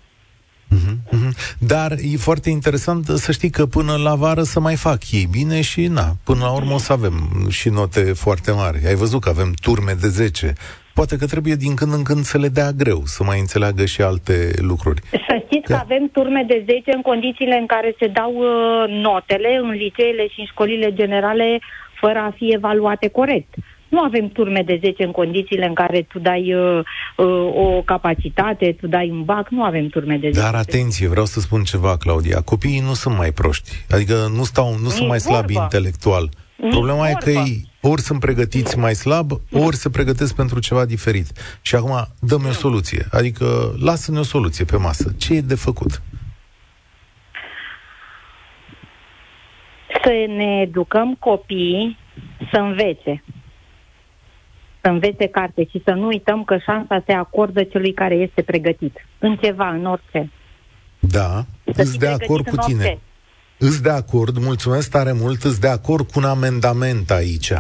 Uh-huh, 0.74 0.96
uh-huh. 1.16 1.56
Dar 1.58 1.92
e 1.92 2.16
foarte 2.16 2.50
interesant 2.50 3.04
să 3.06 3.32
știi 3.32 3.50
că 3.50 3.66
până 3.66 3.96
la 3.96 4.14
vară 4.14 4.42
să 4.42 4.60
mai 4.60 4.76
fac 4.76 5.12
ei 5.12 5.26
bine 5.30 5.60
și 5.60 5.86
na, 5.86 6.12
până 6.24 6.40
la 6.40 6.52
urmă 6.52 6.74
o 6.74 6.78
să 6.78 6.92
avem 6.92 7.14
și 7.48 7.68
note 7.68 8.00
foarte 8.00 8.50
mari. 8.50 8.86
Ai 8.86 8.94
văzut 8.94 9.20
că 9.20 9.28
avem 9.28 9.52
turme 9.62 9.92
de 10.00 10.08
10. 10.08 10.52
Poate 10.94 11.16
că 11.16 11.26
trebuie 11.26 11.54
din 11.54 11.74
când 11.74 11.92
în 11.92 12.02
când 12.02 12.24
să 12.24 12.38
le 12.38 12.48
dea 12.48 12.70
greu, 12.70 13.00
să 13.04 13.24
mai 13.24 13.38
înțeleagă 13.38 13.84
și 13.84 14.02
alte 14.02 14.50
lucruri. 14.56 15.00
Să 15.10 15.42
știți 15.44 15.66
că, 15.66 15.72
că 15.72 15.78
avem 15.82 16.08
turme 16.12 16.44
de 16.46 16.64
10 16.66 16.90
în 16.94 17.02
condițiile 17.02 17.56
în 17.58 17.66
care 17.66 17.94
se 17.98 18.06
dau 18.06 18.32
uh, 18.34 18.84
notele 18.88 19.60
în 19.62 19.70
liceele 19.70 20.28
și 20.28 20.40
în 20.40 20.46
școlile 20.46 20.92
generale 20.92 21.58
fără 22.00 22.18
a 22.18 22.32
fi 22.36 22.52
evaluate 22.52 23.08
corect. 23.08 23.54
Nu 23.94 24.00
avem 24.00 24.28
turme 24.28 24.62
de 24.62 24.78
10 24.80 25.04
în 25.04 25.10
condițiile 25.10 25.66
în 25.66 25.74
care 25.74 26.02
tu 26.02 26.18
dai 26.18 26.54
uh, 26.54 26.78
uh, 27.16 27.26
o 27.54 27.82
capacitate, 27.84 28.76
tu 28.80 28.86
dai 28.86 29.10
un 29.10 29.22
bac, 29.22 29.48
nu 29.48 29.62
avem 29.62 29.88
turme 29.88 30.16
de 30.16 30.30
10. 30.30 30.40
Dar 30.40 30.54
atenție, 30.54 31.08
vreau 31.08 31.24
să 31.24 31.40
spun 31.40 31.62
ceva, 31.62 31.96
Claudia. 31.96 32.40
Copiii 32.40 32.80
nu 32.80 32.94
sunt 32.94 33.16
mai 33.16 33.32
proști. 33.32 33.70
Adică 33.90 34.14
nu 34.36 34.44
stau, 34.44 34.78
nu 34.82 34.88
sunt 34.88 35.08
mai 35.08 35.20
slabi 35.20 35.52
vorba. 35.52 35.62
intelectual. 35.62 36.28
Nici 36.56 36.70
Problema 36.70 36.96
vorba. 36.96 37.10
e 37.10 37.22
că 37.22 37.30
ei 37.30 37.68
ori 37.80 38.00
sunt 38.00 38.20
pregătiți 38.20 38.78
mai 38.78 38.94
slab, 38.94 39.30
ori 39.52 39.76
se 39.76 39.90
pregătesc 39.90 40.34
pentru 40.34 40.60
ceva 40.60 40.84
diferit. 40.84 41.26
Și 41.62 41.74
acum 41.74 42.06
dăm 42.20 42.44
o 42.48 42.52
soluție. 42.52 43.06
Adică 43.10 43.46
lasă-ne 43.80 44.18
o 44.18 44.22
soluție 44.22 44.64
pe 44.64 44.76
masă. 44.76 45.14
Ce 45.18 45.34
e 45.34 45.40
de 45.40 45.54
făcut? 45.54 46.02
Să 50.02 50.10
ne 50.36 50.60
educăm 50.60 51.14
copiii 51.14 51.98
să 52.52 52.58
învețe 52.58 53.22
să 54.84 54.90
învețe 54.90 55.26
carte 55.26 55.64
și 55.70 55.82
să 55.84 55.90
nu 55.90 56.06
uităm 56.06 56.44
că 56.44 56.56
șansa 56.64 57.02
se 57.06 57.12
acordă 57.12 57.62
celui 57.62 57.92
care 57.92 58.14
este 58.14 58.42
pregătit. 58.42 59.06
În 59.18 59.36
ceva, 59.36 59.68
în 59.68 59.84
orice. 59.84 60.30
Da, 60.98 61.44
îți 61.64 61.98
de 61.98 62.06
acord 62.06 62.48
cu 62.48 62.56
tine. 62.56 62.84
Orice. 62.84 62.98
Îți 63.58 63.82
de 63.82 63.90
acord, 63.90 64.38
mulțumesc 64.38 64.90
tare 64.90 65.12
mult, 65.12 65.44
îți 65.44 65.60
de 65.60 65.68
acord 65.68 66.10
cu 66.10 66.18
un 66.18 66.24
amendament 66.24 67.10
aici. 67.10 67.52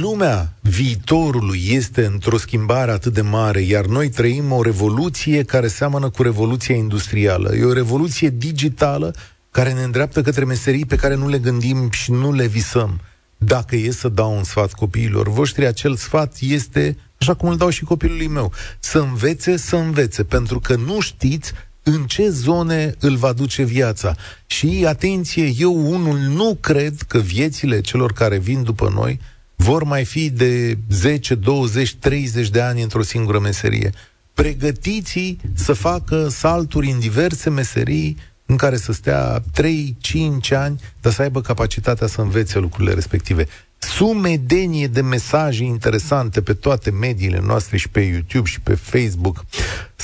Lumea 0.00 0.52
viitorului 0.60 1.60
este 1.68 2.04
într-o 2.04 2.36
schimbare 2.36 2.90
atât 2.90 3.12
de 3.12 3.20
mare, 3.20 3.60
iar 3.60 3.84
noi 3.84 4.08
trăim 4.08 4.52
o 4.52 4.62
revoluție 4.62 5.42
care 5.42 5.66
seamănă 5.66 6.10
cu 6.10 6.22
revoluția 6.22 6.74
industrială. 6.74 7.54
E 7.54 7.64
o 7.64 7.72
revoluție 7.72 8.28
digitală 8.28 9.14
care 9.50 9.72
ne 9.72 9.82
îndreaptă 9.82 10.22
către 10.22 10.44
meserii 10.44 10.86
pe 10.86 10.96
care 10.96 11.14
nu 11.14 11.28
le 11.28 11.38
gândim 11.38 11.90
și 11.90 12.10
nu 12.10 12.32
le 12.32 12.46
visăm. 12.46 13.00
Dacă 13.44 13.76
e 13.76 13.90
să 13.90 14.08
dau 14.08 14.36
un 14.36 14.44
sfat 14.44 14.72
copiilor 14.72 15.28
voștri, 15.28 15.66
acel 15.66 15.96
sfat 15.96 16.36
este, 16.40 16.96
așa 17.20 17.34
cum 17.34 17.48
îl 17.48 17.56
dau 17.56 17.68
și 17.68 17.84
copilului 17.84 18.26
meu, 18.26 18.52
să 18.80 18.98
învețe, 18.98 19.56
să 19.56 19.76
învețe, 19.76 20.24
pentru 20.24 20.60
că 20.60 20.74
nu 20.74 21.00
știți 21.00 21.52
în 21.82 22.04
ce 22.04 22.28
zone 22.28 22.94
îl 22.98 23.16
va 23.16 23.32
duce 23.32 23.62
viața. 23.62 24.16
Și, 24.46 24.84
atenție, 24.86 25.52
eu 25.58 25.90
unul 25.90 26.18
nu 26.18 26.58
cred 26.60 26.94
că 27.08 27.18
viețile 27.18 27.80
celor 27.80 28.12
care 28.12 28.38
vin 28.38 28.62
după 28.62 28.90
noi 28.94 29.20
vor 29.56 29.84
mai 29.84 30.04
fi 30.04 30.30
de 30.30 30.78
10, 30.90 31.34
20, 31.34 31.94
30 31.94 32.48
de 32.48 32.60
ani 32.60 32.82
într-o 32.82 33.02
singură 33.02 33.38
meserie. 33.38 33.92
Pregătiți 34.34 35.36
să 35.54 35.72
facă 35.72 36.28
salturi 36.28 36.90
în 36.90 36.98
diverse 36.98 37.50
meserii 37.50 38.16
în 38.52 38.58
care 38.58 38.76
să 38.76 38.92
stea 38.92 39.40
3-5 39.40 40.56
ani, 40.56 40.80
dar 41.00 41.12
să 41.12 41.22
aibă 41.22 41.40
capacitatea 41.40 42.06
să 42.06 42.20
învețe 42.20 42.58
lucrurile 42.58 42.94
respective 42.94 43.46
sumedenie 43.78 44.86
de 44.86 45.00
mesaje 45.00 45.64
interesante 45.64 46.42
pe 46.42 46.54
toate 46.54 46.90
mediile 46.90 47.40
noastre 47.40 47.76
și 47.76 47.88
pe 47.88 48.00
YouTube 48.00 48.48
și 48.48 48.60
pe 48.60 48.74
Facebook. 48.74 49.44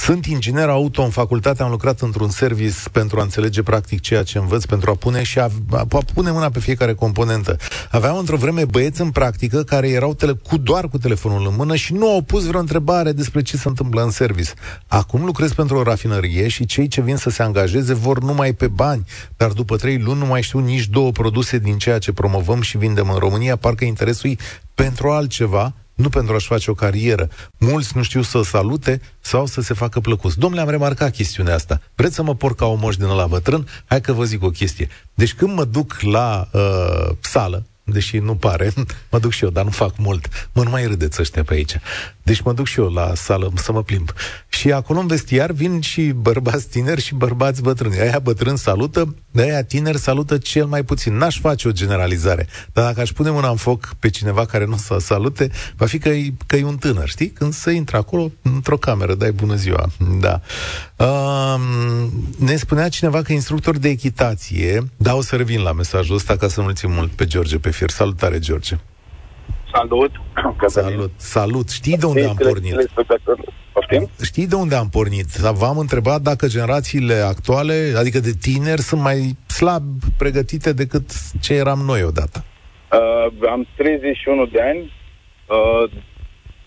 Sunt 0.05 0.27
inginer 0.27 0.69
auto 0.69 1.03
în 1.03 1.11
facultate, 1.11 1.63
am 1.63 1.71
lucrat 1.71 2.01
într-un 2.01 2.31
service 2.31 2.77
pentru 2.93 3.19
a 3.19 3.23
înțelege 3.23 3.63
practic 3.63 4.01
ceea 4.01 4.23
ce 4.23 4.39
învăț, 4.39 4.65
pentru 4.65 4.91
a 4.91 4.95
pune 4.95 5.23
și 5.23 5.39
a, 5.39 5.51
a 5.71 5.87
pune 6.15 6.31
mâna 6.31 6.51
pe 6.51 6.61
fiecare 6.61 6.95
componentă. 6.95 7.57
Aveam 7.91 8.17
într-o 8.19 8.37
vreme 8.37 8.65
băieți 8.65 9.01
în 9.01 9.11
practică 9.11 9.63
care 9.63 9.89
erau 9.89 10.15
tele, 10.15 10.33
cu 10.33 10.57
doar 10.57 10.89
cu 10.89 10.99
telefonul 10.99 11.47
în 11.47 11.55
mână 11.57 11.77
și 11.77 11.93
nu 11.93 12.11
au 12.11 12.23
pus 12.23 12.47
vreo 12.47 12.61
întrebare 12.61 13.13
despre 13.13 13.43
ce 13.43 13.57
se 13.57 13.69
întâmplă 13.69 14.03
în 14.03 14.11
service. 14.11 14.51
Acum 14.87 15.25
lucrez 15.25 15.53
pentru 15.53 15.77
o 15.77 15.83
rafinărie 15.83 16.49
și 16.49 16.67
cei 16.67 16.89
ce 16.89 17.01
vin 17.01 17.17
să 17.17 17.31
se 17.31 17.43
angajeze 17.43 17.95
vor 17.95 18.23
numai 18.23 18.53
pe 18.53 18.69
bani, 18.69 19.05
dar 19.37 19.51
după 19.51 19.77
trei 19.77 19.99
luni 19.99 20.19
nu 20.19 20.27
mai 20.27 20.43
știu 20.43 20.59
nici 20.59 20.87
două 20.87 21.11
produse 21.11 21.59
din 21.59 21.79
ceea 21.79 21.99
ce 21.99 22.13
promovăm 22.13 22.61
și 22.61 22.79
vindem 22.79 23.11
în 23.11 23.19
România 23.19 23.57
parcă 23.57 23.85
interesul 23.85 24.37
pentru 24.75 25.11
altceva, 25.11 25.75
nu 25.99 26.09
pentru 26.09 26.35
a-și 26.35 26.47
face 26.47 26.71
o 26.71 26.75
carieră. 26.75 27.29
Mulți 27.59 27.97
nu 27.97 28.03
știu 28.03 28.23
să 28.23 28.43
salute 28.43 29.01
sau 29.21 29.47
să 29.47 29.61
se 29.61 29.75
facă 29.75 30.01
plăcuți. 30.01 30.39
Domnule, 30.39 30.63
am 30.63 30.69
remarcat 30.69 31.13
chestiunea 31.13 31.55
asta. 31.55 31.81
Vreți 31.95 32.15
să 32.15 32.23
mă 32.23 32.35
porc 32.35 32.57
ca 32.57 32.67
o 32.67 32.75
moș 32.75 32.97
din 32.97 33.07
la 33.07 33.27
bătrân? 33.27 33.69
Hai 33.85 34.01
că 34.01 34.13
vă 34.13 34.25
zic 34.25 34.43
o 34.43 34.51
chestie. 34.51 34.89
Deci 35.15 35.35
când 35.35 35.55
mă 35.55 35.65
duc 35.65 35.97
la 36.01 36.49
uh, 36.53 37.17
sală, 37.21 37.65
deși 37.93 38.19
nu 38.19 38.35
pare, 38.35 38.73
mă 39.11 39.19
duc 39.19 39.33
și 39.33 39.45
eu, 39.45 39.51
dar 39.51 39.65
nu 39.65 39.71
fac 39.71 39.97
mult. 39.97 40.49
Mă, 40.53 40.63
nu 40.63 40.71
mai 40.71 40.87
râdeți 40.87 41.21
ăștia 41.21 41.43
pe 41.43 41.55
aici. 41.55 41.77
Deci 42.23 42.41
mă 42.41 42.53
duc 42.53 42.67
și 42.67 42.81
eu 42.81 42.89
la 42.89 43.15
sală 43.15 43.53
să 43.55 43.73
mă 43.73 43.83
plimb. 43.83 44.13
Și 44.49 44.73
acolo 44.73 44.99
în 44.99 45.07
vestiar 45.07 45.53
vin 45.53 45.81
și 45.81 46.03
bărbați 46.03 46.69
tineri 46.69 47.03
și 47.03 47.15
bărbați 47.15 47.63
bătrâni. 47.63 48.01
Aia 48.01 48.19
bătrâni 48.19 48.59
salută, 48.59 49.15
aia 49.37 49.65
tineri 49.65 49.99
salută 49.99 50.39
cel 50.39 50.67
mai 50.67 50.83
puțin. 50.83 51.17
N-aș 51.17 51.41
face 51.41 51.69
o 51.69 51.71
generalizare. 51.71 52.47
Dar 52.73 52.85
dacă 52.85 53.01
aș 53.01 53.11
pune 53.11 53.31
mâna 53.31 53.49
în 53.49 53.57
foc 53.57 53.95
pe 53.99 54.11
cineva 54.11 54.47
care 54.47 54.65
nu 54.65 54.77
să 54.77 54.97
salute, 55.01 55.51
va 55.77 55.87
fi 55.87 55.99
că 55.99 56.09
e, 56.09 56.33
că 56.47 56.57
e 56.57 56.65
un 56.65 56.77
tânăr, 56.77 57.09
știi? 57.09 57.31
Când 57.31 57.53
se 57.53 57.71
intră 57.71 57.97
acolo, 57.97 58.33
într-o 58.43 58.77
cameră, 58.77 59.15
dai 59.15 59.33
bună 59.33 59.55
ziua. 59.55 59.89
Da. 60.21 60.41
Uh, 60.97 61.61
ne 62.39 62.57
spunea 62.57 62.89
cineva 62.89 63.23
că 63.23 63.33
instructor 63.33 63.79
de 63.79 63.89
echitație, 63.89 64.91
da, 64.97 65.15
o 65.15 65.23
să 65.23 65.37
revin 65.37 65.61
la 65.61 65.73
mesajul 65.73 66.17
ăsta 66.17 66.37
ca 66.37 66.49
să 66.49 66.61
nu-l 66.61 66.75
țin 66.75 66.93
mult 66.93 67.11
pe 67.11 67.27
George 67.27 67.59
pe 67.59 67.71
fir. 67.79 67.91
Salutare, 67.91 68.39
George. 68.39 68.75
Salut! 69.73 70.13
Salut, 70.67 71.11
salut! 71.17 71.69
Știi 71.71 71.97
de 71.97 72.07
unde 72.07 72.27
am 72.27 72.37
pornit? 72.37 72.75
Știi 74.25 74.47
de 74.47 74.55
unde 74.55 74.75
am 74.75 74.89
pornit? 74.89 75.27
V-am 75.63 75.79
întrebat 75.79 76.21
dacă 76.21 76.47
generațiile 76.47 77.15
actuale, 77.15 77.93
adică 77.97 78.19
de 78.21 78.35
tineri, 78.41 78.81
sunt 78.81 79.01
mai 79.01 79.37
slab 79.47 79.85
pregătite 80.19 80.73
decât 80.73 81.07
ce 81.41 81.55
eram 81.55 81.79
noi 81.79 82.03
odată. 82.03 82.45
Uh, 82.93 83.49
am 83.49 83.67
31 83.77 84.47
de 84.47 84.61
ani. 84.61 84.93
Uh, 85.47 85.91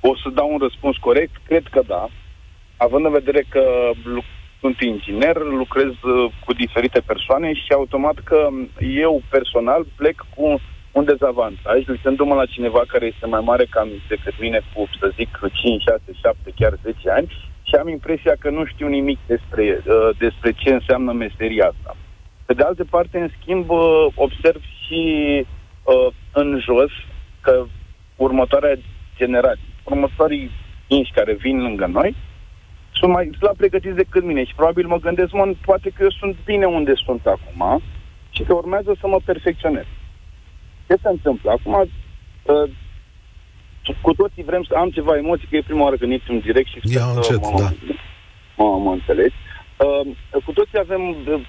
o 0.01 0.15
să 0.15 0.29
dau 0.33 0.49
un 0.51 0.57
răspuns 0.57 0.97
corect? 0.97 1.35
Cred 1.47 1.65
că 1.71 1.81
da. 1.87 2.07
Având 2.77 3.05
în 3.05 3.11
vedere 3.11 3.45
că 3.49 3.63
sunt 4.59 4.81
inginer, 4.81 5.35
lucrez 5.37 5.91
uh, 6.03 6.31
cu 6.45 6.53
diferite 6.53 6.99
persoane 6.99 7.53
și 7.53 7.73
automat 7.73 8.17
că 8.23 8.49
eu 8.79 9.21
personal 9.29 9.85
plec 9.95 10.25
cu 10.35 10.61
un 10.91 11.05
dezavantaj, 11.05 11.87
uitându-mă 11.87 12.35
la 12.35 12.45
cineva 12.45 12.81
care 12.87 13.05
este 13.05 13.25
mai 13.25 13.41
mare 13.43 13.65
ca 13.69 13.87
decât 14.07 14.39
mine 14.39 14.61
cu, 14.73 14.89
să 14.99 15.11
zic, 15.15 15.39
5, 15.53 15.81
6, 15.81 16.01
7, 16.21 16.37
chiar 16.55 16.73
10 16.83 17.09
ani 17.09 17.27
și 17.63 17.75
am 17.75 17.87
impresia 17.87 18.33
că 18.39 18.49
nu 18.49 18.65
știu 18.65 18.87
nimic 18.87 19.19
despre, 19.25 19.83
uh, 19.87 20.09
despre 20.17 20.51
ce 20.51 20.73
înseamnă 20.73 21.11
meseria 21.11 21.65
asta. 21.65 21.95
Pe 22.45 22.53
de 22.53 22.63
altă 22.63 22.85
parte, 22.89 23.19
în 23.19 23.29
schimb, 23.39 23.69
uh, 23.69 24.05
observ 24.15 24.61
și 24.85 25.01
uh, 25.83 26.13
în 26.33 26.59
jos 26.59 26.91
că 27.41 27.65
următoarea 28.15 28.75
generație, 29.17 29.69
următorii 29.83 30.51
inși 30.87 31.11
care 31.11 31.33
vin 31.33 31.61
lângă 31.61 31.85
noi, 31.85 32.15
sunt 32.91 33.11
mai 33.11 33.29
slab 33.37 33.55
pregătiți 33.57 33.95
decât 33.95 34.23
mine 34.23 34.43
și 34.43 34.55
probabil 34.55 34.87
mă 34.87 34.97
gândesc, 34.97 35.31
mă, 35.31 35.53
poate 35.65 35.89
că 35.89 36.03
eu 36.03 36.11
sunt 36.11 36.35
bine 36.45 36.65
unde 36.65 36.93
sunt 36.95 37.25
acum 37.25 37.81
și 38.29 38.43
că 38.43 38.53
urmează 38.53 38.95
să 38.99 39.07
mă 39.07 39.19
perfecționez. 39.25 39.85
Ce 40.91 40.97
se 41.03 41.09
întâmplă? 41.09 41.51
Acum, 41.51 41.73
uh, 41.81 42.69
cu 44.01 44.13
toții 44.13 44.43
vrem 44.43 44.63
să 44.63 44.73
am 44.75 44.89
ceva 44.89 45.17
emoții, 45.17 45.47
că 45.47 45.55
e 45.55 45.69
prima 45.69 45.83
oară 45.83 45.97
când 45.97 46.11
intru 46.11 46.33
în 46.33 46.39
direct 46.39 46.67
și 46.67 46.79
sper 46.83 47.01
Ia 47.01 47.05
încet, 47.15 47.41
mă, 47.41 47.59
da. 47.61 47.69
mă, 48.57 48.63
mă, 48.69 48.77
mă 48.85 48.91
înțelegi. 48.91 49.35
Uh, 49.83 50.41
cu 50.45 50.51
toții 50.51 50.79
avem 50.79 51.03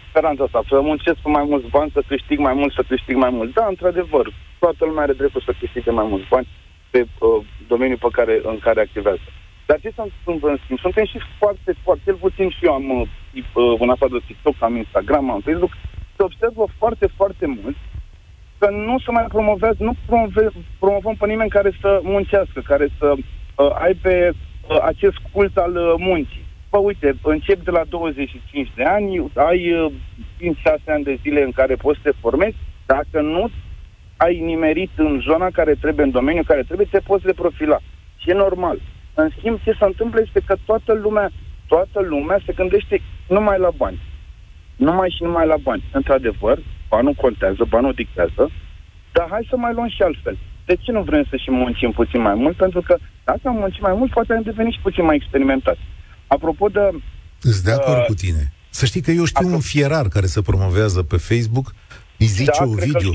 speranța 0.08 0.44
asta, 0.44 0.62
să 0.68 0.80
muncesc 0.80 1.18
cu 1.22 1.30
mai 1.30 1.44
mulți 1.50 1.68
bani, 1.76 1.90
să 1.94 2.02
câștig 2.06 2.38
mai 2.38 2.54
mult, 2.54 2.72
să 2.72 2.82
câștig 2.88 3.16
mai 3.16 3.30
mult. 3.30 3.54
Da, 3.54 3.66
într-adevăr, 3.68 4.32
toată 4.58 4.84
lumea 4.84 5.02
are 5.02 5.12
dreptul 5.12 5.42
să 5.46 5.52
câștige 5.60 5.90
mai 5.90 6.06
mulți 6.08 6.28
bani 6.28 6.48
pe 6.90 7.00
uh, 7.00 7.44
domeniul 7.66 7.98
pe 8.04 8.08
care, 8.12 8.40
în 8.42 8.58
care 8.58 8.80
activează. 8.80 9.26
Dar 9.66 9.78
ce 9.80 9.90
se 9.96 10.02
întâmplă 10.02 10.48
în 10.50 10.58
schimb? 10.62 10.78
Suntem 10.78 11.04
și 11.04 11.18
foarte, 11.38 11.70
foarte, 11.82 12.02
cel 12.04 12.14
puțin 12.14 12.48
și 12.50 12.64
eu 12.66 12.72
am, 12.72 12.86
uh, 13.00 13.08
uh 13.54 13.80
în 13.84 13.90
afară 13.90 14.12
de 14.12 14.20
TikTok, 14.26 14.54
am 14.58 14.76
Instagram, 14.76 15.30
am 15.30 15.40
Facebook, 15.40 15.72
se 16.16 16.22
observă 16.22 16.64
foarte, 16.78 17.06
foarte 17.16 17.46
mult 17.46 17.76
că 18.62 18.70
nu 18.70 18.98
se 18.98 19.10
mai 19.10 19.24
promovează, 19.28 19.76
nu 19.78 19.94
promove, 20.06 20.48
promovăm 20.78 21.14
pe 21.18 21.26
nimeni 21.26 21.50
care 21.50 21.70
să 21.80 22.00
muncească, 22.02 22.60
care 22.64 22.88
să 22.98 23.08
uh, 23.14 23.70
aibă 23.84 24.08
uh, 24.08 24.78
acest 24.82 25.18
cult 25.32 25.56
al 25.56 25.76
uh, 25.76 25.94
muncii. 25.98 26.44
Bă, 26.70 26.78
uite, 26.78 27.14
încep 27.22 27.64
de 27.64 27.70
la 27.70 27.82
25 27.88 28.72
de 28.74 28.82
ani, 28.82 29.30
ai 29.34 29.72
uh, 29.72 29.92
5-6 30.80 30.84
ani 30.86 31.04
de 31.04 31.18
zile 31.22 31.42
în 31.42 31.52
care 31.52 31.74
poți 31.74 32.00
să 32.02 32.10
te 32.10 32.18
formezi, 32.20 32.56
dacă 32.86 33.20
nu 33.20 33.50
ai 34.16 34.40
nimerit 34.40 34.90
în 34.96 35.20
zona 35.28 35.48
care 35.52 35.74
trebuie, 35.80 36.04
în 36.04 36.10
domeniul 36.10 36.44
care 36.44 36.62
trebuie, 36.62 36.86
te 36.90 36.98
poți 36.98 37.26
reprofila. 37.26 37.78
Și 38.16 38.30
e 38.30 38.44
normal. 38.46 38.78
În 39.14 39.28
schimb, 39.36 39.58
ce 39.64 39.72
se 39.78 39.84
întâmplă 39.84 40.20
este 40.20 40.40
că 40.46 40.54
toată 40.64 40.92
lumea, 40.92 41.30
toată 41.66 42.00
lumea 42.00 42.38
se 42.46 42.52
gândește 42.52 43.00
numai 43.28 43.58
la 43.58 43.70
bani. 43.76 43.98
Numai 44.76 45.14
și 45.16 45.22
numai 45.22 45.46
la 45.46 45.56
bani. 45.62 45.82
Într-adevăr, 45.92 46.58
banul 46.92 47.14
contează, 47.24 47.62
banul 47.74 47.94
dictează, 48.02 48.42
dar 49.16 49.26
hai 49.30 49.48
să 49.50 49.56
mai 49.56 49.72
luăm 49.76 49.88
și 49.96 50.02
altfel. 50.02 50.36
De 50.68 50.74
ce 50.82 50.90
nu 50.92 51.02
vrem 51.08 51.24
să 51.30 51.36
și 51.36 51.50
muncim 51.50 51.90
puțin 52.00 52.20
mai 52.28 52.34
mult? 52.42 52.56
Pentru 52.56 52.80
că 52.86 52.94
dacă 53.24 53.40
am 53.44 53.56
muncit 53.56 53.82
mai 53.88 53.94
mult, 53.98 54.10
poate 54.10 54.32
am 54.32 54.42
devenit 54.50 54.72
și 54.72 54.84
puțin 54.86 55.04
mai 55.04 55.16
experimentat. 55.20 55.78
Apropo 56.26 56.66
de... 56.68 56.84
Îți 57.40 57.64
de 57.64 57.72
acord 57.72 57.98
uh, 57.98 58.06
cu 58.06 58.14
tine. 58.14 58.42
Să 58.70 58.84
știi 58.86 59.00
că 59.06 59.10
eu 59.10 59.24
știu 59.24 59.46
apropo... 59.46 59.54
un 59.54 59.60
fierar 59.72 60.06
care 60.08 60.26
se 60.26 60.40
promovează 60.42 61.02
pe 61.02 61.16
Facebook, 61.16 61.66
îi 62.18 62.26
zice 62.26 62.60
da, 62.64 62.64
o 62.64 62.74
video. 62.86 63.12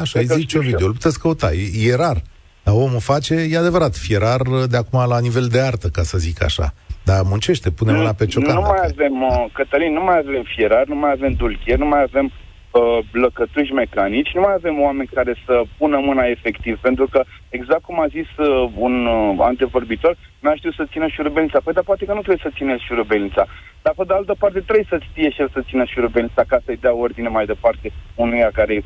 Așa, 0.00 0.18
îi 0.18 0.26
zice 0.26 0.58
o 0.58 0.60
video. 0.60 0.86
Îl 0.86 0.92
puteți 0.92 1.18
căuta. 1.20 1.52
E, 1.52 1.88
e 1.88 1.94
rar. 1.94 2.18
Dar 2.62 2.74
omul 2.74 3.00
face, 3.00 3.34
e 3.34 3.58
adevărat, 3.58 3.94
fierar 3.96 4.40
de 4.72 4.76
acum 4.76 4.98
la 5.08 5.20
nivel 5.20 5.46
de 5.46 5.60
artă, 5.60 5.88
ca 5.88 6.02
să 6.02 6.18
zic 6.18 6.42
așa. 6.42 6.74
Dar 7.04 7.22
muncește, 7.22 7.70
pune 7.70 7.92
la 7.92 8.12
pe 8.12 8.26
ciocan. 8.26 8.54
Nu 8.54 8.60
mai 8.60 8.82
avem, 8.92 9.22
uh, 9.22 9.44
Cătălin, 9.52 9.92
nu 9.92 10.02
mai 10.02 10.18
avem 10.18 10.44
fierar, 10.54 10.84
nu 10.86 10.94
mai 10.94 11.10
avem 11.10 11.32
dulchier, 11.32 11.78
nu 11.78 11.86
mai 11.86 12.02
avem 12.02 12.32
uh, 12.70 12.98
lăcătuși 13.12 13.72
mecanici, 13.72 14.34
nu 14.34 14.40
mai 14.40 14.54
avem 14.56 14.80
oameni 14.80 15.14
care 15.14 15.34
să 15.46 15.62
pună 15.78 15.98
mâna 15.98 16.24
efectiv, 16.24 16.78
pentru 16.80 17.06
că, 17.06 17.24
exact 17.48 17.82
cum 17.82 18.00
a 18.00 18.06
zis 18.06 18.28
uh, 18.36 18.70
un 18.76 19.06
uh, 19.06 19.36
antevorbitor, 19.38 20.16
n-a 20.38 20.54
știut 20.54 20.74
să 20.74 20.88
țină 20.90 21.06
șurubelnița. 21.08 21.60
Păi, 21.64 21.72
dar 21.72 21.84
poate 21.84 22.04
că 22.04 22.12
nu 22.12 22.22
trebuie 22.22 22.50
să 22.50 22.56
țină 22.56 22.76
șurubelnița. 22.76 23.46
Dar, 23.82 23.94
pe 23.96 24.04
de 24.06 24.14
altă 24.14 24.34
parte, 24.38 24.60
trebuie 24.60 24.86
să 24.88 24.98
știe 25.10 25.30
și 25.30 25.40
el 25.40 25.50
să 25.52 25.62
țină 25.68 25.84
șurubelnița 25.84 26.42
ca 26.48 26.58
să-i 26.64 26.82
dea 26.84 26.94
ordine 26.94 27.28
mai 27.28 27.46
departe 27.46 27.92
unuia 28.14 28.50
care 28.52 28.74
e 28.74 28.82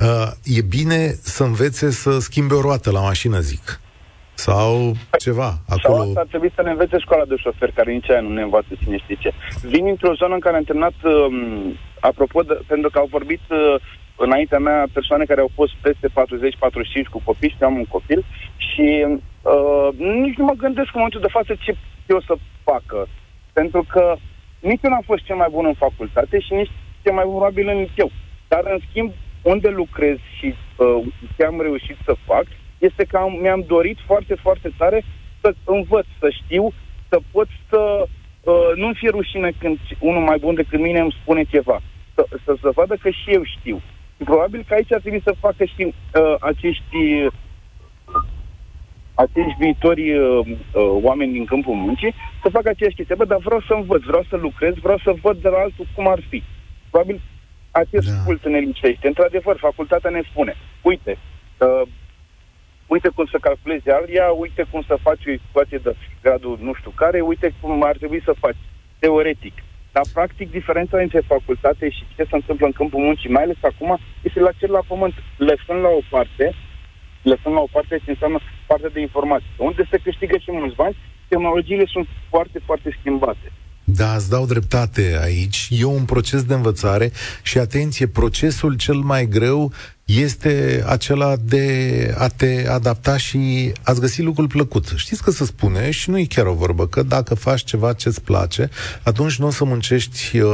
Uh, 0.00 0.30
e 0.44 0.62
bine 0.62 1.10
să 1.22 1.42
învețe 1.42 1.90
să 1.90 2.18
schimbe 2.18 2.54
o 2.54 2.60
roată 2.60 2.90
la 2.90 3.00
mașină, 3.00 3.38
zic. 3.38 3.80
Sau 4.34 4.94
ceva. 5.18 5.50
Acolo... 5.68 5.96
Sau 5.96 6.08
asta 6.08 6.20
ar 6.20 6.26
trebui 6.26 6.52
să 6.54 6.62
ne 6.62 6.70
învețe 6.70 6.98
școala 6.98 7.24
de 7.24 7.36
șofer, 7.36 7.70
care 7.74 7.92
nici 7.92 8.10
aia 8.10 8.20
nu 8.20 8.28
ne 8.28 8.42
învață 8.42 8.68
cine 8.82 8.98
știe 8.98 9.16
ce. 9.20 9.32
Vin 9.62 9.86
într-o 9.86 10.14
zonă 10.14 10.34
în 10.34 10.40
care 10.40 10.56
am 10.56 10.62
terminat, 10.62 10.94
um, 11.02 11.76
apropo, 12.00 12.42
de, 12.42 12.58
pentru 12.66 12.90
că 12.90 12.98
au 12.98 13.08
vorbit 13.10 13.40
uh, 13.50 13.74
înaintea 14.16 14.58
mea 14.58 14.86
persoane 14.92 15.24
care 15.24 15.40
au 15.40 15.50
fost 15.54 15.74
peste 15.80 16.08
40-45 16.08 16.12
cu 17.10 17.20
copii 17.24 17.48
și 17.48 17.62
am 17.62 17.76
un 17.76 17.84
copil 17.84 18.24
Și 18.56 19.06
uh, 19.42 19.88
nici 19.98 20.36
nu 20.36 20.44
mă 20.44 20.52
gândesc 20.56 20.88
în 20.88 21.00
momentul 21.00 21.20
de 21.20 21.34
față 21.36 21.54
ce 21.64 21.76
eu 22.06 22.20
să 22.20 22.34
facă. 22.64 23.08
Pentru 23.52 23.84
că 23.88 24.16
nici 24.60 24.80
eu 24.82 24.90
n-am 24.90 25.02
fost 25.10 25.24
cel 25.24 25.36
mai 25.36 25.48
bun 25.50 25.64
în 25.66 25.74
facultate 25.74 26.40
și 26.40 26.52
nici 26.54 26.70
cel 27.02 27.12
mai 27.12 27.24
probabil 27.24 27.68
în 27.68 27.86
eu. 27.94 28.10
Dar, 28.48 28.62
în 28.64 28.78
schimb, 28.88 29.12
unde 29.42 29.68
lucrez 29.68 30.16
și 30.38 30.54
uh, 30.76 31.04
ce 31.36 31.44
am 31.44 31.60
reușit 31.60 31.96
să 32.04 32.14
fac, 32.24 32.46
este 32.78 33.04
că 33.04 33.16
am, 33.16 33.38
mi-am 33.40 33.64
dorit 33.66 33.98
foarte, 34.06 34.34
foarte 34.34 34.70
tare 34.78 35.04
să 35.40 35.54
învăț, 35.64 36.06
să 36.18 36.28
știu, 36.30 36.72
să 37.08 37.18
pot 37.32 37.48
să 37.68 38.06
uh, 38.42 38.70
nu-mi 38.74 38.94
fie 38.94 39.10
rușine 39.10 39.50
când 39.58 39.78
unul 39.98 40.22
mai 40.22 40.38
bun 40.38 40.54
decât 40.54 40.80
mine 40.80 41.00
îmi 41.00 41.16
spune 41.22 41.42
ceva. 41.42 41.80
Să, 42.18 42.36
să, 42.44 42.56
să 42.60 42.70
vadă 42.74 42.96
că 43.02 43.10
și 43.10 43.30
eu 43.30 43.42
știu. 43.44 43.80
Și 44.16 44.24
probabil 44.24 44.64
că 44.68 44.74
aici 44.74 44.92
ar 44.92 45.00
trebui 45.00 45.20
să 45.24 45.34
facă 45.40 45.64
și 45.64 45.82
uh, 45.84 46.34
acești 46.40 46.96
acești 49.24 49.58
viitori 49.58 50.18
uh, 50.18 50.46
uh, 50.46 50.98
oameni 51.08 51.32
din 51.32 51.44
câmpul 51.44 51.74
muncii 51.74 52.14
să 52.42 52.48
facă 52.48 52.68
aceeași 52.68 52.96
chestie. 52.96 53.14
Bă, 53.14 53.24
dar 53.24 53.38
vreau 53.38 53.60
să 53.60 53.72
învăț, 53.74 54.02
vreau 54.02 54.24
să 54.28 54.36
lucrez, 54.36 54.74
vreau 54.74 54.98
să 54.98 55.14
văd 55.22 55.36
de 55.42 55.48
la 55.48 55.58
altul 55.58 55.86
cum 55.94 56.08
ar 56.08 56.20
fi. 56.28 56.42
Probabil 56.90 57.20
acest 57.70 58.08
da. 58.08 58.22
cult 58.24 58.46
ne 58.46 58.58
lipsește. 58.58 59.06
Într-adevăr, 59.06 59.56
facultatea 59.56 60.10
ne 60.10 60.22
spune, 60.30 60.54
uite, 60.82 61.18
uh, 61.58 61.82
uite 62.86 63.08
cum 63.08 63.26
să 63.26 63.38
calculezi 63.40 63.90
aria, 63.90 64.26
uite 64.30 64.62
cum 64.70 64.82
să 64.86 64.98
faci 65.02 65.26
o 65.26 65.30
ecuație 65.30 65.78
de 65.78 65.96
gradul 66.22 66.58
nu 66.62 66.74
știu 66.74 66.90
care, 66.94 67.20
uite 67.20 67.54
cum 67.60 67.82
ar 67.82 67.96
trebui 67.96 68.22
să 68.24 68.32
faci, 68.38 68.56
teoretic. 68.98 69.52
Dar, 69.92 70.04
practic, 70.12 70.50
diferența 70.50 71.00
între 71.00 71.20
facultate 71.20 71.88
și 71.90 72.02
ce 72.16 72.22
se 72.24 72.34
întâmplă 72.40 72.66
în 72.66 72.72
câmpul 72.72 73.00
muncii, 73.00 73.30
mai 73.30 73.42
ales 73.42 73.60
acum, 73.62 73.98
este 74.22 74.40
la 74.40 74.52
cel 74.58 74.70
la 74.70 74.82
pământ. 74.86 75.14
Lăsând 75.36 75.80
la 75.86 75.88
o 75.88 76.02
parte, 76.10 76.54
lăsând 77.22 77.54
la 77.54 77.60
o 77.60 77.72
parte 77.72 77.98
ce 78.04 78.10
înseamnă 78.10 78.38
partea 78.66 78.88
de 78.88 79.00
informații. 79.00 79.54
Unde 79.56 79.82
se 79.90 79.98
câștigă 79.98 80.36
și 80.38 80.50
mulți 80.50 80.74
bani, 80.76 80.96
tehnologiile 81.28 81.84
sunt 81.86 82.08
foarte, 82.28 82.58
foarte 82.58 82.96
schimbate. 82.98 83.46
Da, 83.90 84.14
îți 84.14 84.28
dau 84.28 84.46
dreptate 84.46 85.18
aici. 85.22 85.68
E 85.70 85.84
un 85.84 86.04
proces 86.04 86.42
de 86.42 86.54
învățare 86.54 87.12
și, 87.42 87.58
atenție, 87.58 88.06
procesul 88.06 88.74
cel 88.74 88.94
mai 88.94 89.28
greu 89.28 89.72
este 90.04 90.84
acela 90.86 91.36
de 91.36 92.14
a 92.18 92.28
te 92.28 92.66
adapta 92.68 93.16
și 93.16 93.72
a-ți 93.82 94.00
găsi 94.00 94.22
lucrul 94.22 94.46
plăcut. 94.46 94.92
Știți 94.96 95.22
că 95.22 95.30
se 95.30 95.44
spune, 95.44 95.90
și 95.90 96.10
nu 96.10 96.18
e 96.18 96.24
chiar 96.24 96.46
o 96.46 96.54
vorbă, 96.54 96.86
că 96.86 97.02
dacă 97.02 97.34
faci 97.34 97.64
ceva 97.64 97.92
ce-ți 97.92 98.22
place, 98.22 98.70
atunci 99.02 99.36
nu 99.36 99.46
o 99.46 99.50
să 99.50 99.64
muncești 99.64 100.38
uh, 100.38 100.50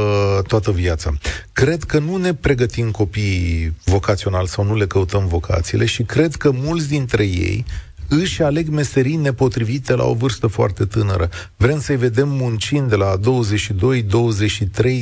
toată 0.47 0.71
viața. 0.71 1.17
Cred 1.53 1.83
că 1.83 1.99
nu 1.99 2.17
ne 2.17 2.33
pregătim 2.33 2.91
copiii 2.91 3.75
vocațional 3.83 4.45
sau 4.45 4.63
nu 4.63 4.75
le 4.75 4.87
căutăm 4.87 5.27
vocațiile 5.27 5.85
și 5.85 6.03
cred 6.03 6.35
că 6.35 6.51
mulți 6.51 6.87
dintre 6.87 7.23
ei 7.23 7.65
își 8.07 8.41
aleg 8.41 8.67
meserii 8.67 9.15
nepotrivite 9.15 9.95
la 9.95 10.03
o 10.03 10.13
vârstă 10.13 10.47
foarte 10.47 10.85
tânără. 10.85 11.29
Vrem 11.57 11.79
să-i 11.79 11.97
vedem 11.97 12.29
muncind 12.29 12.89
de 12.89 12.95
la 12.95 13.19
22-23 13.19 13.23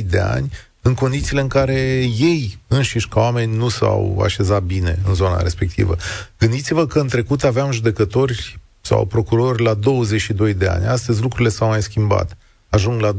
de 0.06 0.18
ani, 0.18 0.50
în 0.82 0.94
condițiile 0.94 1.40
în 1.40 1.48
care 1.48 1.80
ei 2.18 2.58
înșiși 2.68 3.08
ca 3.08 3.20
oameni 3.20 3.56
nu 3.56 3.68
s-au 3.68 4.20
așezat 4.24 4.62
bine 4.62 4.98
în 5.06 5.14
zona 5.14 5.42
respectivă. 5.42 5.96
Gândiți-vă 6.38 6.86
că 6.86 6.98
în 6.98 7.08
trecut 7.08 7.44
aveam 7.44 7.70
judecători 7.70 8.58
sau 8.80 9.06
procurori 9.06 9.62
la 9.62 9.74
22 9.74 10.54
de 10.54 10.66
ani. 10.66 10.86
Astăzi 10.86 11.22
lucrurile 11.22 11.48
s-au 11.48 11.68
mai 11.68 11.82
schimbat. 11.82 12.36
Ajung 12.68 13.00
la 13.00 13.14
25-26 13.14 13.16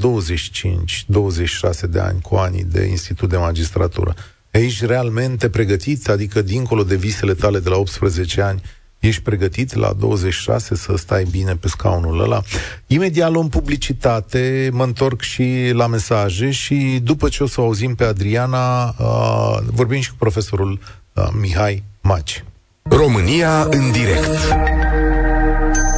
de 1.90 2.00
ani 2.00 2.22
cu 2.22 2.36
anii 2.36 2.64
de 2.64 2.84
institut 2.84 3.30
de 3.30 3.38
magistratură. 3.38 4.16
Aici 4.54 4.86
realmente 4.86 5.50
pregătit, 5.50 6.10
adică 6.10 6.42
dincolo 6.42 6.84
de 6.84 6.96
visele 6.96 7.34
tale 7.34 7.60
de 7.60 7.70
la 7.70 7.78
18 7.78 8.42
ani, 8.42 8.62
Ești 9.06 9.22
pregătit 9.22 9.74
la 9.74 9.93
26 9.99 10.76
să 10.76 10.93
stai 10.97 11.28
bine 11.32 11.56
pe 11.56 11.68
scaunul 11.68 12.22
ăla? 12.22 12.41
Imediat 12.88 13.32
luăm 13.32 13.49
publicitate, 13.49 14.70
mă 14.72 14.84
întorc 14.84 15.22
și 15.22 15.72
la 15.74 15.88
mesaje 15.88 16.51
și 16.51 16.99
după 17.03 17.30
ce 17.30 17.43
o 17.43 17.47
să 17.47 17.62
auzim 17.62 17.95
pe 17.95 18.03
Adriana, 18.03 18.84
uh, 18.88 19.58
vorbim 19.66 20.01
și 20.01 20.10
cu 20.10 20.16
profesorul 20.20 20.80
uh, 21.14 21.28
Mihai 21.39 21.84
Maci. 22.01 22.43
România 22.82 23.68
în 23.70 23.91
direct 23.91 24.38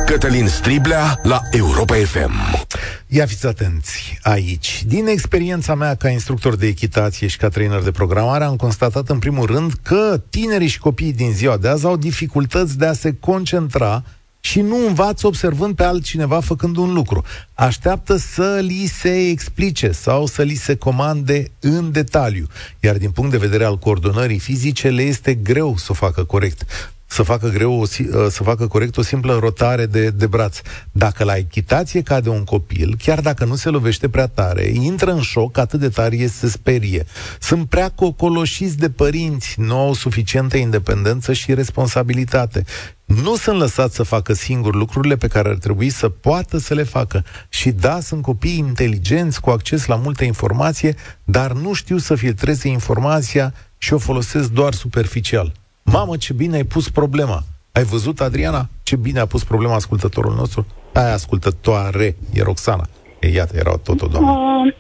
Cătălin 0.08 0.48
Striblea 0.48 1.20
la 1.24 1.42
Europa 1.52 1.96
FM. 1.96 2.66
Ia 3.08 3.26
fiți 3.26 3.48
atenți 3.48 4.20
aici. 4.22 4.84
Din 4.86 5.08
experiența 5.08 5.76
mea 5.76 5.96
ca 5.96 6.10
instructor 6.10 6.56
de 6.56 6.68
echitație 6.68 7.28
și 7.28 7.38
ca 7.38 7.50
trainer 7.50 7.82
de 7.82 7.92
programare, 7.92 8.44
am 8.44 8.56
constatat 8.56 9.10
în 9.10 9.20
primul 9.20 9.46
rând 9.46 9.74
că 9.84 10.22
tinerii 10.30 10.68
și 10.68 10.80
copiii 10.80 11.14
din 11.14 11.32
ziua 11.32 11.58
de 11.58 11.68
azi 11.68 11.86
au 11.86 11.98
dificultăți 11.98 12.78
de 12.78 12.86
a 12.86 12.94
se 12.94 13.16
concentra 13.20 14.04
și 14.40 14.62
nu 14.62 14.88
învață 14.88 15.28
observând 15.28 15.76
pe 15.76 15.84
altcineva 15.84 16.40
făcând 16.40 16.78
un 16.78 16.94
lucru. 16.94 17.24
Așteaptă 17.54 18.18
să 18.18 18.60
li 18.62 18.86
se 18.86 19.30
explice 19.30 19.92
sau 19.92 20.26
să 20.26 20.42
li 20.42 20.56
se 20.56 20.76
comande 20.76 21.52
în 21.60 21.92
detaliu. 21.92 22.48
Iar 22.80 22.98
din 22.98 23.12
punct 23.12 23.32
de 23.32 23.38
vedere 23.38 23.64
al 23.64 23.78
coordonării 23.78 24.40
fizice, 24.40 24.90
le 24.90 25.02
este 25.02 25.34
greu 25.34 25.78
să 25.78 25.88
o 25.90 25.94
facă 25.94 26.24
corect 26.24 26.66
să 27.08 27.24
facă 27.24 27.50
greu, 27.50 27.80
o, 27.80 27.84
ă, 28.14 28.30
să 28.30 28.44
facă 28.44 28.68
corect 28.68 28.98
o 28.98 29.02
simplă 29.02 29.38
rotare 29.40 29.86
de, 29.86 30.10
de 30.10 30.28
braț. 30.28 30.58
Dacă 30.92 31.24
la 31.24 31.36
echitație 31.36 32.02
cade 32.02 32.30
un 32.30 32.44
copil, 32.44 32.96
chiar 33.04 33.20
dacă 33.22 33.46
nu 33.46 33.56
se 33.56 33.70
lovește 33.70 34.10
prea 34.10 34.28
tare, 34.28 34.72
intră 34.74 35.12
în 35.12 35.22
șoc 35.22 35.58
atât 35.58 35.80
de 35.80 35.90
tare 35.90 36.28
se 36.28 36.48
sperie. 36.48 37.06
Sunt 37.40 37.70
prea 37.70 37.90
cocoloșiți 37.90 38.78
de 38.78 38.90
părinți, 38.90 39.56
nu 39.60 39.78
au 39.78 39.94
suficientă 39.94 40.58
independență 40.58 41.34
și 41.34 41.54
responsabilitate. 41.54 42.64
Nu 43.06 43.36
sunt 43.36 43.58
lăsați 43.58 43.96
să 43.96 44.04
facă 44.04 44.34
singur 44.34 44.76
lucrurile 44.76 45.16
pe 45.16 45.28
care 45.28 45.50
ar 45.50 45.56
trebui 45.56 45.90
să 45.90 46.10
poată 46.10 46.58
să 46.58 46.74
le 46.74 46.84
facă. 46.84 47.24
Și 47.50 47.72
da, 47.72 48.00
sunt 48.00 48.22
copii 48.22 48.58
inteligenți, 48.58 49.42
cu 49.42 49.50
acces 49.50 49.86
la 49.86 49.96
multă 49.96 50.24
informație, 50.24 50.96
dar 51.24 51.52
nu 51.52 51.74
știu 51.74 51.98
să 51.98 52.16
filtreze 52.16 52.68
informația 52.68 53.54
și 53.78 53.94
o 53.94 53.98
folosesc 53.98 54.50
doar 54.50 54.74
superficial. 54.74 55.54
Mamă, 55.92 56.18
ce 56.18 56.34
bine 56.34 56.56
ai 56.56 56.64
pus 56.64 56.90
problema. 56.90 57.40
Ai 57.72 57.84
văzut, 57.84 58.20
Adriana, 58.20 58.70
ce 58.84 58.96
bine 58.96 59.20
a 59.20 59.26
pus 59.26 59.44
problema 59.44 59.74
ascultătorul 59.74 60.34
nostru? 60.34 60.66
Aia 60.94 61.14
ascultătoare, 61.14 62.16
e 62.34 62.42
Roxana. 62.44 62.86
E, 63.20 63.28
iată, 63.28 63.54
era 63.56 63.72
tot 63.78 64.02
o 64.02 64.08
doamnă. 64.08 64.32
Uh, 64.32 64.74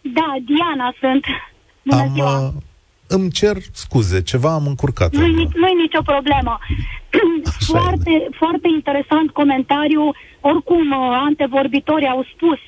da, 0.00 0.34
Diana 0.46 0.94
sunt. 1.00 1.24
Bună 1.82 2.00
am, 2.00 2.12
ziua. 2.14 2.40
Uh, 2.40 2.52
îmi 3.06 3.30
cer 3.30 3.56
scuze, 3.72 4.22
ceva 4.22 4.52
am 4.52 4.66
încurcat. 4.66 5.12
Nu 5.14 5.68
e 5.68 5.82
nicio 5.82 6.02
problemă. 6.02 6.58
foarte, 7.72 8.28
foarte 8.38 8.68
interesant 8.68 9.30
comentariu. 9.30 10.10
Oricum, 10.40 10.90
uh, 10.90 11.20
antevorbitorii 11.28 12.08
au 12.08 12.24
spus 12.34 12.58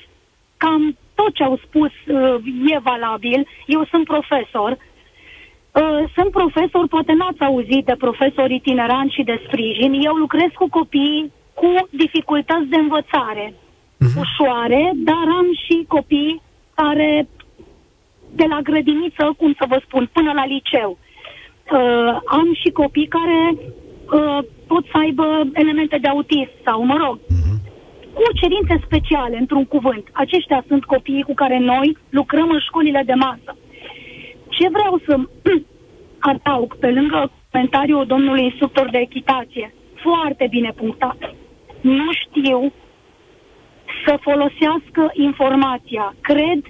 cam 0.57 0.97
tot 1.15 1.33
ce 1.33 1.43
au 1.43 1.59
spus 1.65 1.91
uh, 2.07 2.73
e 2.75 2.79
valabil. 2.79 3.47
Eu 3.65 3.87
sunt 3.91 4.05
profesor 4.05 4.71
Uh, 4.71 4.92
sunt 6.15 6.31
profesor, 6.31 6.87
poate 6.87 7.13
n-ați 7.13 7.41
auzit 7.41 7.85
de 7.85 7.95
profesori 7.97 8.55
itineranți 8.55 9.13
și 9.13 9.23
de 9.23 9.41
sprijin. 9.45 9.93
Eu 9.93 10.13
lucrez 10.13 10.49
cu 10.53 10.67
copii 10.69 11.31
cu 11.53 11.87
dificultăți 11.89 12.67
de 12.69 12.75
învățare 12.75 13.53
uh-huh. 13.53 14.19
ușoare, 14.19 14.91
dar 14.95 15.25
am 15.39 15.47
și 15.65 15.85
copii 15.87 16.41
care 16.75 17.27
de 18.35 18.45
la 18.49 18.59
grădiniță, 18.61 19.33
cum 19.37 19.53
să 19.59 19.65
vă 19.67 19.81
spun, 19.85 20.09
până 20.13 20.31
la 20.33 20.45
liceu. 20.45 20.97
Uh, 21.71 22.17
am 22.25 22.53
și 22.61 22.69
copii 22.69 23.07
care 23.07 23.39
uh, 23.55 24.39
pot 24.67 24.85
să 24.85 24.97
aibă 24.97 25.47
elemente 25.53 25.97
de 25.97 26.07
autism 26.07 26.51
sau, 26.65 26.83
mă 26.83 26.97
rog, 27.05 27.19
uh-huh. 27.19 27.57
cu 28.13 28.23
cerințe 28.33 28.85
speciale, 28.85 29.37
într-un 29.37 29.65
cuvânt. 29.65 30.07
Aceștia 30.11 30.63
sunt 30.67 30.83
copiii 30.85 31.23
cu 31.23 31.33
care 31.33 31.59
noi 31.59 31.97
lucrăm 32.09 32.49
în 32.49 32.59
școlile 32.59 33.03
de 33.05 33.13
masă. 33.13 33.55
Ce 34.57 34.69
vreau 34.69 35.01
să 35.05 35.19
adaug 36.31 36.75
pe 36.77 36.89
lângă 36.91 37.31
comentariul 37.51 38.05
domnului 38.05 38.43
instructor 38.43 38.89
de 38.89 38.97
echitație, 38.97 39.73
foarte 39.95 40.47
bine 40.49 40.71
punctat, 40.75 41.33
nu 41.81 42.11
știu 42.13 42.73
să 44.05 44.17
folosească 44.21 45.11
informația. 45.13 46.15
Cred 46.21 46.61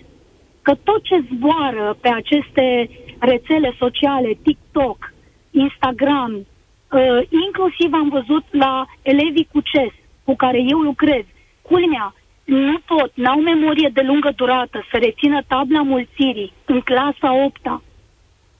că 0.61 0.75
tot 0.83 1.03
ce 1.03 1.25
zboară 1.33 1.97
pe 2.01 2.09
aceste 2.09 2.89
rețele 3.19 3.75
sociale, 3.77 4.37
TikTok, 4.43 5.13
Instagram, 5.51 6.31
uh, 6.33 7.19
inclusiv 7.45 7.93
am 7.93 8.09
văzut 8.09 8.45
la 8.51 8.85
elevii 9.01 9.47
cu 9.51 9.59
CES, 9.59 9.93
cu 10.23 10.35
care 10.35 10.57
eu 10.67 10.79
lucrez, 10.79 11.23
culmea, 11.61 12.13
nu 12.43 12.79
pot, 12.85 13.11
n-au 13.13 13.39
memorie 13.39 13.89
de 13.93 14.01
lungă 14.01 14.31
durată 14.35 14.85
să 14.91 14.97
rețină 14.97 15.41
tabla 15.47 15.81
mulțirii 15.81 16.53
în 16.65 16.81
clasa 16.81 17.43
8 17.45 17.59
-a. 17.63 17.81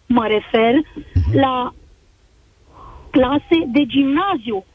Mă 0.08 0.28
refer 0.28 0.74
uh-huh. 0.74 1.34
la 1.34 1.74
clase 3.12 3.58
de 3.68 3.86
gimnaziu. 3.86 4.66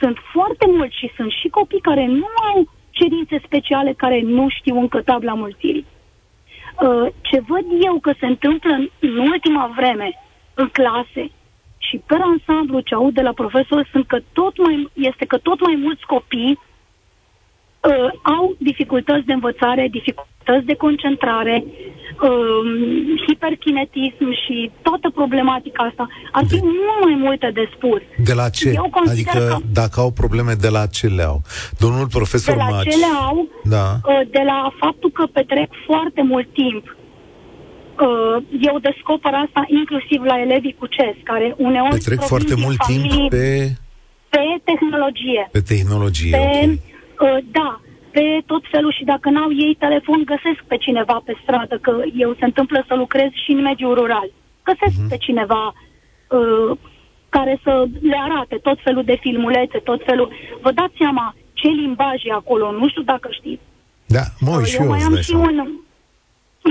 Sunt 0.00 0.16
foarte 0.32 0.66
mulți 0.66 0.96
și 0.96 1.12
sunt 1.16 1.30
și 1.30 1.48
copii 1.48 1.80
care 1.80 2.06
nu 2.06 2.26
au 2.52 2.68
cerințe 2.90 3.40
speciale, 3.44 3.92
care 3.92 4.20
nu 4.20 4.48
știu 4.48 4.78
încă 4.78 5.02
tabla 5.02 5.34
mulțirii. 5.34 5.86
Uh, 6.82 7.12
ce 7.20 7.40
văd 7.40 7.64
eu 7.80 7.98
că 7.98 8.12
se 8.18 8.26
întâmplă 8.26 8.72
în 8.98 9.18
ultima 9.18 9.72
vreme 9.76 10.10
în 10.54 10.68
clase 10.68 11.30
și 11.78 11.94
și 11.94 12.02
pe 12.06 12.16
ansamblu 12.20 12.80
ce 12.80 12.94
aud 12.94 13.14
de 13.14 13.20
la 13.20 13.32
profesori 13.32 13.88
sunt 13.92 14.06
că 14.06 14.18
tot 14.32 14.58
mai, 14.58 14.90
este 14.94 15.24
că 15.24 15.38
tot 15.38 15.60
mai 15.60 15.74
mulți 15.82 16.06
copii 16.06 16.58
uh, 17.88 18.10
au 18.22 18.56
dificultăți 18.58 19.26
de 19.26 19.32
învățare, 19.32 19.88
dificultăți 19.90 20.66
de 20.70 20.74
concentrare, 20.74 21.64
uh, 21.64 22.64
hiperkinetism 23.26 24.26
și 24.42 24.70
toată 24.82 25.10
problematica 25.10 25.82
asta. 25.90 26.04
Ar 26.32 26.44
fi 26.46 26.58
de... 26.58 26.60
mult 26.62 27.00
mai 27.04 27.16
multe 27.26 27.50
de 27.54 27.64
spus. 27.76 28.02
De 28.28 28.34
la 28.40 28.48
ce? 28.48 28.68
Eu 28.74 28.90
adică 29.10 29.38
că... 29.38 29.56
dacă 29.72 30.00
au 30.00 30.10
probleme, 30.10 30.52
de 30.52 30.68
la 30.68 30.86
ce 30.86 31.06
le 31.06 31.22
au? 31.22 31.42
Domnul 31.78 32.06
profesor 32.06 32.54
De 32.54 32.62
la 32.66 32.68
Maci... 32.68 32.88
ce 32.88 32.96
le 32.96 33.12
au? 33.28 33.48
Da. 33.64 33.86
Uh, 34.04 34.20
de 34.30 34.42
la 34.44 34.72
faptul 34.80 35.10
că 35.10 35.24
petrec 35.26 35.70
foarte 35.86 36.22
mult 36.22 36.48
timp 36.52 36.96
Uh, 38.00 38.42
eu 38.60 38.78
descoper 38.78 39.32
asta 39.44 39.64
inclusiv 39.80 40.20
la 40.22 40.40
elevii 40.40 40.76
cu 40.78 40.86
CES, 40.86 41.16
care 41.24 41.54
uneori 41.56 41.90
Petrec 41.90 42.20
foarte 42.20 42.54
mult 42.54 42.76
familii, 42.76 43.08
timp 43.08 43.30
pe... 43.30 43.76
Pe 44.28 44.44
tehnologie. 44.64 45.48
Pe 45.52 45.60
tehnologie, 45.60 46.36
pe, 46.36 46.38
okay. 46.38 46.80
Uh, 47.24 47.38
Da, 47.58 47.80
pe 48.16 48.42
tot 48.46 48.62
felul 48.70 48.92
și 48.98 49.04
dacă 49.04 49.28
n-au 49.30 49.50
ei 49.66 49.74
telefon, 49.84 50.20
găsesc 50.32 50.60
pe 50.66 50.76
cineva 50.76 51.16
pe 51.24 51.34
stradă, 51.42 51.76
că 51.86 51.92
eu 52.24 52.30
se 52.38 52.44
întâmplă 52.44 52.84
să 52.88 52.94
lucrez 52.94 53.30
și 53.44 53.50
în 53.56 53.62
mediul 53.62 53.94
rural. 53.94 54.28
Găsesc 54.68 54.96
uh-huh. 55.00 55.10
pe 55.10 55.16
cineva 55.16 55.64
uh, 55.72 56.70
care 57.28 57.54
să 57.64 57.72
le 58.00 58.18
arate 58.26 58.56
tot 58.56 58.78
felul 58.82 59.04
de 59.04 59.16
filmulețe, 59.20 59.78
tot 59.78 60.00
felul... 60.04 60.28
Vă 60.60 60.70
dați 60.72 60.94
seama 60.98 61.34
ce 61.52 61.68
limbaj 61.68 62.24
e 62.24 62.32
acolo, 62.32 62.70
nu 62.70 62.88
știu 62.88 63.02
dacă 63.02 63.28
știți. 63.30 63.62
Da, 64.06 64.24
mă, 64.40 64.56
uh, 64.60 64.64
și 64.64 64.76
eu, 64.76 64.82
eu 64.82 64.88
mai 64.88 65.00
am 65.00 65.16
și 65.20 65.34
un 65.34 65.56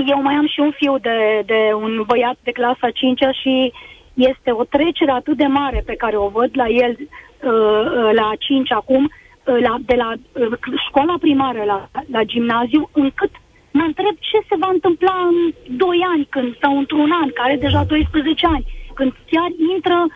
eu 0.06 0.22
mai 0.22 0.34
am 0.34 0.48
și 0.48 0.60
un 0.60 0.72
fiu 0.80 0.98
de, 0.98 1.42
de 1.46 1.60
un 1.74 2.02
băiat 2.06 2.36
de 2.42 2.50
clasa 2.50 2.90
5 2.90 3.20
și 3.42 3.72
este 4.14 4.50
o 4.50 4.64
trecere 4.64 5.10
atât 5.10 5.36
de 5.36 5.46
mare 5.46 5.82
pe 5.86 5.94
care 5.94 6.16
o 6.16 6.28
văd 6.28 6.50
la 6.52 6.68
el 6.68 6.96
uh, 7.00 8.10
la 8.20 8.30
5 8.38 8.72
acum, 8.72 9.04
uh, 9.04 9.23
la, 9.44 9.76
de 9.86 9.94
la 9.94 10.12
uh, 10.12 10.58
școala 10.88 11.14
primară 11.20 11.62
la, 11.64 11.88
la 12.10 12.22
gimnaziu, 12.22 12.88
încât 12.92 13.30
mă 13.70 13.82
întreb 13.86 14.14
ce 14.18 14.38
se 14.48 14.56
va 14.58 14.70
întâmpla 14.72 15.14
în 15.30 15.36
2 15.76 16.00
ani 16.12 16.26
când, 16.30 16.58
sau 16.60 16.78
într-un 16.78 17.10
an, 17.22 17.30
care 17.30 17.50
are 17.52 17.56
deja 17.56 17.84
12 17.84 18.46
ani, 18.46 18.64
când 18.94 19.12
chiar 19.30 19.50
intră, 19.74 20.06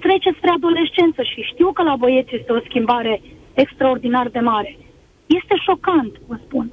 trece 0.00 0.30
spre 0.36 0.50
adolescență 0.50 1.22
și 1.22 1.48
știu 1.52 1.72
că 1.72 1.82
la 1.82 1.96
băieți 1.96 2.34
este 2.34 2.52
o 2.52 2.60
schimbare 2.68 3.22
extraordinar 3.54 4.28
de 4.28 4.38
mare. 4.38 4.78
Este 5.26 5.54
șocant, 5.66 6.12
vă 6.26 6.36
spun. 6.44 6.72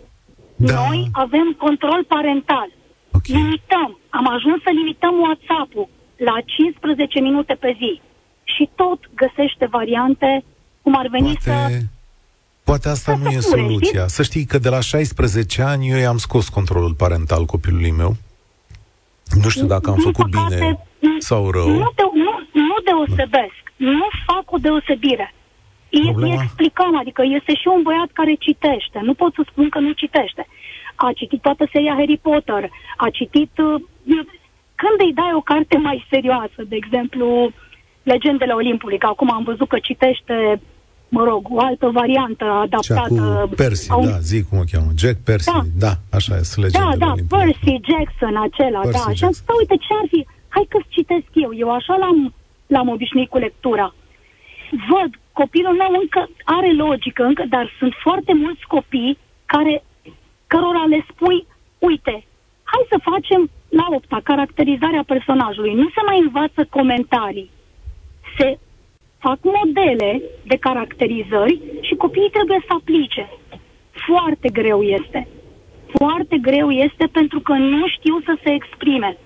Da. 0.56 0.74
Noi 0.74 1.08
avem 1.12 1.56
control 1.58 2.04
parental. 2.08 2.70
Okay. 3.12 3.42
Limităm. 3.42 4.00
Am 4.10 4.28
ajuns 4.28 4.62
să 4.62 4.70
limităm 4.74 5.20
WhatsApp-ul 5.20 5.88
la 6.18 6.36
15 6.46 7.20
minute 7.20 7.54
pe 7.54 7.76
zi. 7.78 8.02
Și 8.44 8.70
tot 8.76 9.00
găsește 9.16 9.66
variante 9.66 10.44
cum 10.86 10.96
ar 11.02 11.08
veni 11.08 11.34
Poate... 11.34 11.40
să... 11.40 11.80
Poate 12.70 12.90
asta 12.90 13.16
nu 13.22 13.30
e 13.30 13.40
soluția. 13.40 14.02
Știți? 14.02 14.16
Să 14.16 14.24
știi 14.24 14.46
că 14.46 14.58
de 14.58 14.70
la 14.70 14.80
16 14.80 15.62
ani 15.62 15.90
eu 15.90 15.98
i-am 15.98 16.18
scos 16.18 16.46
controlul 16.58 16.94
parental 16.94 17.44
copilului 17.46 17.92
meu. 18.02 18.16
Nu 19.44 19.50
știu 19.50 19.68
dacă 19.76 19.90
am 19.90 20.00
făcut 20.10 20.30
păcate, 20.32 20.56
bine 20.56 21.20
sau 21.30 21.52
rău. 21.52 21.70
Nu, 21.70 21.92
de, 22.00 22.06
nu, 22.26 22.34
nu 22.70 22.76
deosebesc. 22.90 23.64
Nu 23.76 24.08
fac 24.28 24.46
o 24.56 24.58
deosebire. 24.58 25.34
Îi 25.90 26.32
explicăm, 26.42 26.98
adică 26.98 27.22
este 27.38 27.54
și 27.62 27.68
un 27.76 27.82
băiat 27.82 28.10
care 28.14 28.34
citește. 28.48 29.00
Nu 29.08 29.14
pot 29.14 29.34
să 29.34 29.42
spun 29.52 29.70
că 29.70 29.80
nu 29.80 29.92
citește. 29.92 30.48
A 30.96 31.12
citit 31.16 31.42
toată 31.42 31.64
seria 31.72 31.96
Harry 32.00 32.18
Potter, 32.18 32.70
a 32.98 33.10
citit... 33.18 33.52
Uh, 33.58 33.82
când 34.82 34.98
îi 35.06 35.14
dai 35.14 35.34
o 35.34 35.42
carte 35.52 35.78
mai 35.78 36.06
serioasă, 36.10 36.60
de 36.72 36.76
exemplu, 36.76 37.52
Legendele 38.04 38.54
Olimpului, 38.54 38.98
că 38.98 39.06
acum 39.06 39.32
am 39.32 39.44
văzut 39.44 39.68
că 39.68 39.80
citește 39.80 40.62
mă 41.18 41.24
rog, 41.32 41.42
o 41.58 41.60
altă 41.70 41.88
variantă 42.02 42.46
adaptată. 42.66 43.16
Cea 43.16 43.48
cu 43.48 43.56
Percy, 43.64 43.92
un... 43.92 44.06
da, 44.10 44.18
zi 44.30 44.38
cum 44.48 44.58
o 44.64 44.66
cheamă, 44.72 44.92
Jack 45.02 45.20
Percy, 45.30 45.52
da, 45.52 45.62
da 45.86 45.94
așa 46.18 46.34
e, 46.40 46.42
sunt 46.52 46.62
legendele 46.66 46.98
Da, 46.98 47.06
da, 47.06 47.12
Olimpului. 47.12 47.44
Percy 47.44 47.74
Jackson 47.90 48.36
acela, 48.48 48.80
Percy 48.80 49.06
da. 49.06 49.12
Jackson. 49.12 49.16
Și 49.20 49.24
am 49.28 49.34
zis, 49.38 49.44
uite, 49.62 49.76
ce 49.86 49.92
ar 50.02 50.08
fi? 50.14 50.22
Hai 50.56 50.66
că 50.72 50.78
citesc 50.96 51.30
eu. 51.46 51.52
Eu 51.64 51.70
așa 51.80 51.96
l-am, 52.04 52.18
l-am 52.74 52.88
obișnuit 52.96 53.30
cu 53.30 53.38
lectura. 53.48 53.88
Văd 54.92 55.12
copilul 55.42 55.76
meu 55.84 55.92
încă 56.02 56.22
are 56.58 56.72
logică, 56.86 57.22
încă, 57.32 57.44
dar 57.56 57.66
sunt 57.80 57.94
foarte 58.06 58.34
mulți 58.44 58.64
copii 58.76 59.18
care, 59.54 59.74
cărora 60.52 60.84
le 60.94 61.00
spui, 61.12 61.40
uite, 61.90 62.16
hai 62.72 62.84
să 62.92 63.08
facem 63.12 63.42
la 63.80 63.86
opta 63.98 64.20
caracterizarea 64.24 65.04
personajului. 65.14 65.74
Nu 65.82 65.88
se 65.96 66.02
mai 66.06 66.20
învață 66.26 66.62
comentarii. 66.78 67.50
Se 68.38 68.48
fac 69.26 69.40
modele 69.58 70.22
de 70.52 70.58
caracterizări 70.68 71.56
și 71.88 71.94
copiii 72.04 72.36
trebuie 72.38 72.62
să 72.68 72.72
aplice. 72.80 73.24
Foarte 74.08 74.48
greu 74.60 74.82
este. 74.82 75.28
Foarte 76.00 76.38
greu 76.48 76.70
este 76.70 77.06
pentru 77.12 77.40
că 77.48 77.54
nu 77.54 77.84
știu 77.96 78.16
să 78.28 78.34
se 78.44 78.52
exprime. 78.60 79.18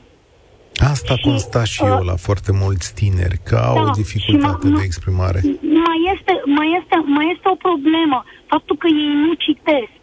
Asta 0.93 1.14
și, 1.16 1.24
consta 1.28 1.64
și 1.64 1.82
uh, 1.84 1.89
eu 1.89 2.04
la 2.12 2.16
foarte 2.28 2.52
mulți 2.64 2.88
tineri, 3.00 3.38
că 3.47 3.56
au 3.70 3.76
da, 3.76 3.82
o 3.82 3.89
dificultate 4.04 4.68
ma, 4.68 4.78
de 4.78 4.84
exprimare. 4.89 5.39
Mai 5.86 6.00
este, 6.14 6.34
mai, 6.58 6.70
este, 6.80 6.95
mai 7.18 7.28
este 7.34 7.47
o 7.56 7.58
problemă. 7.68 8.18
Faptul 8.54 8.76
că 8.82 8.88
ei 8.88 9.14
nu 9.26 9.34
citesc 9.47 10.00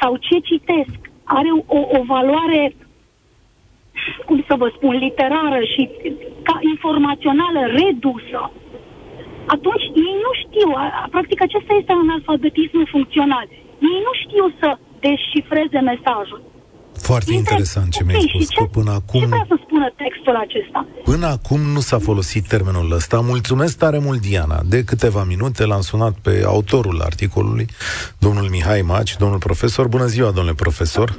sau 0.00 0.10
ce 0.26 0.36
citesc 0.50 0.98
are 1.24 1.50
o, 1.78 1.80
o 1.98 2.00
valoare, 2.14 2.62
cum 4.26 4.44
să 4.48 4.54
vă 4.62 4.72
spun, 4.76 4.94
literară 5.06 5.60
și 5.72 5.82
ca 6.42 6.56
informațională 6.74 7.60
redusă. 7.80 8.40
Atunci 9.54 9.84
ei 10.06 10.14
nu 10.26 10.32
știu, 10.42 10.68
a, 10.82 11.08
practic 11.14 11.38
acesta 11.46 11.72
este 11.80 11.92
analfabetismul 12.04 12.86
funcțional. 12.94 13.46
Ei 13.90 13.98
nu 14.06 14.12
știu 14.22 14.44
să 14.60 14.68
descifreze 15.06 15.78
mesajul. 15.92 16.40
Foarte 17.08 17.32
interesant 17.32 17.92
ce 17.92 18.04
mi-ai 18.04 18.24
spus, 18.28 18.48
că 18.48 18.64
până 18.64 18.90
acum... 18.90 19.20
Ce 19.20 19.26
vrea 19.26 19.46
să 19.48 19.58
spună 19.64 19.92
textul 19.96 20.36
acesta? 20.36 20.86
Până 21.04 21.26
acum 21.26 21.60
nu 21.60 21.80
s-a 21.80 21.98
folosit 21.98 22.46
termenul 22.46 22.92
ăsta. 22.92 23.20
Mulțumesc 23.20 23.78
tare 23.78 23.98
mult, 23.98 24.20
Diana. 24.20 24.60
De 24.68 24.84
câteva 24.84 25.24
minute 25.24 25.64
l-am 25.66 25.80
sunat 25.80 26.14
pe 26.22 26.42
autorul 26.46 27.00
articolului, 27.00 27.66
domnul 28.18 28.48
Mihai 28.50 28.82
Maci, 28.82 29.16
domnul 29.16 29.38
profesor. 29.38 29.88
Bună 29.88 30.06
ziua, 30.06 30.30
domnule 30.30 30.54
profesor! 30.54 31.18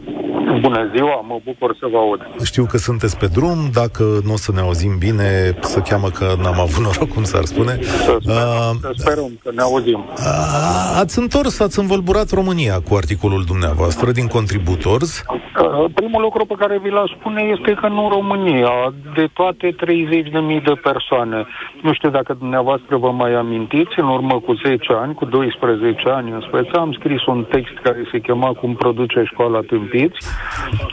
Bună 0.60 0.90
ziua, 0.96 1.22
mă 1.28 1.40
bucur 1.44 1.76
să 1.80 1.88
vă 1.92 1.98
aud. 1.98 2.20
Știu 2.44 2.66
că 2.66 2.78
sunteți 2.78 3.18
pe 3.18 3.28
drum, 3.28 3.70
dacă 3.74 4.04
nu 4.24 4.34
o 4.34 4.38
să 4.38 4.52
ne 4.52 4.60
auzim 4.60 4.98
bine, 4.98 5.58
să 5.62 5.80
cheamă 5.80 6.10
că 6.10 6.36
n-am 6.42 6.60
avut 6.60 6.84
noroc, 6.84 7.10
cum 7.14 7.24
s-ar 7.24 7.44
spune. 7.46 7.80
Să 7.82 8.18
sperăm, 8.22 8.76
uh, 8.76 8.80
să 8.82 8.92
sperăm 8.96 9.40
că 9.44 9.52
ne 9.54 9.62
auzim. 9.62 10.06
Uh, 10.18 11.00
ați 11.00 11.20
întors, 11.20 11.60
ați 11.60 11.80
învolburat 11.80 12.30
România 12.30 12.80
cu 12.80 12.96
articolul 12.96 13.44
dumneavoastră 13.44 14.12
din 14.12 14.28
Contributors. 14.28 15.24
Uh, 15.62 15.86
primul 15.94 16.22
lucru 16.22 16.46
pe 16.46 16.56
care 16.60 16.80
vi 16.84 16.90
l 16.90 17.00
spune 17.18 17.42
este 17.42 17.72
că 17.74 17.88
nu 17.88 18.10
România, 18.10 18.94
de 19.16 19.30
toate 19.34 19.76
30.000 19.86 20.64
de 20.70 20.76
persoane. 20.90 21.46
Nu 21.82 21.94
știu 21.94 22.10
dacă 22.10 22.34
dumneavoastră 22.34 22.98
vă 22.98 23.12
mai 23.12 23.34
amintiți, 23.34 24.00
în 24.00 24.08
urmă 24.08 24.40
cu 24.46 24.54
10 24.54 24.94
ani, 24.94 25.14
cu 25.14 25.26
12 25.26 26.10
ani 26.10 26.32
în 26.32 26.42
speță, 26.48 26.80
am 26.80 26.92
scris 26.92 27.26
un 27.26 27.46
text 27.52 27.76
care 27.84 28.08
se 28.12 28.20
chema 28.20 28.52
Cum 28.60 28.76
produce 28.76 29.24
școala 29.26 29.60
tâmpiți, 29.60 30.18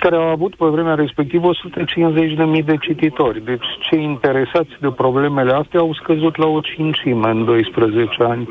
care 0.00 0.16
au 0.16 0.28
avut 0.28 0.54
pe 0.54 0.66
vremea 0.66 0.94
respectivă 0.94 1.50
150.000 2.58 2.64
de 2.64 2.76
cititori. 2.80 3.44
Deci 3.44 3.68
cei 3.90 4.02
interesați 4.02 4.72
de 4.80 4.90
problemele 4.96 5.52
astea 5.52 5.80
au 5.80 5.92
scăzut 6.02 6.36
la 6.36 6.46
o 6.46 6.60
cincime 6.60 7.30
în 7.30 7.44
12 7.44 8.22
ani. 8.22 8.48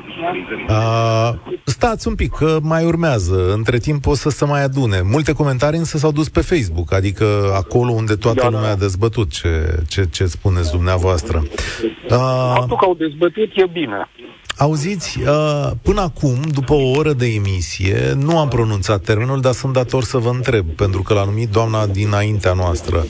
Uh, 0.70 1.30
stați 1.64 2.08
un 2.08 2.16
pic, 2.16 2.32
că 2.32 2.58
mai 2.62 2.86
urmează. 2.86 3.54
Între 3.54 3.78
timp 3.78 4.08
o 4.08 4.14
să 4.14 4.30
se 4.30 4.46
mai 4.46 4.64
adune. 4.64 5.02
Multe 5.12 5.34
comentarii 5.34 5.80
însă 5.80 5.98
s-au 6.08 6.16
dus 6.16 6.30
pe 6.30 6.42
Facebook, 6.42 6.94
adică 6.94 7.26
acolo 7.56 7.92
unde 7.92 8.16
toată 8.16 8.40
da, 8.42 8.50
lumea 8.50 8.68
da. 8.68 8.72
a 8.72 8.76
dezbătut 8.76 9.30
ce, 9.30 9.80
ce, 9.88 10.08
ce 10.12 10.26
spuneți 10.26 10.72
dumneavoastră. 10.72 11.44
Uh, 11.44 12.54
Faptul 12.56 12.78
că 12.78 12.86
au 12.86 12.96
dezbătut 12.96 13.50
e 13.56 13.66
bine. 13.74 14.10
Auziți, 14.58 15.20
uh, 15.22 15.72
până 15.82 16.02
acum, 16.02 16.42
după 16.54 16.74
o 16.74 16.90
oră 16.90 17.14
de 17.14 17.26
emisie, 17.26 18.14
nu 18.16 18.40
am 18.40 18.48
pronunțat 18.48 19.02
termenul, 19.02 19.42
dar 19.42 19.54
sunt 19.54 19.74
dator 19.74 20.04
să 20.04 20.18
vă 20.18 20.30
întreb, 20.30 20.66
pentru 20.66 21.02
că 21.02 21.14
l-a 21.14 21.26
numit 21.26 21.50
doamna 21.50 21.86
dinaintea 21.86 22.54
noastră. 22.54 23.06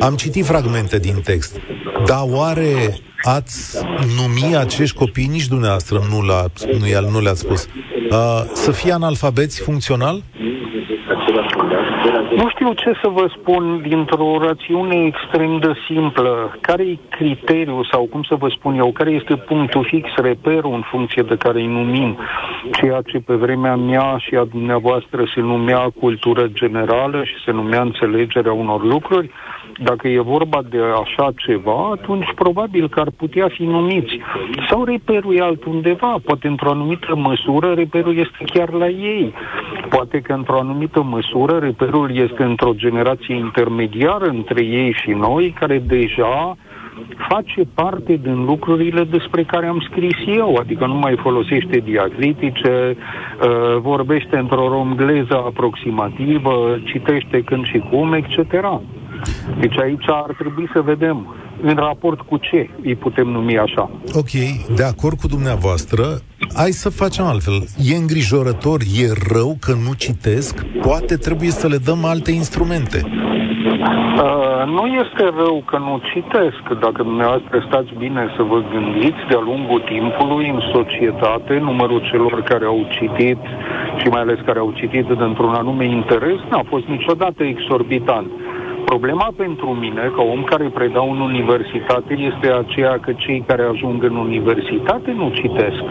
Am 0.00 0.14
citit 0.14 0.44
fragmente 0.44 0.98
din 0.98 1.20
text. 1.24 1.56
Dar 2.06 2.22
oare 2.24 2.98
ați 3.22 3.78
numi 4.16 4.56
acești 4.56 4.96
copii, 4.96 5.26
nici 5.26 5.46
dumneavoastră 5.46 6.02
nu, 6.10 6.20
l-a, 6.22 6.44
nu, 6.78 7.10
nu 7.10 7.20
le-ați 7.20 7.40
spus, 7.40 7.68
uh, 8.10 8.42
să 8.52 8.70
fie 8.70 8.92
analfabeți 8.92 9.60
funcțional? 9.60 10.22
Nu 12.36 12.48
știu 12.48 12.72
ce 12.72 12.92
să 13.02 13.08
vă 13.08 13.26
spun 13.38 13.82
dintr-o 13.88 14.38
rațiune 14.38 15.04
extrem 15.04 15.58
de 15.58 15.72
simplă. 15.86 16.56
Care 16.60 16.82
e 16.82 16.98
criteriul 17.08 17.88
sau 17.90 18.04
cum 18.04 18.22
să 18.22 18.34
vă 18.34 18.48
spun 18.48 18.74
eu, 18.74 18.92
care 18.92 19.10
este 19.10 19.36
punctul 19.36 19.84
fix, 19.84 20.08
reperul 20.14 20.74
în 20.74 20.82
funcție 20.90 21.22
de 21.22 21.36
care 21.36 21.60
îi 21.60 21.66
numim 21.66 22.18
ceea 22.72 23.00
ce 23.06 23.18
pe 23.18 23.34
vremea 23.34 23.76
mea 23.76 24.16
și 24.18 24.34
a 24.34 24.44
dumneavoastră 24.44 25.24
se 25.34 25.40
numea 25.40 25.92
cultură 26.00 26.46
generală 26.46 27.24
și 27.24 27.34
se 27.44 27.50
numea 27.50 27.80
înțelegerea 27.80 28.52
unor 28.52 28.82
lucruri? 28.84 29.30
Dacă 29.78 30.08
e 30.08 30.20
vorba 30.20 30.62
de 30.70 30.78
așa 30.78 31.32
ceva, 31.36 31.90
atunci 31.92 32.32
probabil 32.34 32.88
că 32.88 33.00
ar 33.00 33.10
putea 33.16 33.48
fi 33.48 33.62
numiți. 33.62 34.18
Sau 34.68 34.84
reperul 34.84 35.34
e 35.36 35.42
altundeva, 35.42 36.16
poate 36.24 36.46
într-o 36.46 36.70
anumită 36.70 37.16
măsură 37.16 37.72
reperul 37.72 38.16
este 38.16 38.44
chiar 38.44 38.72
la 38.72 38.88
ei. 38.88 39.32
Poate 39.88 40.20
că 40.20 40.32
într-o 40.32 40.58
anumită 40.58 41.02
măsură 41.02 41.58
reperul 41.58 42.16
este 42.16 42.42
într-o 42.42 42.72
generație 42.74 43.34
intermediară 43.34 44.24
între 44.24 44.64
ei 44.64 44.92
și 45.02 45.10
noi, 45.10 45.54
care 45.58 45.78
deja 45.78 46.56
face 47.28 47.62
parte 47.74 48.16
din 48.22 48.44
lucrurile 48.44 49.04
despre 49.04 49.42
care 49.42 49.66
am 49.66 49.86
scris 49.90 50.16
eu, 50.26 50.56
adică 50.60 50.86
nu 50.86 50.94
mai 50.94 51.16
folosește 51.16 51.78
diacritice, 51.78 52.96
uh, 52.96 53.76
vorbește 53.80 54.36
într-o 54.36 54.68
romgleză 54.68 55.34
aproximativă, 55.34 56.78
citește 56.84 57.42
când 57.42 57.64
și 57.64 57.78
cum, 57.90 58.12
etc. 58.12 58.38
Deci 59.60 59.78
aici 59.78 60.04
ar 60.06 60.34
trebui 60.38 60.70
să 60.72 60.80
vedem 60.80 61.34
în 61.62 61.74
raport 61.74 62.20
cu 62.20 62.36
ce 62.36 62.70
îi 62.82 62.96
putem 62.96 63.28
numi 63.28 63.58
așa. 63.58 63.90
Ok, 64.12 64.30
de 64.76 64.82
acord 64.82 65.18
cu 65.18 65.26
dumneavoastră, 65.26 66.02
hai 66.54 66.70
să 66.70 66.88
facem 66.90 67.24
altfel. 67.24 67.64
E 67.92 67.96
îngrijorător, 67.96 68.80
e 68.80 69.06
rău 69.32 69.56
că 69.60 69.72
nu 69.72 69.92
citesc? 69.96 70.64
Poate 70.80 71.16
trebuie 71.16 71.50
să 71.50 71.66
le 71.68 71.76
dăm 71.76 72.04
alte 72.04 72.30
instrumente. 72.30 73.00
Uh, 74.22 74.62
nu 74.76 74.84
este 74.86 75.24
rău 75.42 75.62
că 75.70 75.78
nu 75.78 76.00
citesc. 76.12 76.62
Dacă 76.84 77.02
dumneavoastră 77.02 77.64
stați 77.68 77.92
bine 77.98 78.22
să 78.36 78.42
vă 78.42 78.58
gândiți, 78.74 79.22
de-a 79.28 79.42
lungul 79.50 79.80
timpului, 79.94 80.48
în 80.54 80.60
societate, 80.76 81.58
numărul 81.58 82.00
celor 82.10 82.42
care 82.42 82.64
au 82.64 82.80
citit 82.96 83.40
și 84.00 84.06
mai 84.08 84.20
ales 84.20 84.38
care 84.44 84.58
au 84.58 84.70
citit 84.80 85.06
dintr-un 85.06 85.54
anume 85.54 85.84
interes 85.84 86.38
n-a 86.50 86.64
fost 86.72 86.86
niciodată 86.86 87.42
exorbitant. 87.42 88.30
Problema 88.92 89.32
pentru 89.36 89.70
mine, 89.84 90.12
ca 90.16 90.22
om 90.22 90.42
care 90.42 90.68
predau 90.68 91.10
în 91.10 91.20
universitate, 91.20 92.12
este 92.30 92.52
aceea 92.52 92.98
că 93.00 93.12
cei 93.12 93.44
care 93.46 93.62
ajung 93.62 94.02
în 94.02 94.16
universitate 94.16 95.10
nu 95.12 95.30
citesc. 95.40 95.82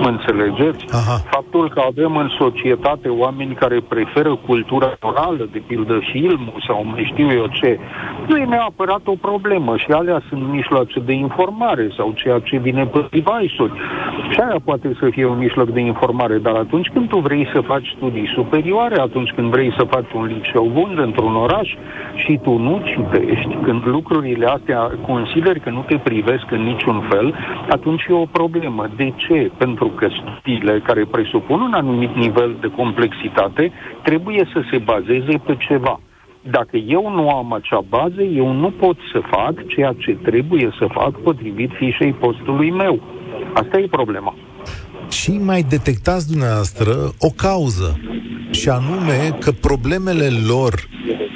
Mă 0.00 0.08
înțelegeți? 0.08 0.84
Aha. 0.90 1.16
Faptul 1.30 1.70
că 1.74 1.80
avem 1.86 2.16
în 2.16 2.28
societate 2.38 3.08
oameni 3.08 3.54
care 3.54 3.80
preferă 3.88 4.38
cultura 4.46 4.96
orală, 5.00 5.48
de 5.52 5.62
pildă 5.66 5.98
filmul 6.12 6.62
sau 6.66 6.84
mai 6.84 7.10
știu 7.12 7.32
eu 7.32 7.46
ce, 7.46 7.78
nu 8.26 8.36
e 8.36 8.44
neapărat 8.44 9.00
o 9.04 9.14
problemă 9.20 9.76
și 9.76 9.90
alea 9.90 10.22
sunt 10.28 10.42
mijloace 10.48 11.00
de 11.00 11.12
informare 11.12 11.90
sau 11.96 12.12
ceea 12.14 12.38
ce 12.38 12.56
vine 12.56 12.84
pe 12.86 13.06
device-uri. 13.10 13.72
Și 14.30 14.40
aia 14.40 14.60
poate 14.64 14.96
să 15.00 15.08
fie 15.10 15.26
un 15.26 15.38
mijloc 15.38 15.68
de 15.70 15.80
informare, 15.80 16.38
dar 16.38 16.54
atunci 16.54 16.88
când 16.92 17.08
tu 17.08 17.18
vrei 17.18 17.48
să 17.52 17.60
faci 17.60 17.94
studii 17.96 18.32
superioare, 18.34 19.00
atunci 19.00 19.30
când 19.30 19.50
vrei 19.50 19.74
să 19.78 19.84
faci 19.84 20.12
un 20.14 20.24
liceu 20.24 20.70
bun 20.72 20.98
într-un 21.02 21.34
oraș 21.36 21.68
și 22.14 22.38
tu 22.42 22.56
nu 22.58 22.82
citești, 22.84 23.56
când 23.62 23.86
lucrurile 23.86 24.46
astea 24.46 24.90
consideri 25.06 25.60
că 25.60 25.70
nu 25.70 25.84
te 25.88 25.96
privesc 25.96 26.50
în 26.50 26.62
niciun 26.62 27.06
fel, 27.10 27.34
atunci 27.70 28.04
e 28.08 28.12
o 28.12 28.24
problemă. 28.32 28.86
De 28.96 29.12
ce? 29.16 29.50
Pentru 29.56 29.87
că 29.94 30.08
studiile 30.20 30.80
care 30.80 31.04
presupun 31.04 31.60
un 31.60 31.72
anumit 31.72 32.14
nivel 32.14 32.56
de 32.60 32.70
complexitate 32.76 33.72
trebuie 34.02 34.48
să 34.52 34.60
se 34.70 34.78
bazeze 34.78 35.38
pe 35.46 35.56
ceva. 35.68 36.00
Dacă 36.50 36.76
eu 36.76 37.10
nu 37.14 37.30
am 37.30 37.52
acea 37.52 37.80
bază, 37.88 38.22
eu 38.22 38.52
nu 38.52 38.70
pot 38.70 38.96
să 39.12 39.20
fac 39.30 39.66
ceea 39.66 39.94
ce 39.98 40.12
trebuie 40.22 40.70
să 40.78 40.86
fac 40.92 41.22
potrivit 41.22 41.70
fișei 41.78 42.12
postului 42.12 42.70
meu. 42.70 43.02
Asta 43.54 43.78
e 43.78 43.86
problema. 43.90 44.34
Și 45.10 45.30
mai 45.30 45.62
detectați 45.62 46.30
dumneavoastră 46.30 46.92
o 47.18 47.28
cauză, 47.36 48.00
și 48.50 48.68
anume 48.68 49.36
că 49.40 49.50
problemele 49.50 50.28
lor 50.46 50.74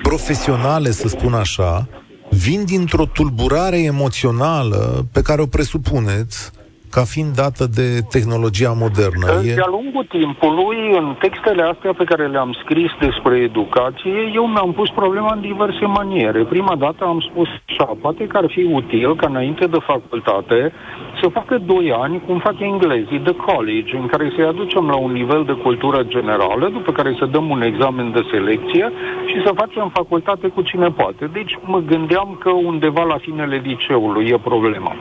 profesionale, 0.02 0.90
să 0.90 1.08
spun 1.08 1.32
așa, 1.32 1.88
vin 2.30 2.64
dintr-o 2.64 3.06
tulburare 3.06 3.82
emoțională 3.82 5.06
pe 5.12 5.22
care 5.22 5.40
o 5.42 5.46
presupuneți 5.46 6.50
ca 6.96 7.02
fiind 7.14 7.32
dată 7.42 7.64
de 7.78 7.86
tehnologia 8.14 8.72
modernă. 8.84 9.28
E... 9.50 9.54
De-a 9.60 9.74
lungul 9.78 10.04
timpului, 10.18 10.78
în 11.00 11.06
textele 11.24 11.62
astea 11.72 11.92
pe 12.00 12.08
care 12.10 12.24
le-am 12.34 12.52
scris 12.62 12.90
despre 13.06 13.34
educație, 13.50 14.16
eu 14.38 14.44
mi-am 14.54 14.72
pus 14.78 14.90
problema 15.00 15.32
în 15.34 15.40
diverse 15.50 15.86
maniere. 15.98 16.40
Prima 16.54 16.74
dată 16.84 17.02
am 17.04 17.20
spus 17.28 17.48
așa, 17.68 17.88
poate 18.04 18.22
că 18.26 18.36
ar 18.36 18.48
fi 18.54 18.62
util 18.78 19.10
ca 19.16 19.26
înainte 19.32 19.66
de 19.74 19.80
facultate 19.90 20.72
să 21.20 21.26
facă 21.38 21.54
doi 21.72 21.86
ani 22.04 22.22
cum 22.26 22.38
fac 22.38 22.56
englezii 22.58 23.26
de 23.28 23.34
college, 23.46 23.96
în 23.96 24.06
care 24.06 24.32
să-i 24.34 24.52
aducem 24.52 24.84
la 24.92 24.96
un 25.06 25.12
nivel 25.12 25.42
de 25.50 25.56
cultură 25.66 26.00
generală, 26.14 26.64
după 26.68 26.90
care 26.92 27.14
să 27.18 27.26
dăm 27.34 27.50
un 27.50 27.62
examen 27.62 28.12
de 28.12 28.22
selecție 28.32 28.92
și 29.30 29.36
să 29.44 29.58
facem 29.62 29.90
facultate 29.94 30.46
cu 30.48 30.62
cine 30.62 30.88
poate. 31.00 31.24
Deci 31.38 31.58
mă 31.72 31.78
gândeam 31.92 32.36
că 32.42 32.50
undeva 32.50 33.02
la 33.02 33.18
finele 33.26 33.56
liceului 33.64 34.24
e 34.28 34.38
problema. 34.50 34.92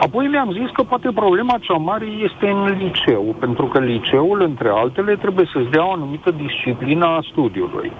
Apoi 0.00 0.26
mi-am 0.26 0.52
zis 0.52 0.70
că 0.72 0.82
poate 0.82 1.08
problema 1.14 1.56
cea 1.60 1.76
mare 1.76 2.04
este 2.04 2.48
în 2.48 2.76
liceu, 2.78 3.34
pentru 3.38 3.66
că 3.66 3.78
liceul, 3.78 4.42
între 4.42 4.68
altele, 4.68 5.16
trebuie 5.16 5.48
să-ți 5.52 5.70
dea 5.70 5.86
o 5.86 5.92
anumită 5.92 6.30
disciplină 6.30 7.04
a 7.04 7.20
studiului. 7.30 7.92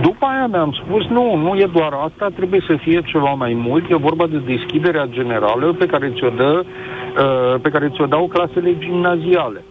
După 0.00 0.26
aia 0.26 0.46
mi-am 0.46 0.72
spus, 0.84 1.06
nu, 1.06 1.36
nu 1.36 1.54
e 1.54 1.66
doar 1.72 1.92
asta, 1.92 2.28
trebuie 2.36 2.64
să 2.66 2.76
fie 2.76 3.02
ceva 3.02 3.32
mai 3.32 3.54
mult, 3.54 3.90
e 3.90 3.94
vorba 3.94 4.26
de 4.26 4.38
deschiderea 4.38 5.06
generală 5.06 5.72
pe 5.72 5.86
care 5.86 6.12
ți-o, 6.16 6.28
dă, 6.28 6.64
uh, 6.64 7.60
pe 7.60 7.70
care 7.70 7.88
ți-o 7.88 8.06
dau 8.06 8.26
clasele 8.26 8.78
gimnaziale. 8.78 9.64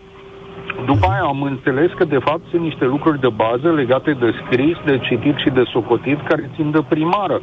După 0.86 1.08
aia 1.12 1.22
am 1.22 1.42
înțeles 1.42 1.92
că 1.98 2.04
de 2.06 2.18
fapt 2.18 2.42
sunt 2.50 2.62
niște 2.62 2.86
lucruri 2.86 3.20
de 3.20 3.30
bază 3.36 3.72
legate 3.72 4.12
de 4.12 4.34
scris, 4.46 4.78
de 4.86 4.98
citit 4.98 5.36
și 5.38 5.50
de 5.50 5.64
socotit 5.72 6.20
care 6.28 6.50
țin 6.56 6.72
de 6.72 6.84
primară. 6.88 7.42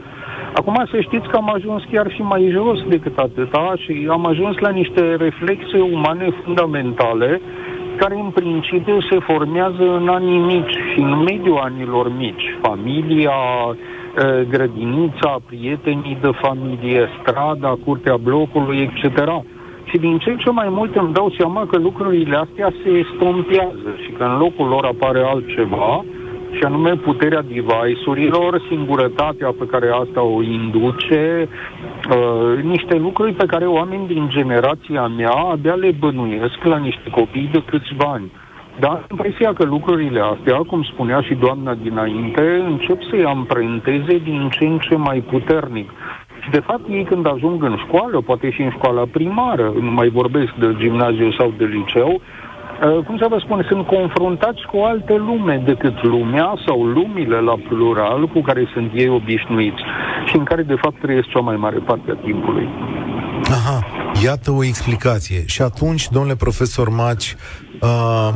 Acum 0.53 0.84
să 0.90 1.01
știți 1.01 1.28
că 1.28 1.36
am 1.36 1.53
ajuns 1.55 1.82
chiar 1.92 2.11
și 2.11 2.22
mai 2.22 2.49
jos 2.51 2.78
decât 2.88 3.18
atâta 3.18 3.72
și 3.76 4.09
am 4.11 4.26
ajuns 4.26 4.59
la 4.59 4.68
niște 4.68 5.14
reflexe 5.14 5.80
umane 5.80 6.28
fundamentale 6.44 7.40
care 7.96 8.14
în 8.14 8.30
principiu 8.30 9.01
se 9.11 9.18
formează 9.18 9.94
în 10.01 10.09
anii 10.09 10.38
mici 10.38 10.76
și 10.92 11.01
în 11.01 11.22
mediul 11.22 11.59
anilor 11.59 12.12
mici. 12.16 12.57
Familia, 12.62 13.32
grădinița, 14.51 15.36
prietenii 15.46 16.18
de 16.20 16.30
familie, 16.40 17.09
strada, 17.20 17.78
curtea 17.84 18.16
blocului, 18.16 18.78
etc. 18.78 19.18
Și 19.84 19.99
din 19.99 20.18
ce 20.18 20.30
în 20.30 20.36
ce 20.36 20.51
mai 20.51 20.68
mult 20.70 20.96
îmi 20.96 21.12
dau 21.12 21.34
seama 21.38 21.66
că 21.66 21.78
lucrurile 21.78 22.36
astea 22.36 22.72
se 22.82 22.90
estompează 22.90 23.90
și 24.03 24.11
că 24.11 24.24
în 24.24 24.38
locul 24.38 24.68
lor 24.68 24.84
apare 24.84 25.20
altceva, 25.20 26.05
și 26.51 26.64
anume 26.64 26.96
puterea 26.96 27.42
device-urilor, 27.42 28.62
singurătatea 28.68 29.55
pe 29.59 29.66
care 29.66 29.88
asta 29.92 30.22
o 30.22 30.42
induce, 30.42 31.49
uh, 31.49 32.62
niște 32.62 32.96
lucruri 32.96 33.32
pe 33.32 33.46
care 33.46 33.66
oameni 33.66 34.07
din 34.07 34.28
generația 34.28 35.07
mea 35.07 35.30
abia 35.30 35.74
le 35.74 35.90
bănuiesc 35.99 36.62
la 36.62 36.76
niște 36.76 37.11
copii 37.11 37.49
de 37.53 37.62
câțiva 37.66 38.05
ani. 38.05 38.32
Dar 38.78 39.07
impresia 39.11 39.53
că 39.53 39.64
lucrurile 39.64 40.20
astea, 40.20 40.57
cum 40.57 40.82
spunea 40.82 41.20
și 41.20 41.34
doamna 41.34 41.74
dinainte, 41.74 42.62
încep 42.66 43.03
să-i 43.03 43.24
amprenteze 43.24 44.18
din 44.18 44.49
ce 44.51 44.64
în 44.64 44.78
ce 44.78 44.96
mai 44.96 45.18
puternic. 45.30 45.90
Și 46.42 46.51
de 46.51 46.61
fapt 46.61 46.88
ei 46.88 47.05
când 47.05 47.26
ajung 47.26 47.62
în 47.62 47.76
școală, 47.86 48.20
poate 48.20 48.51
și 48.51 48.62
în 48.62 48.70
școala 48.70 49.03
primară, 49.12 49.72
nu 49.80 49.90
mai 49.90 50.09
vorbesc 50.09 50.53
de 50.59 50.74
gimnaziu 50.78 51.32
sau 51.32 51.53
de 51.57 51.64
liceu, 51.64 52.09
Uh, 52.11 52.38
cum 53.07 53.18
să 53.18 53.26
vă 53.29 53.39
spun, 53.45 53.66
sunt 53.68 53.87
confruntați 53.87 54.62
cu 54.70 54.76
alte 54.76 55.14
lume 55.16 55.62
decât 55.64 56.03
lumea 56.03 56.55
sau 56.66 56.85
lumile 56.85 57.41
la 57.41 57.57
plural 57.68 58.29
cu 58.29 58.41
care 58.41 58.68
sunt 58.72 58.91
ei 58.95 59.09
obișnuiți 59.09 59.83
și 60.26 60.37
în 60.37 60.45
care 60.45 60.62
de 60.62 60.74
fapt 60.83 61.01
trăiesc 61.01 61.29
cea 61.29 61.41
mai 61.41 61.57
mare 61.57 61.79
parte 61.79 62.11
a 62.11 62.14
timpului. 62.24 62.68
Aha, 63.45 63.87
iată 64.24 64.51
o 64.51 64.64
explicație. 64.64 65.47
Și 65.47 65.62
atunci, 65.62 66.09
domnule 66.09 66.37
profesor 66.37 66.89
Maci, 66.89 67.37
uh, 67.81 68.29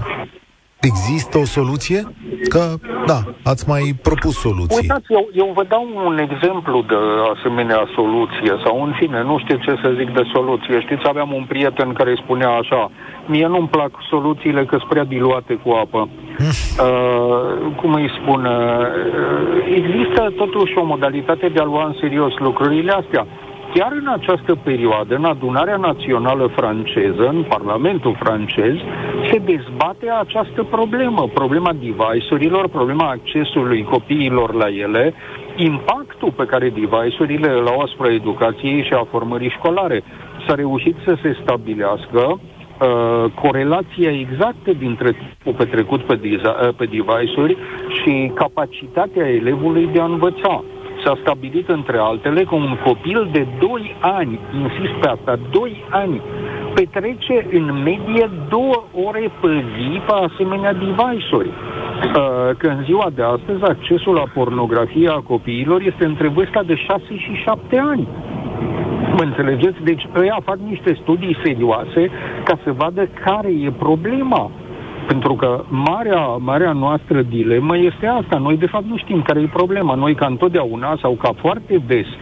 Există 0.90 1.38
o 1.38 1.44
soluție? 1.44 2.00
Că, 2.48 2.62
da, 3.06 3.20
ați 3.44 3.68
mai 3.68 3.82
propus 4.02 4.34
soluții. 4.46 4.78
Uitați, 4.80 5.06
eu, 5.18 5.28
eu 5.42 5.52
vă 5.54 5.64
dau 5.68 5.84
un 6.06 6.18
exemplu 6.18 6.84
de 6.88 6.98
asemenea 7.34 7.82
soluție, 7.94 8.52
sau 8.64 8.82
în 8.82 8.92
fine, 9.00 9.22
nu 9.22 9.38
știu 9.38 9.56
ce 9.56 9.72
să 9.82 9.94
zic 9.98 10.10
de 10.18 10.24
soluție. 10.32 10.80
Știți, 10.80 11.08
aveam 11.08 11.32
un 11.32 11.44
prieten 11.48 11.92
care 11.92 12.20
spunea 12.22 12.48
așa, 12.48 12.90
mie 13.26 13.46
nu-mi 13.46 13.68
plac 13.68 13.90
soluțiile 14.10 14.64
că 14.64 14.76
sunt 14.76 14.88
prea 14.88 15.04
diluate 15.04 15.54
cu 15.54 15.70
apă. 15.70 16.08
Mm. 16.38 16.46
Uh, 16.72 17.74
cum 17.80 17.92
îi 17.92 18.10
spun, 18.22 18.44
uh, 18.44 18.86
există 19.78 20.32
totuși 20.36 20.72
o 20.76 20.84
modalitate 20.84 21.48
de 21.48 21.60
a 21.60 21.64
lua 21.64 21.84
în 21.86 21.94
serios 22.00 22.32
lucrurile 22.38 22.92
astea. 22.92 23.26
Chiar 23.74 23.92
în 23.92 24.06
această 24.06 24.54
perioadă, 24.62 25.14
în 25.14 25.24
adunarea 25.24 25.76
națională 25.76 26.46
franceză, 26.56 27.28
în 27.28 27.42
Parlamentul 27.48 28.16
francez, 28.18 28.74
se 29.30 29.38
dezbate 29.38 30.10
această 30.20 30.62
problemă, 30.62 31.28
problema 31.34 31.72
device-urilor, 31.72 32.68
problema 32.68 33.08
accesului 33.08 33.82
copiilor 33.82 34.54
la 34.54 34.68
ele, 34.68 35.14
impactul 35.56 36.32
pe 36.36 36.44
care 36.44 36.68
device-urile 36.68 37.50
îl 37.50 37.66
au 37.66 37.78
asupra 37.78 38.12
educației 38.12 38.82
și 38.84 38.92
a 38.92 39.06
formării 39.10 39.56
școlare. 39.58 40.02
S-a 40.46 40.54
reușit 40.54 40.96
să 41.04 41.16
se 41.22 41.36
stabilească 41.42 42.22
uh, 42.40 43.30
corelația 43.42 44.10
exactă 44.10 44.72
dintre 44.78 45.10
timpul 45.10 45.64
petrecut 45.64 46.00
pe, 46.02 46.20
uh, 46.22 46.74
pe 46.76 46.84
device-uri 46.84 47.56
și 48.02 48.30
capacitatea 48.34 49.28
elevului 49.28 49.88
de 49.92 50.00
a 50.00 50.04
învăța 50.04 50.64
s-a 51.04 51.18
stabilit 51.20 51.68
între 51.68 51.98
altele 51.98 52.44
că 52.44 52.54
un 52.54 52.76
copil 52.84 53.28
de 53.32 53.46
2 53.60 53.96
ani, 54.00 54.40
insist 54.62 54.92
pe 55.00 55.08
asta, 55.08 55.38
2 55.50 55.84
ani, 55.90 56.20
petrece 56.74 57.46
în 57.50 57.82
medie 57.82 58.30
două 58.48 58.84
ore 59.06 59.30
pe 59.40 59.64
zi 59.76 60.00
pe 60.06 60.12
asemenea 60.12 60.72
device-uri. 60.72 61.48
Uh, 61.48 62.56
că 62.56 62.66
în 62.66 62.84
ziua 62.84 63.10
de 63.14 63.22
astăzi 63.22 63.62
accesul 63.62 64.14
la 64.14 64.24
pornografie 64.34 65.08
a 65.08 65.26
copiilor 65.32 65.80
este 65.80 66.04
între 66.04 66.28
vârsta 66.28 66.62
de 66.62 66.74
6 66.74 67.02
și 67.08 67.32
7 67.44 67.78
ani. 67.78 68.08
Mă 69.16 69.22
înțelegeți? 69.22 69.82
Deci 69.84 70.08
ăia 70.16 70.38
fac 70.44 70.58
niște 70.68 70.98
studii 71.02 71.38
serioase 71.44 72.10
ca 72.44 72.58
să 72.64 72.72
vadă 72.72 73.08
care 73.24 73.48
e 73.48 73.70
problema. 73.78 74.50
Pentru 75.06 75.34
că 75.34 75.64
marea, 75.68 76.26
marea 76.26 76.72
noastră 76.72 77.22
dilemă 77.22 77.76
este 77.76 78.06
asta. 78.06 78.36
Noi, 78.38 78.56
de 78.56 78.66
fapt, 78.66 78.84
nu 78.84 78.96
știm 78.96 79.22
care 79.22 79.40
e 79.40 79.46
problema. 79.46 79.94
Noi, 79.94 80.14
ca 80.14 80.26
întotdeauna, 80.26 80.98
sau 81.00 81.12
ca 81.12 81.30
foarte 81.40 81.82
des, 81.86 82.06
uh, 82.06 82.14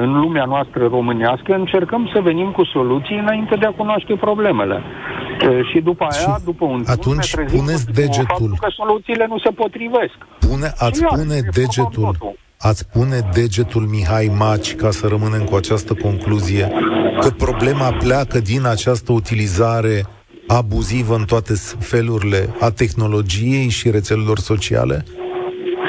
în 0.00 0.20
lumea 0.20 0.44
noastră 0.44 0.86
românească, 0.86 1.54
încercăm 1.54 2.10
să 2.12 2.20
venim 2.20 2.50
cu 2.50 2.64
soluții 2.64 3.18
înainte 3.18 3.54
de 3.56 3.66
a 3.66 3.70
cunoaște 3.70 4.14
problemele. 4.14 4.82
Uh, 4.82 5.68
și 5.70 5.80
după 5.80 6.06
aia, 6.10 6.34
și 6.36 6.44
după 6.44 6.64
un 6.64 6.82
atunci 6.86 7.34
timp, 7.34 7.48
ne 7.48 7.58
puneți 7.58 7.92
degetul. 7.92 8.52
că 8.60 8.68
soluțiile 8.68 9.26
nu 9.28 9.38
se 9.38 9.50
potrivesc. 9.50 10.16
Pune, 10.38 10.68
ați 10.78 11.04
pune 11.04 11.38
degetul 11.52 12.16
ați 12.62 12.88
pune 12.88 13.18
degetul 13.32 13.82
Mihai 13.82 14.30
Maci 14.38 14.74
ca 14.74 14.90
să 14.90 15.06
rămânem 15.06 15.44
cu 15.44 15.54
această 15.56 15.94
concluzie 15.94 16.72
că 17.20 17.28
problema 17.28 17.92
pleacă 17.92 18.38
din 18.38 18.66
această 18.66 19.12
utilizare 19.12 20.04
abuzivă 20.58 21.14
în 21.14 21.24
toate 21.32 21.54
felurile 21.90 22.40
a 22.60 22.70
tehnologiei 22.82 23.68
și 23.78 23.90
rețelelor 23.90 24.38
sociale? 24.38 24.96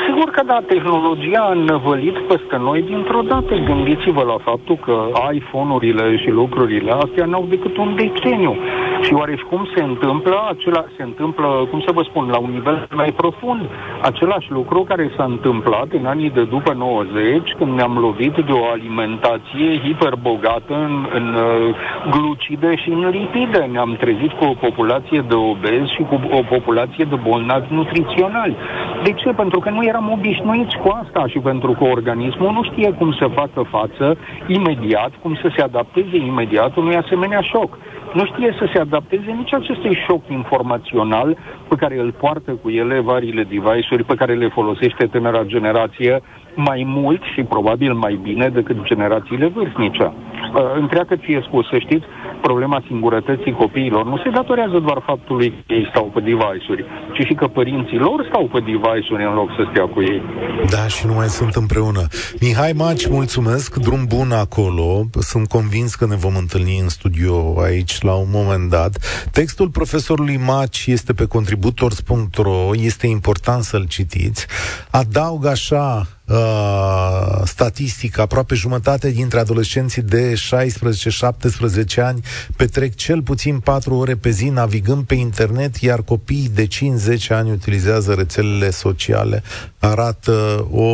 Sigur 0.05 0.29
că 0.35 0.41
da, 0.45 0.59
tehnologia 0.67 1.41
a 1.49 1.51
învălit 1.51 2.17
peste 2.31 2.57
noi 2.67 2.81
dintr-o 2.81 3.21
dată. 3.21 3.53
Gândiți-vă 3.69 4.23
la 4.31 4.37
faptul 4.49 4.77
că 4.85 4.95
iPhone-urile 5.39 6.17
și 6.21 6.29
lucrurile 6.29 6.91
astea 6.91 7.25
n-au 7.25 7.45
decât 7.49 7.77
un 7.77 7.95
deceniu. 7.95 8.53
Și 9.01 9.13
oare 9.13 9.35
cum 9.49 9.67
se 9.75 9.83
întâmplă? 9.83 10.35
Acela 10.49 10.85
se 10.97 11.03
întâmplă, 11.03 11.67
cum 11.69 11.79
să 11.85 11.91
vă 11.91 12.03
spun, 12.09 12.29
la 12.29 12.37
un 12.37 12.51
nivel 12.51 12.87
mai 12.95 13.11
profund. 13.11 13.61
Același 14.01 14.51
lucru 14.51 14.83
care 14.83 15.11
s-a 15.15 15.23
întâmplat 15.23 15.87
în 15.91 16.05
anii 16.05 16.29
de 16.29 16.43
după 16.43 16.73
90, 16.73 17.53
când 17.57 17.71
ne-am 17.73 17.97
lovit 17.97 18.33
de 18.33 18.51
o 18.51 18.65
alimentație 18.65 19.79
hiperbogată 19.83 20.73
în, 20.87 21.07
în 21.13 21.27
uh, 21.33 21.75
glucide 22.09 22.75
și 22.75 22.89
în 22.89 23.09
lipide. 23.09 23.69
Ne-am 23.71 23.95
trezit 23.99 24.31
cu 24.31 24.43
o 24.45 24.53
populație 24.65 25.21
de 25.27 25.35
obezi 25.35 25.93
și 25.95 26.01
cu 26.09 26.19
o 26.31 26.41
populație 26.49 27.05
de 27.09 27.15
bolnavi 27.27 27.73
nutriționali. 27.73 28.55
De 29.03 29.11
ce? 29.11 29.29
Pentru 29.29 29.59
că 29.59 29.69
nu 29.69 29.83
eram 29.83 30.11
obișnuiți 30.11 30.77
cu 30.77 30.99
asta 31.03 31.27
și 31.27 31.39
pentru 31.39 31.71
că 31.71 31.83
organismul 31.83 32.51
nu 32.51 32.63
știe 32.63 32.91
cum 32.91 33.13
să 33.19 33.35
facă 33.35 33.61
față 33.69 34.17
imediat, 34.47 35.11
cum 35.21 35.35
să 35.41 35.47
se 35.55 35.61
adapteze 35.61 36.17
imediat 36.17 36.75
unui 36.75 36.95
asemenea 36.95 37.41
șoc 37.41 37.77
nu 38.13 38.25
știe 38.25 38.55
să 38.59 38.69
se 38.73 38.79
adapteze 38.79 39.31
nici 39.31 39.53
acestui 39.53 39.97
șoc 40.07 40.21
informațional 40.29 41.37
pe 41.67 41.75
care 41.75 41.99
îl 41.99 42.11
poartă 42.11 42.51
cu 42.51 42.69
ele 42.69 42.99
variile 42.99 43.43
device-uri 43.43 44.03
pe 44.03 44.15
care 44.15 44.33
le 44.33 44.47
folosește 44.47 45.05
tânăra 45.05 45.43
generație 45.43 46.21
mai 46.55 46.83
mult 46.87 47.21
și 47.33 47.43
probabil 47.43 47.93
mai 47.93 48.19
bine 48.21 48.49
decât 48.49 48.83
generațiile 48.83 49.47
vârstnice. 49.47 50.13
Uh, 50.53 50.61
întreagă 50.79 51.15
fie 51.15 51.41
spus, 51.47 51.67
să 51.67 51.77
știți, 51.77 52.05
problema 52.41 52.83
singurătății 52.87 53.51
copiilor 53.51 54.05
nu 54.05 54.17
se 54.17 54.29
datorează 54.29 54.77
doar 54.79 55.01
faptului 55.05 55.49
că 55.67 55.73
ei 55.73 55.87
stau 55.89 56.05
pe 56.13 56.19
device-uri, 56.19 56.85
ci 57.13 57.25
și 57.25 57.33
că 57.33 57.47
părinții 57.47 57.97
lor 57.97 58.25
stau 58.29 58.45
pe 58.53 58.59
device-uri 58.59 59.23
în 59.23 59.33
loc 59.33 59.49
să 59.57 59.67
stea 59.71 59.85
cu 59.87 60.01
ei. 60.01 60.21
Da, 60.69 60.87
și 60.87 61.05
nu 61.05 61.13
mai 61.13 61.27
sunt 61.27 61.55
împreună. 61.55 62.03
Mihai 62.39 62.73
Maci, 62.75 63.07
mulțumesc, 63.07 63.75
drum 63.75 64.05
bun 64.07 64.31
acolo. 64.31 65.03
Sunt 65.19 65.47
convins 65.47 65.95
că 65.95 66.05
ne 66.05 66.15
vom 66.15 66.35
întâlni 66.35 66.79
în 66.81 66.89
studio 66.89 67.61
aici 67.61 68.01
la 68.01 68.13
un 68.13 68.29
moment 68.31 68.69
dat. 68.69 68.93
Textul 69.31 69.69
profesorului 69.69 70.39
Maci 70.45 70.85
este 70.87 71.13
pe 71.13 71.25
contributors.ro, 71.25 72.69
este 72.73 73.07
important 73.07 73.63
să-l 73.63 73.85
citiți. 73.87 74.47
Adaug 74.91 75.45
așa 75.45 76.07
uh, 76.27 77.41
statistic, 77.43 78.19
aproape 78.19 78.55
jumătate 78.55 79.09
dintre 79.09 79.39
adolescenții 79.39 80.01
de 80.01 80.30
16-17 80.33 81.95
ani 81.95 82.21
petrec 82.55 82.95
cel 82.95 83.21
puțin 83.21 83.59
4 83.59 83.95
ore 83.95 84.15
pe 84.15 84.29
zi 84.29 84.49
navigând 84.49 85.03
pe 85.03 85.15
internet, 85.15 85.75
iar 85.75 86.01
copiii 86.01 86.49
de 86.53 86.67
5-10 86.67 87.27
ani 87.29 87.51
utilizează 87.51 88.13
rețelele 88.13 88.69
sociale. 88.69 89.43
Arată 89.79 90.67
o 90.71 90.89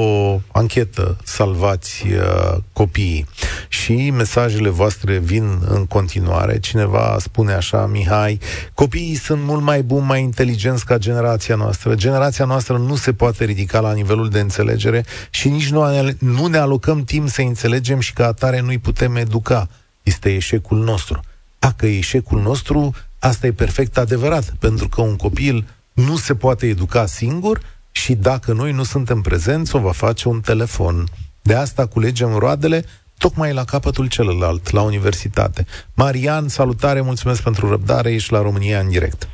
anchetă, 0.51 1.17
salvați 1.23 2.03
uh, 2.07 2.57
copiii. 2.73 3.25
Și 3.67 4.09
mesajele 4.09 4.69
voastre 4.69 5.17
vin 5.17 5.59
în 5.69 5.85
continuare. 5.85 6.59
Cineva 6.59 7.15
spune 7.19 7.53
așa, 7.53 7.85
Mihai, 7.85 8.39
copiii 8.73 9.15
sunt 9.15 9.41
mult 9.43 9.61
mai 9.61 9.83
buni, 9.83 10.05
mai 10.05 10.21
inteligenți 10.21 10.85
ca 10.85 10.97
generația 10.97 11.55
noastră. 11.55 11.95
Generația 11.95 12.45
noastră 12.45 12.77
nu 12.77 12.95
se 12.95 13.13
poate 13.13 13.45
ridica 13.45 13.79
la 13.79 13.93
nivelul 13.93 14.29
de 14.29 14.39
înțelegere 14.39 15.05
și 15.29 15.49
nici 15.49 15.69
nu, 15.69 15.83
nu 16.19 16.45
ne 16.45 16.57
alocăm 16.57 17.03
timp 17.03 17.29
să 17.29 17.41
înțelegem 17.41 17.99
și 17.99 18.13
ca 18.13 18.25
atare 18.25 18.61
nu-i 18.61 18.77
putem 18.77 19.15
educa. 19.27 19.67
Este 20.03 20.35
eșecul 20.35 20.77
nostru. 20.77 21.19
Dacă 21.59 21.85
e 21.85 21.97
eșecul 21.97 22.41
nostru, 22.41 22.93
asta 23.19 23.47
e 23.47 23.51
perfect 23.51 23.97
adevărat, 23.97 24.53
pentru 24.59 24.87
că 24.87 25.01
un 25.01 25.15
copil 25.15 25.65
nu 25.93 26.15
se 26.15 26.35
poate 26.35 26.67
educa 26.67 27.05
singur 27.05 27.59
și 27.91 28.13
dacă 28.13 28.53
noi 28.53 28.71
nu 28.71 28.83
suntem 28.83 29.21
prezenți, 29.21 29.75
o 29.75 29.79
va 29.79 29.91
face 29.91 30.27
un 30.27 30.39
telefon. 30.41 31.03
De 31.41 31.53
asta 31.53 31.87
culegem 31.87 32.35
roadele 32.35 32.83
tocmai 33.17 33.53
la 33.53 33.63
capătul 33.63 34.07
celălalt, 34.07 34.71
la 34.71 34.81
universitate. 34.81 35.65
Marian, 35.95 36.47
salutare, 36.47 37.01
mulțumesc 37.01 37.43
pentru 37.43 37.69
răbdare, 37.69 38.13
ești 38.13 38.31
la 38.31 38.41
România 38.41 38.79
în 38.79 38.89
direct. 38.89 39.27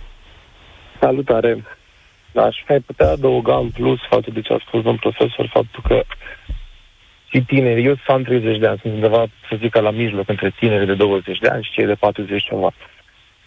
Salutare. 1.00 1.64
Aș 2.36 2.56
mai 2.68 2.80
putea 2.80 3.10
adăuga 3.12 3.58
în 3.58 3.70
plus 3.70 4.00
față 4.10 4.30
de 4.34 4.42
ce 4.42 4.54
a 4.54 4.64
spus 4.68 4.82
domnul 4.82 5.06
profesor 5.08 5.50
faptul 5.54 5.82
că 5.88 6.04
și 7.34 7.42
tineri, 7.42 7.84
eu 7.84 7.96
sunt 8.06 8.26
30 8.26 8.58
de 8.58 8.68
ani, 8.68 8.80
sunt 8.82 8.94
undeva, 8.94 9.26
să 9.50 9.56
zic, 9.60 9.76
la 9.76 9.92
mijloc 9.92 10.30
între 10.30 10.54
tineri 10.60 10.86
de 10.86 10.94
20 10.94 11.38
de 11.38 11.48
ani 11.48 11.64
și 11.64 11.72
cei 11.72 11.86
de 11.86 11.94
40 11.94 12.44
ceva. 12.44 12.74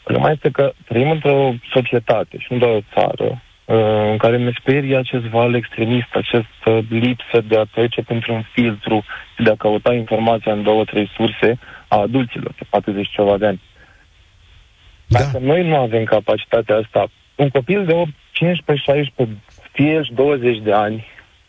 Problema 0.03 0.31
este 0.31 0.51
că 0.51 0.73
trăim 0.89 1.11
într-o 1.11 1.55
societate 1.73 2.37
și 2.39 2.47
nu 2.53 2.59
doar 2.59 2.71
o 2.71 2.89
țară 2.95 3.43
uh, 3.65 4.11
în 4.11 4.17
care 4.17 4.37
ne 4.37 4.51
sperie 4.61 4.97
acest 4.97 5.25
val 5.25 5.55
extremist, 5.55 6.09
această 6.11 6.85
lipsă 6.89 7.41
de 7.49 7.57
a 7.59 7.65
trece 7.65 8.03
pentru 8.03 8.33
un 8.33 8.43
filtru 8.53 9.05
și 9.37 9.43
de 9.43 9.51
a 9.51 9.57
căuta 9.57 9.93
informația 9.95 10.53
în 10.53 10.63
două, 10.63 10.85
trei 10.85 11.11
surse 11.17 11.59
a 11.89 11.97
adulților 11.97 12.53
de 12.59 12.67
40 12.71 13.09
ceva 13.11 13.39
de 13.39 13.47
ani. 13.47 13.61
Da. 15.07 15.19
Dacă 15.19 15.39
noi 15.39 15.69
nu 15.69 15.77
avem 15.77 16.05
capacitatea 16.05 16.77
asta, 16.77 17.07
un 17.35 17.49
copil 17.49 17.85
de 17.85 17.93
8, 17.93 18.11
15, 18.33 18.91
16, 18.91 19.37
fie 19.73 20.01
20 20.15 20.59
de 20.63 20.73
ani, 20.73 21.07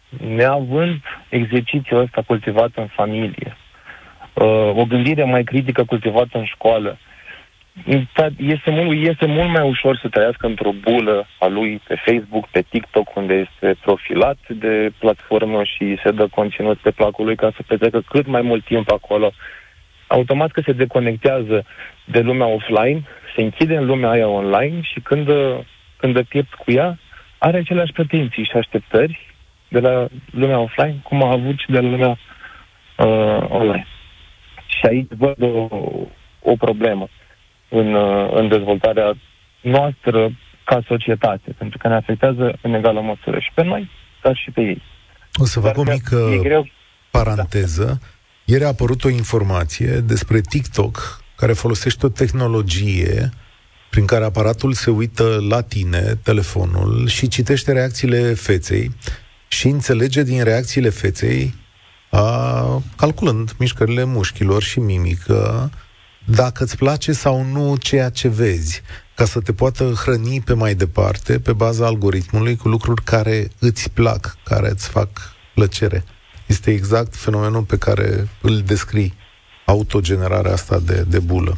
neavând 0.10 1.00
exercițiul 1.30 2.00
ăsta 2.00 2.22
cultivat 2.22 2.70
în 2.76 2.88
familie, 2.88 3.58
uh, 4.34 4.72
o 4.76 4.86
gândire 4.86 5.24
mai 5.24 5.44
critică 5.44 5.84
cultivată 5.84 6.38
în 6.38 6.46
școală, 6.46 6.98
este 8.38 8.70
mult, 8.70 9.08
este 9.08 9.26
mult 9.26 9.50
mai 9.50 9.68
ușor 9.68 9.98
să 9.98 10.08
trăiască 10.08 10.46
într-o 10.46 10.72
bulă 10.72 11.28
a 11.40 11.48
lui 11.48 11.82
pe 11.88 11.96
Facebook, 12.06 12.48
pe 12.48 12.62
TikTok, 12.70 13.16
unde 13.16 13.34
este 13.34 13.80
profilat 13.82 14.38
de 14.48 14.92
platformă 15.00 15.64
și 15.64 15.98
se 16.04 16.12
dă 16.12 16.28
conținut 16.28 16.78
pe 16.78 16.92
placul 16.92 17.26
lui 17.26 17.36
ca 17.36 17.52
să 17.56 17.64
petrecă 17.68 18.02
cât 18.10 18.28
mai 18.28 18.42
mult 18.42 18.66
timp 18.66 18.92
acolo. 18.92 19.32
Automat 20.08 20.52
că 20.52 20.62
se 20.66 20.72
deconectează 20.72 21.66
de 22.06 22.20
lumea 22.20 22.48
offline, 22.48 23.04
se 23.36 23.42
închide 23.42 23.76
în 23.76 23.86
lumea 23.86 24.10
aia 24.10 24.28
online 24.28 24.82
și 24.82 25.00
când, 25.00 25.30
când 25.98 26.14
dă 26.14 26.24
piept 26.24 26.54
cu 26.54 26.72
ea, 26.72 26.98
are 27.38 27.58
aceleași 27.58 27.92
pretenții 27.92 28.44
și 28.44 28.58
așteptări 28.58 29.27
de 29.68 29.80
la 29.80 30.08
lumea 30.32 30.60
offline, 30.60 31.00
cum 31.04 31.24
a 31.24 31.32
avut 31.32 31.60
și 31.60 31.72
de 31.72 31.80
la 31.80 31.90
lumea 31.90 32.10
uh, 32.10 33.46
online. 33.50 33.88
Și 34.66 34.86
aici 34.90 35.12
văd 35.18 35.42
o, 35.42 35.68
o 36.42 36.56
problemă 36.56 37.08
în, 37.70 37.94
uh, 37.94 38.30
în 38.34 38.48
dezvoltarea 38.48 39.14
noastră 39.62 40.32
ca 40.64 40.82
societate, 40.88 41.56
pentru 41.58 41.78
că 41.78 41.88
ne 41.88 41.96
afectează 41.96 42.58
în 42.62 42.74
egală 42.74 43.02
măsură 43.02 43.40
și 43.40 43.52
pe 43.54 43.64
noi, 43.64 43.90
dar 44.24 44.36
și 44.36 44.52
pe 44.52 44.62
ei. 44.62 44.82
O 45.34 45.46
să 45.46 45.60
fac 45.60 45.78
o 45.78 45.84
mică 45.84 46.40
greu... 46.42 46.68
paranteză. 47.12 47.86
Da. 47.86 48.08
Ieri 48.46 48.64
a 48.64 48.68
apărut 48.68 49.04
o 49.04 49.10
informație 49.10 50.00
despre 50.00 50.42
TikTok 50.42 51.24
care 51.36 51.54
folosește 51.54 52.06
o 52.06 52.10
tehnologie 52.10 53.30
prin 53.90 54.06
care 54.06 54.24
aparatul 54.24 54.74
se 54.74 54.90
uită 54.90 55.38
la 55.50 55.62
tine, 55.62 56.00
telefonul, 56.24 57.08
și 57.08 57.28
citește 57.28 57.72
reacțiile 57.72 58.34
feței 58.34 58.92
și 59.58 59.68
înțelege 59.68 60.24
din 60.24 60.44
reacțiile 60.44 60.90
feței, 60.90 61.54
a, 62.12 62.82
calculând 62.98 63.52
mișcările 63.60 64.04
mușchilor 64.04 64.62
și 64.62 64.80
mimică, 64.80 65.70
dacă 66.26 66.64
îți 66.64 66.78
place 66.78 67.12
sau 67.12 67.44
nu 67.44 67.76
ceea 67.76 68.10
ce 68.10 68.28
vezi, 68.28 68.82
ca 69.16 69.24
să 69.24 69.42
te 69.42 69.54
poată 69.54 69.84
hrăni 69.84 70.42
pe 70.46 70.54
mai 70.54 70.74
departe, 70.74 71.40
pe 71.40 71.54
baza 71.54 71.86
algoritmului, 71.86 72.56
cu 72.56 72.68
lucruri 72.68 73.04
care 73.04 73.48
îți 73.60 73.94
plac, 73.94 74.38
care 74.44 74.68
îți 74.70 74.90
fac 74.90 75.10
plăcere. 75.54 76.04
Este 76.48 76.72
exact 76.72 77.16
fenomenul 77.16 77.64
pe 77.64 77.78
care 77.78 78.08
îl 78.42 78.58
descrii, 78.62 79.14
autogenerarea 79.66 80.52
asta 80.52 80.78
de, 80.80 81.04
de 81.08 81.20
bulă. 81.20 81.54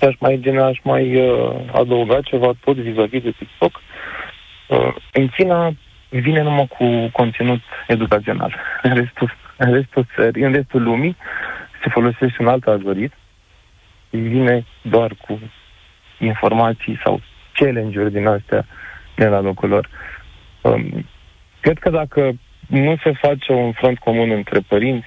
Aș 0.00 0.14
mai, 0.18 0.40
aș 0.70 0.78
mai 0.82 1.16
uh, 1.16 1.70
adăuga 1.72 2.20
ceva 2.20 2.52
tot 2.64 2.76
vis-a-vis 2.76 3.22
de 3.22 3.34
TikTok. 3.38 3.80
Uh, 4.68 4.94
în 5.12 5.28
China 5.28 5.74
vine 6.20 6.42
numai 6.42 6.66
cu 6.66 7.08
conținut 7.12 7.60
educațional. 7.86 8.56
În 8.82 8.94
restul, 8.94 9.36
în 9.56 9.72
restul, 9.72 10.06
țări, 10.14 10.42
în 10.42 10.52
restul 10.52 10.82
lumii 10.82 11.16
se 11.82 11.88
folosește 11.90 12.36
un 12.42 12.48
alt 12.48 12.66
algoritm 12.66 13.14
vine 14.10 14.64
doar 14.82 15.14
cu 15.20 15.40
informații 16.18 17.00
sau 17.04 17.20
challenge-uri 17.52 18.12
din 18.12 18.26
astea 18.26 18.66
de 19.14 19.26
la 19.26 19.40
locul 19.40 19.68
lor. 19.68 19.88
Um, 20.60 21.06
cred 21.60 21.78
că 21.78 21.90
dacă 21.90 22.32
nu 22.66 22.96
se 23.02 23.12
face 23.12 23.52
un 23.52 23.72
front 23.72 23.98
comun 23.98 24.30
între 24.30 24.60
părinți 24.60 25.06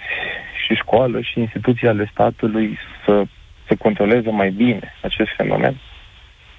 și 0.66 0.74
școală 0.74 1.22
și 1.22 1.40
instituții 1.40 1.88
ale 1.88 2.10
statului 2.12 2.78
să 3.06 3.24
se 3.68 3.76
controleze 3.76 4.30
mai 4.32 4.50
bine 4.50 4.94
acest 5.02 5.30
fenomen, 5.38 5.82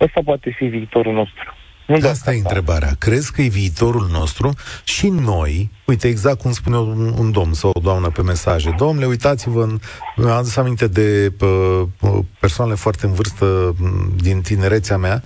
ăsta 0.00 0.20
poate 0.24 0.50
fi 0.50 0.66
viitorul 0.66 1.12
nostru. 1.12 1.55
Nu 1.86 2.08
Asta 2.08 2.34
e 2.34 2.36
întrebarea. 2.36 2.94
Crezi 2.98 3.32
că 3.32 3.42
e 3.42 3.48
viitorul 3.48 4.08
nostru 4.10 4.54
și 4.84 5.08
noi, 5.08 5.70
uite, 5.84 6.08
exact 6.08 6.40
cum 6.40 6.52
spune 6.52 6.76
un, 6.76 7.14
un 7.18 7.30
domn 7.30 7.52
sau 7.52 7.70
o 7.74 7.80
doamnă 7.80 8.10
pe 8.10 8.22
mesaje, 8.22 8.74
domnule, 8.78 9.06
uitați-vă, 9.06 9.66
mi-am 10.16 10.30
adus 10.30 10.56
aminte 10.56 10.86
de 10.86 11.32
uh, 11.40 11.82
persoanele 12.40 12.76
foarte 12.76 13.06
în 13.06 13.12
vârstă 13.12 13.76
din 14.16 14.40
tinerețea 14.40 14.96
mea, 14.96 15.22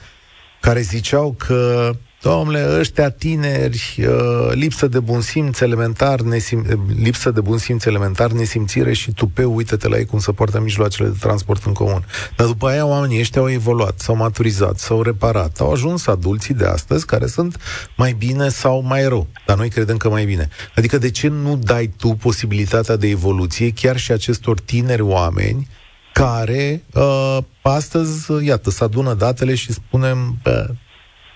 care 0.61 0.81
ziceau 0.81 1.35
că 1.39 1.91
Domnule, 2.23 2.79
ăștia 2.79 3.11
tineri, 3.11 3.97
uh, 3.99 4.51
lipsă 4.53 4.87
de 4.87 5.01
bun 5.01 5.21
simț 5.21 5.61
elementar, 5.61 6.21
nesim, 6.21 6.87
lipsă 7.03 7.31
de 7.31 7.41
bun 7.41 7.59
simț 7.59 7.85
elementar, 7.85 8.31
nesimțire 8.31 8.93
și 8.93 9.13
tupeu, 9.13 9.55
uite-te 9.55 9.89
la 9.89 9.97
ei 9.97 10.05
cum 10.05 10.19
se 10.19 10.33
poartă 10.33 10.61
mijloacele 10.61 11.09
de 11.09 11.17
transport 11.21 11.65
în 11.65 11.73
comun. 11.73 12.05
Dar 12.37 12.47
după 12.47 12.69
aia 12.69 12.87
oamenii 12.87 13.21
ăștia 13.21 13.41
au 13.41 13.51
evoluat, 13.51 13.99
s-au 14.01 14.17
maturizat, 14.17 14.79
s-au 14.79 15.03
reparat, 15.03 15.61
au 15.61 15.73
ajuns 15.73 16.07
adulții 16.07 16.55
de 16.55 16.67
astăzi 16.67 17.07
care 17.07 17.27
sunt 17.27 17.57
mai 17.97 18.13
bine 18.13 18.49
sau 18.49 18.83
mai 18.83 19.09
rău. 19.09 19.27
Dar 19.47 19.57
noi 19.57 19.69
credem 19.69 19.97
că 19.97 20.09
mai 20.09 20.25
bine. 20.25 20.49
Adică 20.77 20.99
de 20.99 21.11
ce 21.11 21.29
nu 21.29 21.57
dai 21.57 21.93
tu 21.97 22.09
posibilitatea 22.09 22.97
de 22.97 23.09
evoluție 23.09 23.71
chiar 23.71 23.97
și 23.97 24.13
acestor 24.13 24.61
tineri 24.61 25.03
oameni 25.03 25.69
care 26.13 26.83
uh, 26.95 27.39
astăzi, 27.63 28.33
iată, 28.43 28.71
să 28.71 28.85
adună 28.85 29.15
datele 29.15 29.55
și 29.55 29.73
spunem, 29.73 30.39
bă, 30.43 30.71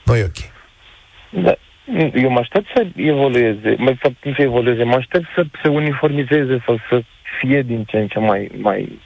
nu 0.05 0.17
e 0.17 0.25
ok. 0.25 0.54
Da. 1.43 1.55
Eu 2.15 2.31
mă 2.31 2.39
aștept 2.39 2.67
să 2.75 2.87
evolueze, 2.97 3.75
mai 3.79 3.95
fapt 3.95 4.15
să 4.37 4.43
evolueze, 4.43 4.83
mă 4.83 4.95
aștept 4.95 5.25
să 5.35 5.45
se 5.63 5.69
uniformizeze 5.69 6.63
sau 6.67 6.79
să 6.89 7.03
fie 7.39 7.63
din 7.63 7.85
ce 7.85 7.99
în 7.99 8.09
ce 8.09 8.19
mai, 8.19 8.51
mai 8.57 8.99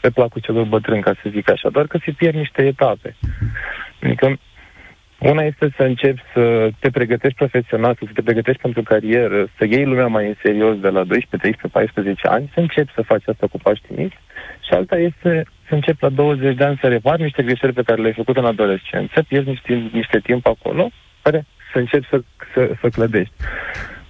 pe 0.00 0.10
placul 0.10 0.40
celor 0.40 0.64
bătrâni, 0.64 1.02
ca 1.02 1.14
să 1.22 1.30
zic 1.30 1.50
așa, 1.50 1.68
doar 1.70 1.86
că 1.86 1.98
se 2.04 2.10
pierd 2.10 2.36
niște 2.36 2.62
etape. 2.62 3.16
Adică 4.02 4.38
una 5.18 5.42
este 5.42 5.72
să 5.76 5.82
începi 5.82 6.22
să 6.34 6.70
te 6.78 6.90
pregătești 6.90 7.36
profesional, 7.36 7.96
să 7.98 8.10
te 8.14 8.22
pregătești 8.22 8.60
pentru 8.60 8.82
carieră, 8.82 9.48
să 9.58 9.64
iei 9.64 9.84
lumea 9.84 10.06
mai 10.06 10.26
în 10.26 10.34
serios 10.42 10.76
de 10.78 10.88
la 10.88 11.04
12, 11.04 11.36
13, 11.36 11.68
14 11.68 12.26
ani, 12.28 12.50
să 12.54 12.60
începi 12.60 12.92
să 12.94 13.02
faci 13.02 13.28
asta 13.28 13.46
cu 13.46 13.58
paști 13.58 13.86
mici 13.96 14.18
și 14.66 14.72
alta 14.72 14.96
este 14.96 15.44
să 15.68 15.74
începi 15.74 16.02
la 16.02 16.08
20 16.08 16.56
de 16.56 16.64
ani 16.64 16.78
să 16.80 16.88
repari 16.88 17.22
niște 17.22 17.42
greșeli 17.42 17.72
pe 17.72 17.82
care 17.82 18.00
le-ai 18.00 18.20
făcut 18.20 18.36
în 18.36 18.44
adolescență, 18.44 19.22
pierzi 19.22 19.48
niște, 19.48 19.88
niște 19.92 20.18
timp 20.18 20.46
acolo 20.46 20.90
care 21.26 21.46
să 21.72 21.78
începi 21.78 22.06
să, 22.10 22.22
să, 22.54 22.70
să 22.80 22.88
clădești. 22.88 23.34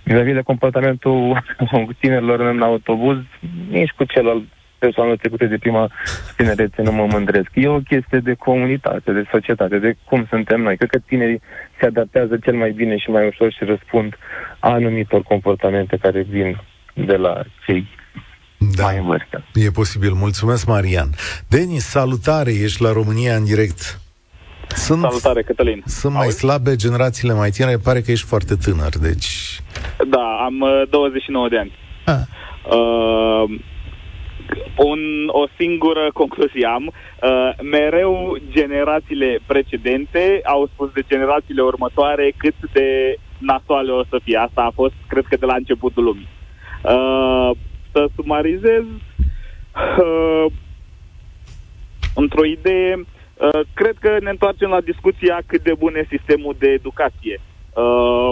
Vis-a-vis 0.02 0.34
de 0.34 0.50
comportamentul 0.50 1.42
tinerilor 2.00 2.40
în 2.40 2.62
autobuz, 2.62 3.16
nici 3.70 3.90
cu 3.96 4.04
cel 4.04 4.28
al 4.28 4.42
persoanelor 4.78 5.18
trecute 5.18 5.46
de 5.46 5.58
prima 5.58 5.90
tinerețe 6.36 6.82
nu 6.82 6.92
mă 6.92 7.06
mândresc. 7.10 7.50
E 7.54 7.68
o 7.68 7.80
chestie 7.80 8.18
de 8.18 8.34
comunitate, 8.34 9.12
de 9.12 9.24
societate, 9.30 9.78
de 9.78 9.96
cum 10.04 10.26
suntem 10.28 10.60
noi. 10.60 10.76
Cred 10.76 10.90
că 10.90 10.98
tinerii 10.98 11.40
se 11.80 11.86
adaptează 11.86 12.36
cel 12.36 12.54
mai 12.54 12.70
bine 12.70 12.96
și 12.96 13.10
mai 13.10 13.26
ușor 13.26 13.52
și 13.52 13.64
răspund 13.64 14.14
anumitor 14.58 15.22
comportamente 15.22 15.96
care 15.96 16.22
vin 16.22 16.60
de 16.94 17.16
la 17.16 17.42
cei 17.66 17.88
da. 18.58 18.84
mai 18.84 18.96
în 18.96 19.04
vârstă. 19.04 19.44
E 19.54 19.70
posibil. 19.70 20.12
Mulțumesc, 20.12 20.66
Marian. 20.66 21.08
Denis, 21.48 21.84
salutare, 21.84 22.52
ești 22.52 22.82
la 22.82 22.92
România 22.92 23.34
în 23.36 23.44
direct. 23.44 24.00
Sunt, 24.76 25.00
Salutare, 25.00 25.42
Cătălin. 25.42 25.82
Sunt 25.86 26.12
mai 26.12 26.24
Auzi? 26.24 26.38
slabe 26.38 26.76
generațiile 26.76 27.34
mai 27.34 27.50
tinere, 27.50 27.76
pare 27.76 28.00
că 28.00 28.10
ești 28.10 28.26
foarte 28.26 28.54
tânăr, 28.54 28.92
deci... 29.00 29.60
Da, 30.08 30.42
am 30.44 30.60
uh, 30.60 30.82
29 30.90 31.48
de 31.48 31.58
ani. 31.58 31.72
Ah. 32.04 32.14
Uh, 32.76 33.58
un, 34.76 35.00
o 35.26 35.46
singură 35.56 36.10
concluzie 36.12 36.66
am. 36.66 36.86
Uh, 36.86 37.50
mereu 37.62 38.36
generațiile 38.50 39.38
precedente 39.46 40.40
au 40.44 40.68
spus 40.72 40.90
de 40.92 41.04
generațiile 41.08 41.62
următoare 41.62 42.32
cât 42.36 42.54
de 42.72 43.16
nasoale 43.38 43.90
o 43.90 44.04
să 44.04 44.20
fie. 44.24 44.36
Asta 44.36 44.62
a 44.62 44.72
fost, 44.74 44.94
cred 45.08 45.24
că, 45.28 45.36
de 45.36 45.46
la 45.46 45.54
începutul 45.54 46.04
lumii. 46.04 46.28
Uh, 46.82 47.50
să 47.92 48.06
sumarizez, 48.16 48.84
uh, 49.98 50.46
într-o 52.14 52.44
idee, 52.44 52.94
Uh, 52.96 53.15
cred 53.74 53.96
că 54.00 54.16
ne 54.20 54.30
întoarcem 54.30 54.68
la 54.68 54.80
discuția 54.80 55.38
cât 55.46 55.62
de 55.62 55.74
bun 55.78 55.94
e 55.94 56.06
sistemul 56.16 56.56
de 56.58 56.68
educație. 56.68 57.40
Uh, 57.74 58.30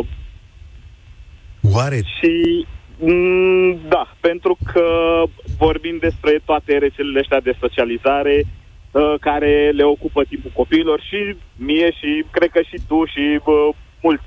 Oare? 1.73 1.97
Și 1.97 2.67
mm, 2.99 3.79
da, 3.89 4.15
pentru 4.21 4.57
că 4.73 5.23
vorbim 5.59 5.97
despre 6.01 6.41
toate 6.45 6.79
rețelele 6.79 7.21
astea 7.21 7.41
de 7.41 7.57
socializare 7.61 8.45
uh, 8.45 9.15
care 9.21 9.71
le 9.71 9.83
ocupă 9.83 10.25
timpul 10.25 10.51
copiilor 10.55 11.01
și 11.01 11.37
mie 11.57 11.91
și 11.91 12.25
cred 12.31 12.51
că 12.51 12.61
și 12.63 12.81
tu 12.89 13.05
și 13.05 13.41
uh, 13.45 13.69
mulți 14.03 14.25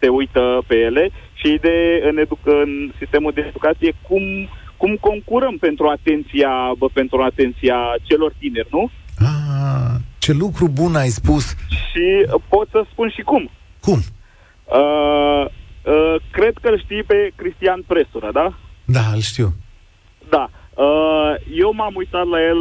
se 0.00 0.08
uită 0.08 0.62
pe 0.66 0.74
ele 0.74 1.10
și 1.34 1.58
de 1.60 2.02
în, 2.08 2.18
edu- 2.18 2.38
în 2.44 2.92
sistemul 2.98 3.32
de 3.34 3.44
educație 3.48 3.92
cum, 4.08 4.22
cum 4.76 4.96
concurăm 5.00 5.56
pentru 5.56 5.86
atenția, 5.88 6.72
bă, 6.78 6.86
pentru 6.92 7.22
atenția 7.22 7.78
celor 8.02 8.32
tineri, 8.38 8.68
nu? 8.70 8.90
Ah, 9.18 9.94
ce 10.26 10.32
lucru 10.32 10.68
bun 10.68 10.94
ai 10.94 11.08
spus! 11.08 11.44
Și 11.68 12.06
pot 12.48 12.68
să 12.70 12.84
spun 12.90 13.08
și 13.16 13.22
cum. 13.22 13.50
Cum? 13.80 13.98
Uh, 14.64 15.44
uh, 15.92 16.16
cred 16.30 16.54
că 16.62 16.68
îl 16.68 16.78
știi 16.84 17.02
pe 17.02 17.32
Cristian 17.36 17.82
Presură, 17.86 18.30
da? 18.32 18.54
Da, 18.84 19.04
îl 19.14 19.20
știu. 19.20 19.48
Da. 20.28 20.50
Uh, 20.74 21.34
eu 21.54 21.72
m-am 21.72 21.94
uitat 21.94 22.26
la 22.26 22.40
el 22.42 22.60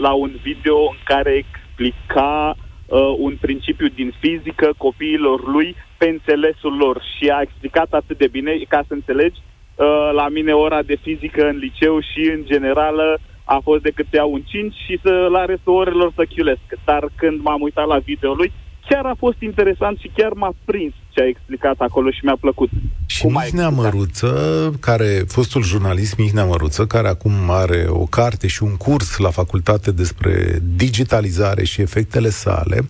la 0.00 0.12
un 0.12 0.32
video 0.42 0.78
în 0.78 1.00
care 1.04 1.32
explica 1.44 2.56
uh, 2.86 3.14
un 3.18 3.36
principiu 3.40 3.88
din 3.88 4.14
fizică 4.20 4.72
copiilor 4.76 5.52
lui 5.54 5.76
pe 5.98 6.08
înțelesul 6.08 6.76
lor 6.76 7.02
și 7.16 7.28
a 7.28 7.40
explicat 7.40 7.92
atât 7.92 8.18
de 8.18 8.28
bine, 8.28 8.52
ca 8.68 8.84
să 8.86 8.92
înțelegi, 8.94 9.38
uh, 9.40 10.10
la 10.12 10.28
mine 10.28 10.52
ora 10.52 10.82
de 10.82 10.96
fizică 11.02 11.48
în 11.48 11.56
liceu 11.56 12.00
și 12.00 12.30
în 12.34 12.42
generală 12.44 13.20
a 13.44 13.60
fost 13.62 13.82
decât 13.82 14.06
să 14.10 14.16
iau 14.16 14.32
un 14.32 14.42
5 14.42 14.74
și 14.86 14.98
să 15.02 15.28
la 15.30 15.44
restul 15.44 15.74
orelor 15.74 16.12
să 16.16 16.24
chiulesc. 16.34 16.60
Dar 16.84 17.02
când 17.14 17.40
m-am 17.40 17.60
uitat 17.60 17.86
la 17.86 17.98
video 17.98 18.32
lui, 18.32 18.52
chiar 18.88 19.04
a 19.04 19.14
fost 19.18 19.40
interesant 19.40 19.98
și 19.98 20.10
chiar 20.16 20.32
m-a 20.32 20.52
prins 20.64 20.92
ce 21.10 21.22
a 21.22 21.26
explicat 21.26 21.74
acolo 21.78 22.10
și 22.10 22.24
mi-a 22.24 22.36
plăcut. 22.40 22.70
Și 23.06 23.26
Mihnea 23.26 23.68
Măruță, 23.68 24.72
care, 24.80 25.24
fostul 25.26 25.62
jurnalist 25.62 26.16
Mihnea 26.16 26.44
Măruță, 26.44 26.86
care 26.86 27.08
acum 27.08 27.32
are 27.48 27.86
o 27.88 28.04
carte 28.04 28.46
și 28.46 28.62
un 28.62 28.76
curs 28.76 29.16
la 29.16 29.30
facultate 29.30 29.92
despre 29.92 30.58
digitalizare 30.76 31.64
și 31.64 31.80
efectele 31.80 32.28
sale, 32.28 32.88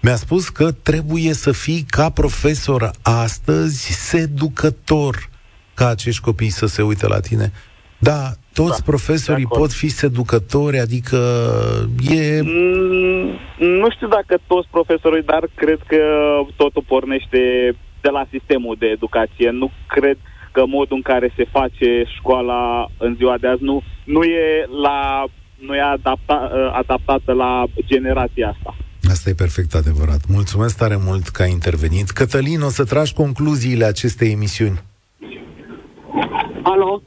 mi-a 0.00 0.16
spus 0.16 0.48
că 0.48 0.72
trebuie 0.72 1.32
să 1.32 1.52
fii 1.52 1.84
ca 1.88 2.10
profesor 2.10 2.90
astăzi 3.02 3.92
seducător 3.92 5.28
ca 5.74 5.88
acești 5.88 6.20
copii 6.20 6.50
să 6.50 6.66
se 6.66 6.82
uite 6.82 7.06
la 7.06 7.20
tine. 7.20 7.52
Da, 7.98 8.20
toți 8.52 8.78
da, 8.78 8.84
profesorii 8.84 9.46
pot 9.46 9.72
fi 9.72 9.88
seducători, 9.88 10.78
adică 10.78 11.18
e... 12.10 12.40
Mm, 12.42 13.38
nu 13.58 13.90
știu 13.90 14.08
dacă 14.08 14.38
toți 14.46 14.68
profesorii, 14.70 15.22
dar 15.22 15.48
cred 15.54 15.80
că 15.86 16.02
totul 16.56 16.84
pornește 16.86 17.38
de 18.00 18.08
la 18.08 18.26
sistemul 18.30 18.76
de 18.78 18.86
educație. 18.86 19.50
Nu 19.50 19.70
cred 19.86 20.18
că 20.52 20.62
modul 20.66 20.96
în 20.96 21.02
care 21.02 21.32
se 21.36 21.44
face 21.50 22.04
școala 22.18 22.86
în 22.98 23.14
ziua 23.14 23.36
de 23.38 23.46
azi 23.46 23.62
nu, 23.62 23.82
nu 24.04 24.22
e, 24.22 24.66
la, 24.82 25.24
nu 25.58 25.74
e 25.74 25.80
adapta, 25.80 26.50
adaptată 26.72 27.32
la 27.32 27.64
generația 27.86 28.48
asta. 28.48 28.76
Asta 29.10 29.30
e 29.30 29.34
perfect 29.34 29.74
adevărat. 29.74 30.20
Mulțumesc 30.28 30.76
tare 30.76 30.96
mult 31.04 31.28
că 31.28 31.42
ai 31.42 31.50
intervenit. 31.50 32.10
Cătălin, 32.10 32.60
o 32.60 32.68
să 32.68 32.84
tragi 32.84 33.12
concluziile 33.12 33.84
acestei 33.84 34.30
emisiuni. 34.30 34.82
Alo? 36.62 37.02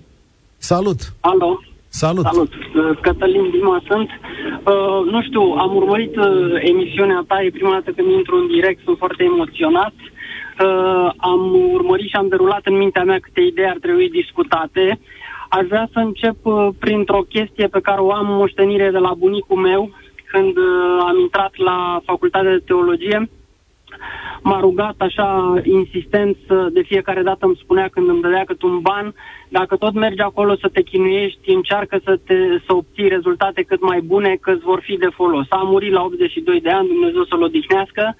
Salut! 0.57 0.99
Alo! 1.19 1.59
Salut! 1.89 2.25
Salut! 2.25 2.53
Uh, 2.53 2.97
Cătălin 3.01 3.49
Dima 3.49 3.81
sunt. 3.87 4.09
Uh, 4.09 5.11
nu 5.11 5.21
știu, 5.21 5.41
am 5.41 5.75
urmărit 5.75 6.15
uh, 6.15 6.25
emisiunea 6.59 7.23
ta, 7.27 7.41
e 7.41 7.49
prima 7.49 7.71
dată 7.71 7.91
când 7.91 8.11
intru 8.11 8.35
în 8.35 8.47
direct, 8.47 8.79
sunt 8.83 8.97
foarte 8.97 9.23
emoționat. 9.23 9.93
uh, 9.99 11.11
am 11.17 11.41
urmărit 11.71 12.09
și 12.09 12.15
am 12.15 12.27
derulat 12.27 12.61
în 12.63 12.77
mintea 12.77 13.03
mea 13.03 13.19
câte 13.19 13.41
idei 13.41 13.69
ar 13.69 13.77
trebui 13.81 14.09
discutate. 14.09 14.99
Aș 15.49 15.65
vrea 15.67 15.89
să 15.93 15.99
încep 15.99 16.37
uh, 16.43 16.67
printr-o 16.79 17.25
chestie 17.29 17.67
pe 17.67 17.79
care 17.79 18.01
o 18.01 18.11
am 18.11 18.25
moștenire 18.25 18.89
de 18.91 18.97
la 18.97 19.13
bunicul 19.13 19.57
meu, 19.57 19.89
când 20.31 20.57
uh, 20.57 20.97
am 20.99 21.19
intrat 21.19 21.51
la 21.55 22.01
facultatea 22.05 22.51
de 22.51 22.63
teologie 22.65 23.29
m-a 24.41 24.59
rugat 24.59 24.95
așa 24.97 25.53
insistent 25.63 26.37
să, 26.47 26.67
de 26.71 26.81
fiecare 26.81 27.21
dată 27.21 27.45
îmi 27.45 27.59
spunea 27.63 27.87
când 27.87 28.09
îmi 28.09 28.21
dădea 28.21 28.43
cât 28.43 28.61
un 28.61 28.79
ban, 28.79 29.13
dacă 29.49 29.75
tot 29.75 29.93
mergi 29.93 30.21
acolo 30.21 30.55
să 30.55 30.67
te 30.73 30.81
chinuiești, 30.81 31.53
încearcă 31.53 31.99
să, 32.03 32.19
te, 32.25 32.35
să 32.65 32.73
obții 32.73 33.07
rezultate 33.07 33.61
cât 33.61 33.81
mai 33.81 34.01
bune, 34.01 34.37
că 34.41 34.51
îți 34.51 34.63
vor 34.63 34.81
fi 34.83 34.97
de 34.97 35.09
folos. 35.13 35.45
A 35.49 35.61
murit 35.63 35.91
la 35.91 36.03
82 36.03 36.61
de 36.61 36.69
ani, 36.69 36.87
Dumnezeu 36.87 37.23
să-l 37.23 37.41
odihnească. 37.41 38.15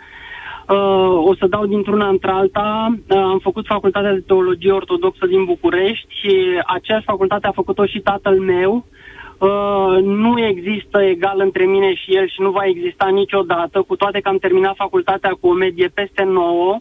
Uh, 0.70 1.28
o 1.30 1.36
să 1.36 1.48
dau 1.48 1.66
dintr-una 1.66 2.08
într-alta. 2.08 2.88
Uh, 3.10 3.18
am 3.18 3.40
făcut 3.40 3.66
facultatea 3.66 4.14
de 4.14 4.24
teologie 4.28 4.72
ortodoxă 4.72 5.26
din 5.26 5.46
București 5.46 6.08
și 6.20 6.62
aceeași 6.66 7.06
facultate 7.06 7.48
a 7.48 7.52
făcut-o 7.52 7.86
și 7.86 8.00
tatăl 8.00 8.40
meu. 8.40 8.74
Uh, 8.76 8.97
Uh, 9.38 10.04
nu 10.04 10.46
există 10.46 11.02
egal 11.02 11.40
între 11.40 11.66
mine 11.66 11.94
și 11.94 12.16
el 12.16 12.28
și 12.28 12.42
nu 12.42 12.52
va 12.52 12.66
exista 12.66 13.08
niciodată, 13.08 13.82
cu 13.82 13.96
toate 13.96 14.20
că 14.20 14.30
am 14.30 14.38
terminat 14.38 14.76
facultatea 14.76 15.30
cu 15.40 15.48
o 15.48 15.54
medie 15.54 15.88
peste 15.88 16.24
9. 16.24 16.80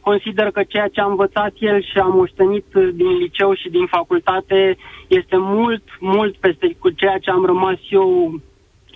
Consider 0.00 0.50
că 0.50 0.62
ceea 0.68 0.88
ce 0.88 1.00
a 1.00 1.06
învățat 1.06 1.52
el 1.58 1.82
și 1.82 1.98
am 1.98 2.12
moștenit 2.14 2.66
din 2.94 3.16
liceu 3.16 3.54
și 3.54 3.68
din 3.68 3.86
facultate 3.86 4.76
este 5.06 5.36
mult, 5.36 5.82
mult 6.00 6.36
peste 6.36 6.76
cu 6.78 6.90
ceea 6.90 7.18
ce 7.18 7.30
am 7.30 7.44
rămas 7.44 7.78
eu 7.90 8.40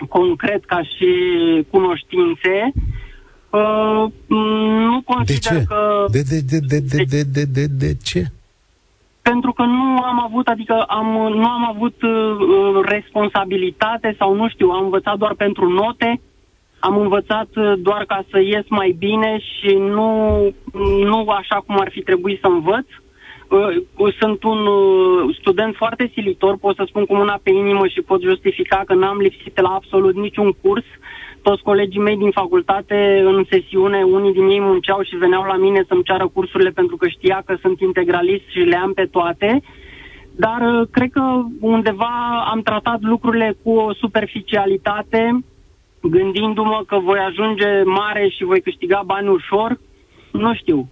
concret 0.08 0.64
ca 0.64 0.82
și 0.82 1.10
cunoștințe. 1.70 2.72
Uh, 3.50 4.04
nu 4.88 5.02
consider 5.04 5.52
de 5.52 5.58
ce? 5.58 5.64
că... 5.68 6.06
De, 6.10 6.22
de, 6.28 6.40
de, 6.40 6.58
de, 6.58 6.78
de, 6.78 7.04
de, 7.04 7.22
de, 7.22 7.44
de, 7.44 7.66
de 7.66 7.96
ce? 8.02 8.26
Pentru 9.22 9.52
că 9.52 9.62
nu 9.62 10.02
am 10.02 10.22
avut, 10.24 10.48
adică 10.48 10.82
am, 10.82 11.06
nu 11.34 11.46
am 11.48 11.64
avut 11.74 12.02
uh, 12.02 12.80
responsabilitate 12.84 14.14
sau 14.18 14.34
nu 14.34 14.48
știu, 14.48 14.68
am 14.68 14.84
învățat 14.84 15.16
doar 15.16 15.34
pentru 15.34 15.68
note, 15.68 16.20
am 16.78 16.96
învățat 16.96 17.48
uh, 17.56 17.72
doar 17.78 18.04
ca 18.04 18.24
să 18.30 18.40
ies 18.40 18.64
mai 18.68 18.94
bine 18.98 19.38
și 19.38 19.74
nu, 19.74 20.40
nu 21.04 21.28
așa 21.28 21.62
cum 21.66 21.80
ar 21.80 21.90
fi 21.90 22.02
trebuit 22.02 22.40
să 22.40 22.46
învăț. 22.46 22.86
Uh, 23.48 24.12
sunt 24.18 24.42
un 24.42 24.66
uh, 24.66 25.36
student 25.40 25.74
foarte 25.76 26.10
silitor, 26.12 26.56
pot 26.56 26.76
să 26.76 26.84
spun 26.86 27.04
cu 27.06 27.14
mâna 27.14 27.40
pe 27.42 27.50
inimă 27.50 27.86
și 27.86 28.00
pot 28.00 28.22
justifica 28.22 28.82
că 28.86 28.94
n-am 28.94 29.18
lipsit 29.18 29.60
la 29.60 29.68
absolut 29.68 30.14
niciun 30.14 30.52
curs. 30.62 30.84
Toți 31.42 31.62
colegii 31.62 32.00
mei 32.00 32.16
din 32.16 32.30
facultate, 32.30 33.22
în 33.24 33.44
sesiune, 33.50 34.02
unii 34.02 34.32
din 34.32 34.48
ei 34.48 34.60
munceau 34.60 35.02
și 35.02 35.16
veneau 35.16 35.42
la 35.42 35.56
mine 35.56 35.84
să-mi 35.88 36.02
ceară 36.02 36.28
cursurile 36.28 36.70
pentru 36.70 36.96
că 36.96 37.08
știa 37.08 37.42
că 37.46 37.56
sunt 37.60 37.80
integralist 37.80 38.46
și 38.50 38.58
le 38.58 38.76
am 38.76 38.92
pe 38.92 39.04
toate. 39.04 39.62
Dar 40.36 40.60
uh, 40.60 40.88
cred 40.90 41.10
că 41.10 41.22
undeva 41.60 42.44
am 42.52 42.62
tratat 42.62 43.00
lucrurile 43.00 43.56
cu 43.62 43.70
o 43.70 43.94
superficialitate, 43.94 45.44
gândindu-mă 46.02 46.82
că 46.86 46.98
voi 46.98 47.18
ajunge 47.18 47.82
mare 47.84 48.28
și 48.36 48.44
voi 48.44 48.60
câștiga 48.60 49.02
bani 49.06 49.28
ușor. 49.28 49.80
Nu 50.30 50.54
știu, 50.54 50.88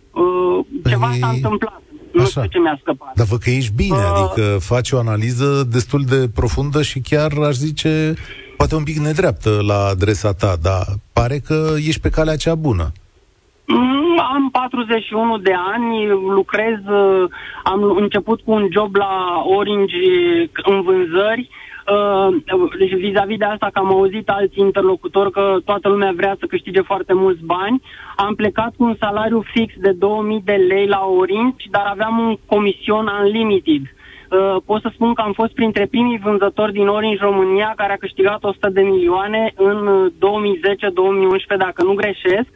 ceva 0.88 1.06
păi... 1.06 1.18
s-a 1.18 1.28
întâmplat. 1.28 1.82
Nu 2.12 2.22
Așa. 2.22 2.28
știu 2.28 2.50
ce 2.50 2.58
mi-a 2.58 2.78
scăpat. 2.80 3.12
Dar 3.14 3.26
vă 3.26 3.36
că 3.36 3.50
ești 3.50 3.72
bine, 3.74 3.96
uh, 3.96 4.12
adică 4.14 4.56
faci 4.60 4.90
o 4.90 4.98
analiză 4.98 5.68
destul 5.70 6.02
de 6.08 6.28
profundă 6.34 6.82
și 6.82 7.00
chiar 7.00 7.32
aș 7.32 7.54
zice 7.54 8.14
poate 8.60 8.74
un 8.74 8.84
pic 8.90 8.98
nedreaptă 8.98 9.50
la 9.70 9.78
adresa 9.94 10.32
ta, 10.32 10.52
dar 10.62 10.84
pare 11.12 11.38
că 11.46 11.58
ești 11.88 12.00
pe 12.00 12.14
calea 12.16 12.36
cea 12.36 12.54
bună. 12.54 12.86
Mm, 13.66 14.20
am 14.34 14.50
41 14.52 15.38
de 15.38 15.54
ani, 15.72 16.08
lucrez, 16.38 16.78
uh, 16.88 17.24
am 17.64 17.80
început 17.82 18.40
cu 18.40 18.50
un 18.52 18.68
job 18.72 18.94
la 18.94 19.42
Orange 19.56 20.04
în 20.70 20.82
vânzări, 20.82 21.48
Uh, 21.96 22.36
deci 22.78 22.94
vis-a-vis 22.94 23.38
de 23.38 23.44
asta 23.44 23.68
că 23.72 23.78
am 23.78 23.92
auzit 23.92 24.28
alți 24.28 24.58
interlocutori 24.58 25.30
că 25.30 25.56
toată 25.64 25.88
lumea 25.88 26.12
vrea 26.16 26.36
să 26.38 26.46
câștige 26.46 26.80
foarte 26.80 27.12
mulți 27.14 27.44
bani, 27.44 27.82
am 28.16 28.34
plecat 28.34 28.72
cu 28.76 28.84
un 28.84 28.96
salariu 28.98 29.42
fix 29.52 29.74
de 29.76 29.92
2000 29.92 30.42
de 30.44 30.52
lei 30.52 30.86
la 30.86 31.02
Orange, 31.18 31.64
dar 31.70 31.86
aveam 31.86 32.18
un 32.18 32.36
comision 32.46 33.10
unlimited. 33.22 33.80
Uh, 33.80 33.99
pot 34.64 34.80
să 34.80 34.90
spun 34.92 35.14
că 35.14 35.22
am 35.22 35.32
fost 35.32 35.52
printre 35.52 35.86
primii 35.86 36.18
vânzători 36.18 36.72
din 36.72 36.86
Orange 36.86 37.22
România 37.22 37.72
care 37.76 37.92
a 37.92 37.96
câștigat 37.96 38.44
100 38.44 38.68
de 38.68 38.80
milioane 38.80 39.52
în 39.56 40.10
2010-2011, 40.14 41.56
dacă 41.58 41.82
nu 41.82 41.94
greșesc. 41.94 42.48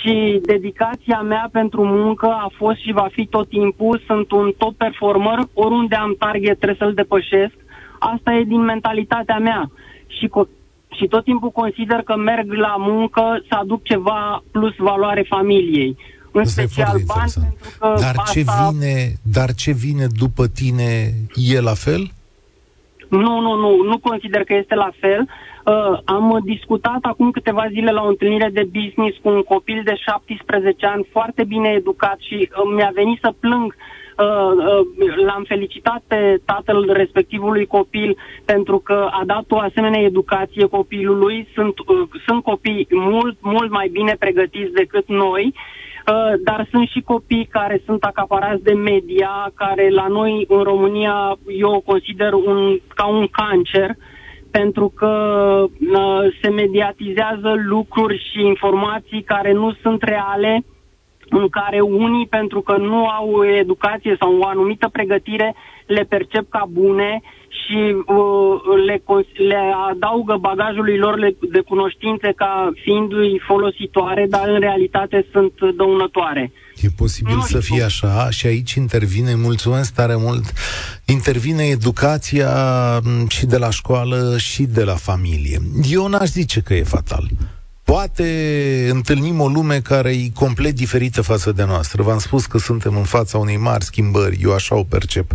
Și 0.00 0.40
dedicația 0.42 1.20
mea 1.20 1.48
pentru 1.52 1.84
muncă 1.84 2.26
a 2.26 2.50
fost 2.56 2.78
și 2.80 2.92
va 2.92 3.08
fi 3.10 3.26
tot 3.26 3.48
timpul, 3.48 4.02
sunt 4.06 4.30
un 4.30 4.52
top 4.58 4.74
performer, 4.74 5.38
oriunde 5.52 5.94
am 5.94 6.14
target 6.18 6.56
trebuie 6.56 6.76
să-l 6.78 6.94
depășesc 6.94 7.54
Asta 8.04 8.32
e 8.32 8.42
din 8.42 8.60
mentalitatea 8.60 9.38
mea. 9.38 9.70
Și, 10.06 10.28
co- 10.28 10.48
și 10.96 11.06
tot 11.06 11.24
timpul 11.24 11.50
consider 11.50 12.02
că 12.02 12.16
merg 12.16 12.52
la 12.52 12.74
muncă 12.78 13.42
să 13.48 13.54
aduc 13.54 13.82
ceva 13.82 14.42
plus 14.52 14.74
valoare 14.76 15.22
familiei. 15.28 15.96
În 16.32 16.40
Asta 16.40 16.62
special 16.62 17.00
bani, 17.06 17.32
pentru 17.34 17.70
că 17.78 17.94
dar 18.00 18.14
asta... 18.16 18.32
ce, 18.32 18.44
vine, 18.58 19.12
dar 19.22 19.54
ce 19.54 19.72
vine 19.72 20.06
după 20.18 20.46
tine 20.46 21.12
e 21.34 21.60
la 21.60 21.74
fel? 21.74 22.10
Nu, 23.08 23.40
nu, 23.40 23.54
nu, 23.54 23.82
nu 23.82 23.98
consider 23.98 24.44
că 24.44 24.54
este 24.54 24.74
la 24.74 24.90
fel. 25.00 25.28
Uh, 25.64 25.98
am 26.04 26.40
discutat 26.44 26.98
acum 27.02 27.30
câteva 27.30 27.66
zile 27.70 27.90
la 27.90 28.02
o 28.02 28.08
întâlnire 28.08 28.48
de 28.52 28.68
business 28.72 29.16
cu 29.22 29.28
un 29.28 29.42
copil 29.42 29.80
de 29.84 29.94
17 29.94 30.86
ani 30.86 31.08
foarte 31.10 31.44
bine 31.44 31.68
educat 31.68 32.18
și 32.18 32.34
uh, 32.34 32.72
mi-a 32.74 32.90
venit 32.94 33.18
să 33.22 33.34
plâng 33.40 33.74
Uh, 34.18 34.52
uh, 34.56 35.14
l-am 35.26 35.44
felicitat 35.48 36.02
pe 36.06 36.40
tatăl 36.44 36.92
respectivului 36.92 37.66
copil 37.66 38.16
pentru 38.44 38.78
că 38.78 39.08
a 39.10 39.22
dat 39.26 39.44
o 39.48 39.58
asemenea 39.58 40.00
educație 40.00 40.66
copilului. 40.66 41.48
Sunt, 41.54 41.78
uh, 41.78 42.08
sunt 42.26 42.42
copii 42.42 42.86
mult, 42.90 43.36
mult 43.40 43.70
mai 43.70 43.88
bine 43.88 44.16
pregătiți 44.18 44.72
decât 44.72 45.08
noi. 45.08 45.54
Uh, 46.06 46.32
dar 46.44 46.66
sunt 46.70 46.88
și 46.88 47.00
copii 47.00 47.48
care 47.50 47.82
sunt 47.84 48.04
acaparați 48.04 48.62
de 48.62 48.72
media, 48.72 49.50
care 49.54 49.88
la 49.90 50.06
noi 50.06 50.44
în 50.48 50.62
România 50.62 51.38
eu 51.46 51.70
o 51.72 51.80
consider 51.80 52.32
un, 52.32 52.78
ca 52.94 53.06
un 53.06 53.26
cancer, 53.26 53.90
pentru 54.50 54.88
că 54.96 55.08
uh, 55.68 56.34
se 56.42 56.50
mediatizează 56.50 57.54
lucruri 57.64 58.30
și 58.32 58.46
informații 58.46 59.22
care 59.22 59.52
nu 59.52 59.72
sunt 59.82 60.02
reale, 60.02 60.64
în 61.28 61.48
care 61.48 61.80
unii, 61.80 62.26
pentru 62.26 62.60
că 62.60 62.76
nu 62.76 63.06
au 63.08 63.44
educație 63.44 64.16
sau 64.20 64.38
o 64.38 64.46
anumită 64.46 64.88
pregătire, 64.88 65.54
le 65.86 66.02
percep 66.02 66.50
ca 66.50 66.64
bune 66.70 67.20
și 67.48 67.80
uh, 68.06 68.54
le, 68.86 69.02
le 69.48 69.60
adaugă 69.90 70.36
bagajului 70.40 70.98
lor 70.98 71.18
de 71.52 71.60
cunoștințe 71.60 72.32
ca 72.36 72.72
fiindu-i 72.82 73.40
folositoare, 73.46 74.26
dar 74.28 74.48
în 74.48 74.60
realitate 74.60 75.26
sunt 75.32 75.52
dăunătoare. 75.76 76.52
E 76.76 76.88
posibil 76.96 77.34
nu 77.34 77.40
să 77.40 77.60
fie 77.60 77.82
așa 77.82 78.30
și 78.30 78.46
aici 78.46 78.72
intervine, 78.72 79.34
mulțumesc 79.34 79.94
tare 79.94 80.16
mult, 80.16 80.52
intervine 81.06 81.62
educația 81.62 82.50
și 83.28 83.46
de 83.46 83.58
la 83.58 83.70
școală 83.70 84.36
și 84.38 84.62
de 84.62 84.84
la 84.84 84.94
familie. 84.94 85.58
Eu 85.90 86.06
n-aș 86.06 86.28
zice 86.28 86.60
că 86.60 86.74
e 86.74 86.82
fatal. 86.82 87.28
Poate 87.92 88.88
întâlnim 88.90 89.40
o 89.40 89.48
lume 89.48 89.80
care 89.80 90.10
e 90.10 90.30
complet 90.34 90.74
diferită 90.74 91.22
față 91.22 91.52
de 91.52 91.64
noastră. 91.64 92.02
V-am 92.02 92.18
spus 92.18 92.46
că 92.46 92.58
suntem 92.58 92.96
în 92.96 93.02
fața 93.02 93.38
unei 93.38 93.56
mari 93.56 93.84
schimbări, 93.84 94.38
eu 94.42 94.52
așa 94.52 94.74
o 94.76 94.82
percep. 94.82 95.32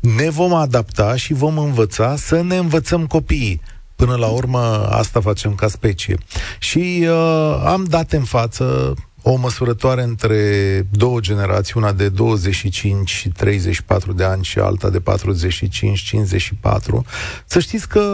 Ne 0.00 0.30
vom 0.30 0.54
adapta 0.54 1.16
și 1.16 1.32
vom 1.32 1.58
învăța 1.58 2.16
să 2.16 2.42
ne 2.42 2.56
învățăm 2.56 3.06
copiii. 3.06 3.60
Până 3.96 4.14
la 4.14 4.26
urmă, 4.26 4.88
asta 4.90 5.20
facem 5.20 5.54
ca 5.54 5.68
specie. 5.68 6.18
Și 6.58 7.06
uh, 7.08 7.62
am 7.64 7.84
dat 7.84 8.12
în 8.12 8.24
față 8.24 8.94
o 9.22 9.36
măsurătoare 9.36 10.02
între 10.02 10.42
două 10.90 11.20
generații, 11.20 11.74
una 11.76 11.92
de 11.92 12.08
25 12.08 13.10
și 13.10 13.28
34 13.28 14.12
de 14.12 14.24
ani 14.24 14.44
și 14.44 14.58
alta 14.58 14.90
de 14.90 15.00
45-54. 15.00 15.02
Să 17.46 17.58
știți 17.58 17.88
că 17.88 18.06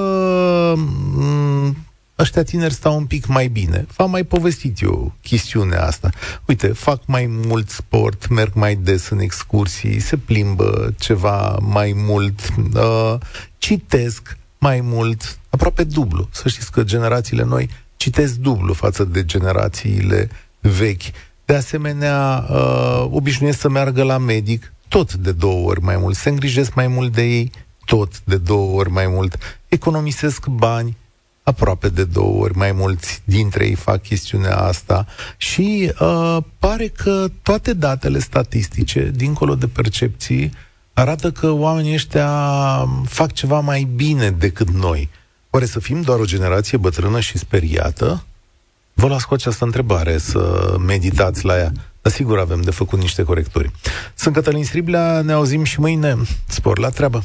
mm, 0.76 1.76
ăștia 2.18 2.42
tineri 2.42 2.72
stau 2.72 2.96
un 2.96 3.06
pic 3.06 3.26
mai 3.26 3.48
bine. 3.48 3.86
V-am 3.96 4.10
mai 4.10 4.24
povestit 4.24 4.80
eu 4.82 5.12
chestiunea 5.22 5.84
asta. 5.84 6.10
Uite, 6.46 6.66
fac 6.66 7.02
mai 7.06 7.26
mult 7.28 7.70
sport, 7.70 8.28
merg 8.28 8.54
mai 8.54 8.74
des 8.74 9.08
în 9.08 9.18
excursii, 9.18 10.00
se 10.00 10.16
plimbă 10.16 10.94
ceva 10.98 11.58
mai 11.60 11.92
mult, 11.96 12.40
uh, 12.74 13.14
citesc 13.58 14.36
mai 14.58 14.80
mult, 14.80 15.38
aproape 15.50 15.84
dublu. 15.84 16.28
Să 16.32 16.48
știți 16.48 16.72
că 16.72 16.82
generațiile 16.82 17.44
noi 17.44 17.70
citesc 17.96 18.34
dublu 18.34 18.72
față 18.72 19.04
de 19.04 19.24
generațiile 19.24 20.28
vechi. 20.60 21.02
De 21.44 21.54
asemenea, 21.54 22.46
uh, 22.50 23.06
obișnuiesc 23.10 23.60
să 23.60 23.68
meargă 23.68 24.02
la 24.02 24.18
medic 24.18 24.72
tot 24.88 25.14
de 25.14 25.32
două 25.32 25.68
ori 25.68 25.82
mai 25.82 25.96
mult, 25.96 26.16
se 26.16 26.28
îngrijesc 26.28 26.74
mai 26.74 26.86
mult 26.86 27.12
de 27.12 27.22
ei 27.22 27.50
tot 27.84 28.20
de 28.24 28.36
două 28.36 28.78
ori 28.78 28.90
mai 28.90 29.06
mult, 29.06 29.38
economisesc 29.68 30.46
bani, 30.46 30.96
aproape 31.48 31.88
de 31.88 32.04
două 32.04 32.42
ori 32.42 32.56
mai 32.56 32.72
mulți 32.72 33.22
dintre 33.24 33.66
ei 33.66 33.74
fac 33.74 34.02
chestiunea 34.02 34.56
asta 34.56 35.06
și 35.36 35.92
uh, 36.00 36.36
pare 36.58 36.88
că 36.88 37.26
toate 37.42 37.72
datele 37.72 38.18
statistice, 38.18 39.10
dincolo 39.14 39.54
de 39.54 39.66
percepții, 39.66 40.52
arată 40.92 41.30
că 41.30 41.50
oamenii 41.50 41.94
ăștia 41.94 42.30
fac 43.04 43.32
ceva 43.32 43.60
mai 43.60 43.88
bine 43.94 44.30
decât 44.30 44.70
noi. 44.70 45.08
Oare 45.50 45.66
să 45.66 45.80
fim 45.80 46.00
doar 46.00 46.18
o 46.18 46.24
generație 46.24 46.78
bătrână 46.78 47.20
și 47.20 47.38
speriată? 47.38 48.24
Vă 48.92 49.08
las 49.08 49.24
cu 49.24 49.34
această 49.34 49.64
întrebare 49.64 50.18
să 50.18 50.74
meditați 50.86 51.44
la 51.44 51.58
ea. 51.58 51.72
Dar 52.02 52.12
sigur 52.12 52.38
avem 52.38 52.60
de 52.60 52.70
făcut 52.70 52.98
niște 52.98 53.22
corecturi. 53.22 53.70
Sunt 54.14 54.34
Cătălin 54.34 54.64
Striblea, 54.64 55.20
ne 55.20 55.32
auzim 55.32 55.64
și 55.64 55.80
mâine. 55.80 56.16
Spor 56.46 56.78
la 56.78 56.88
treabă! 56.88 57.24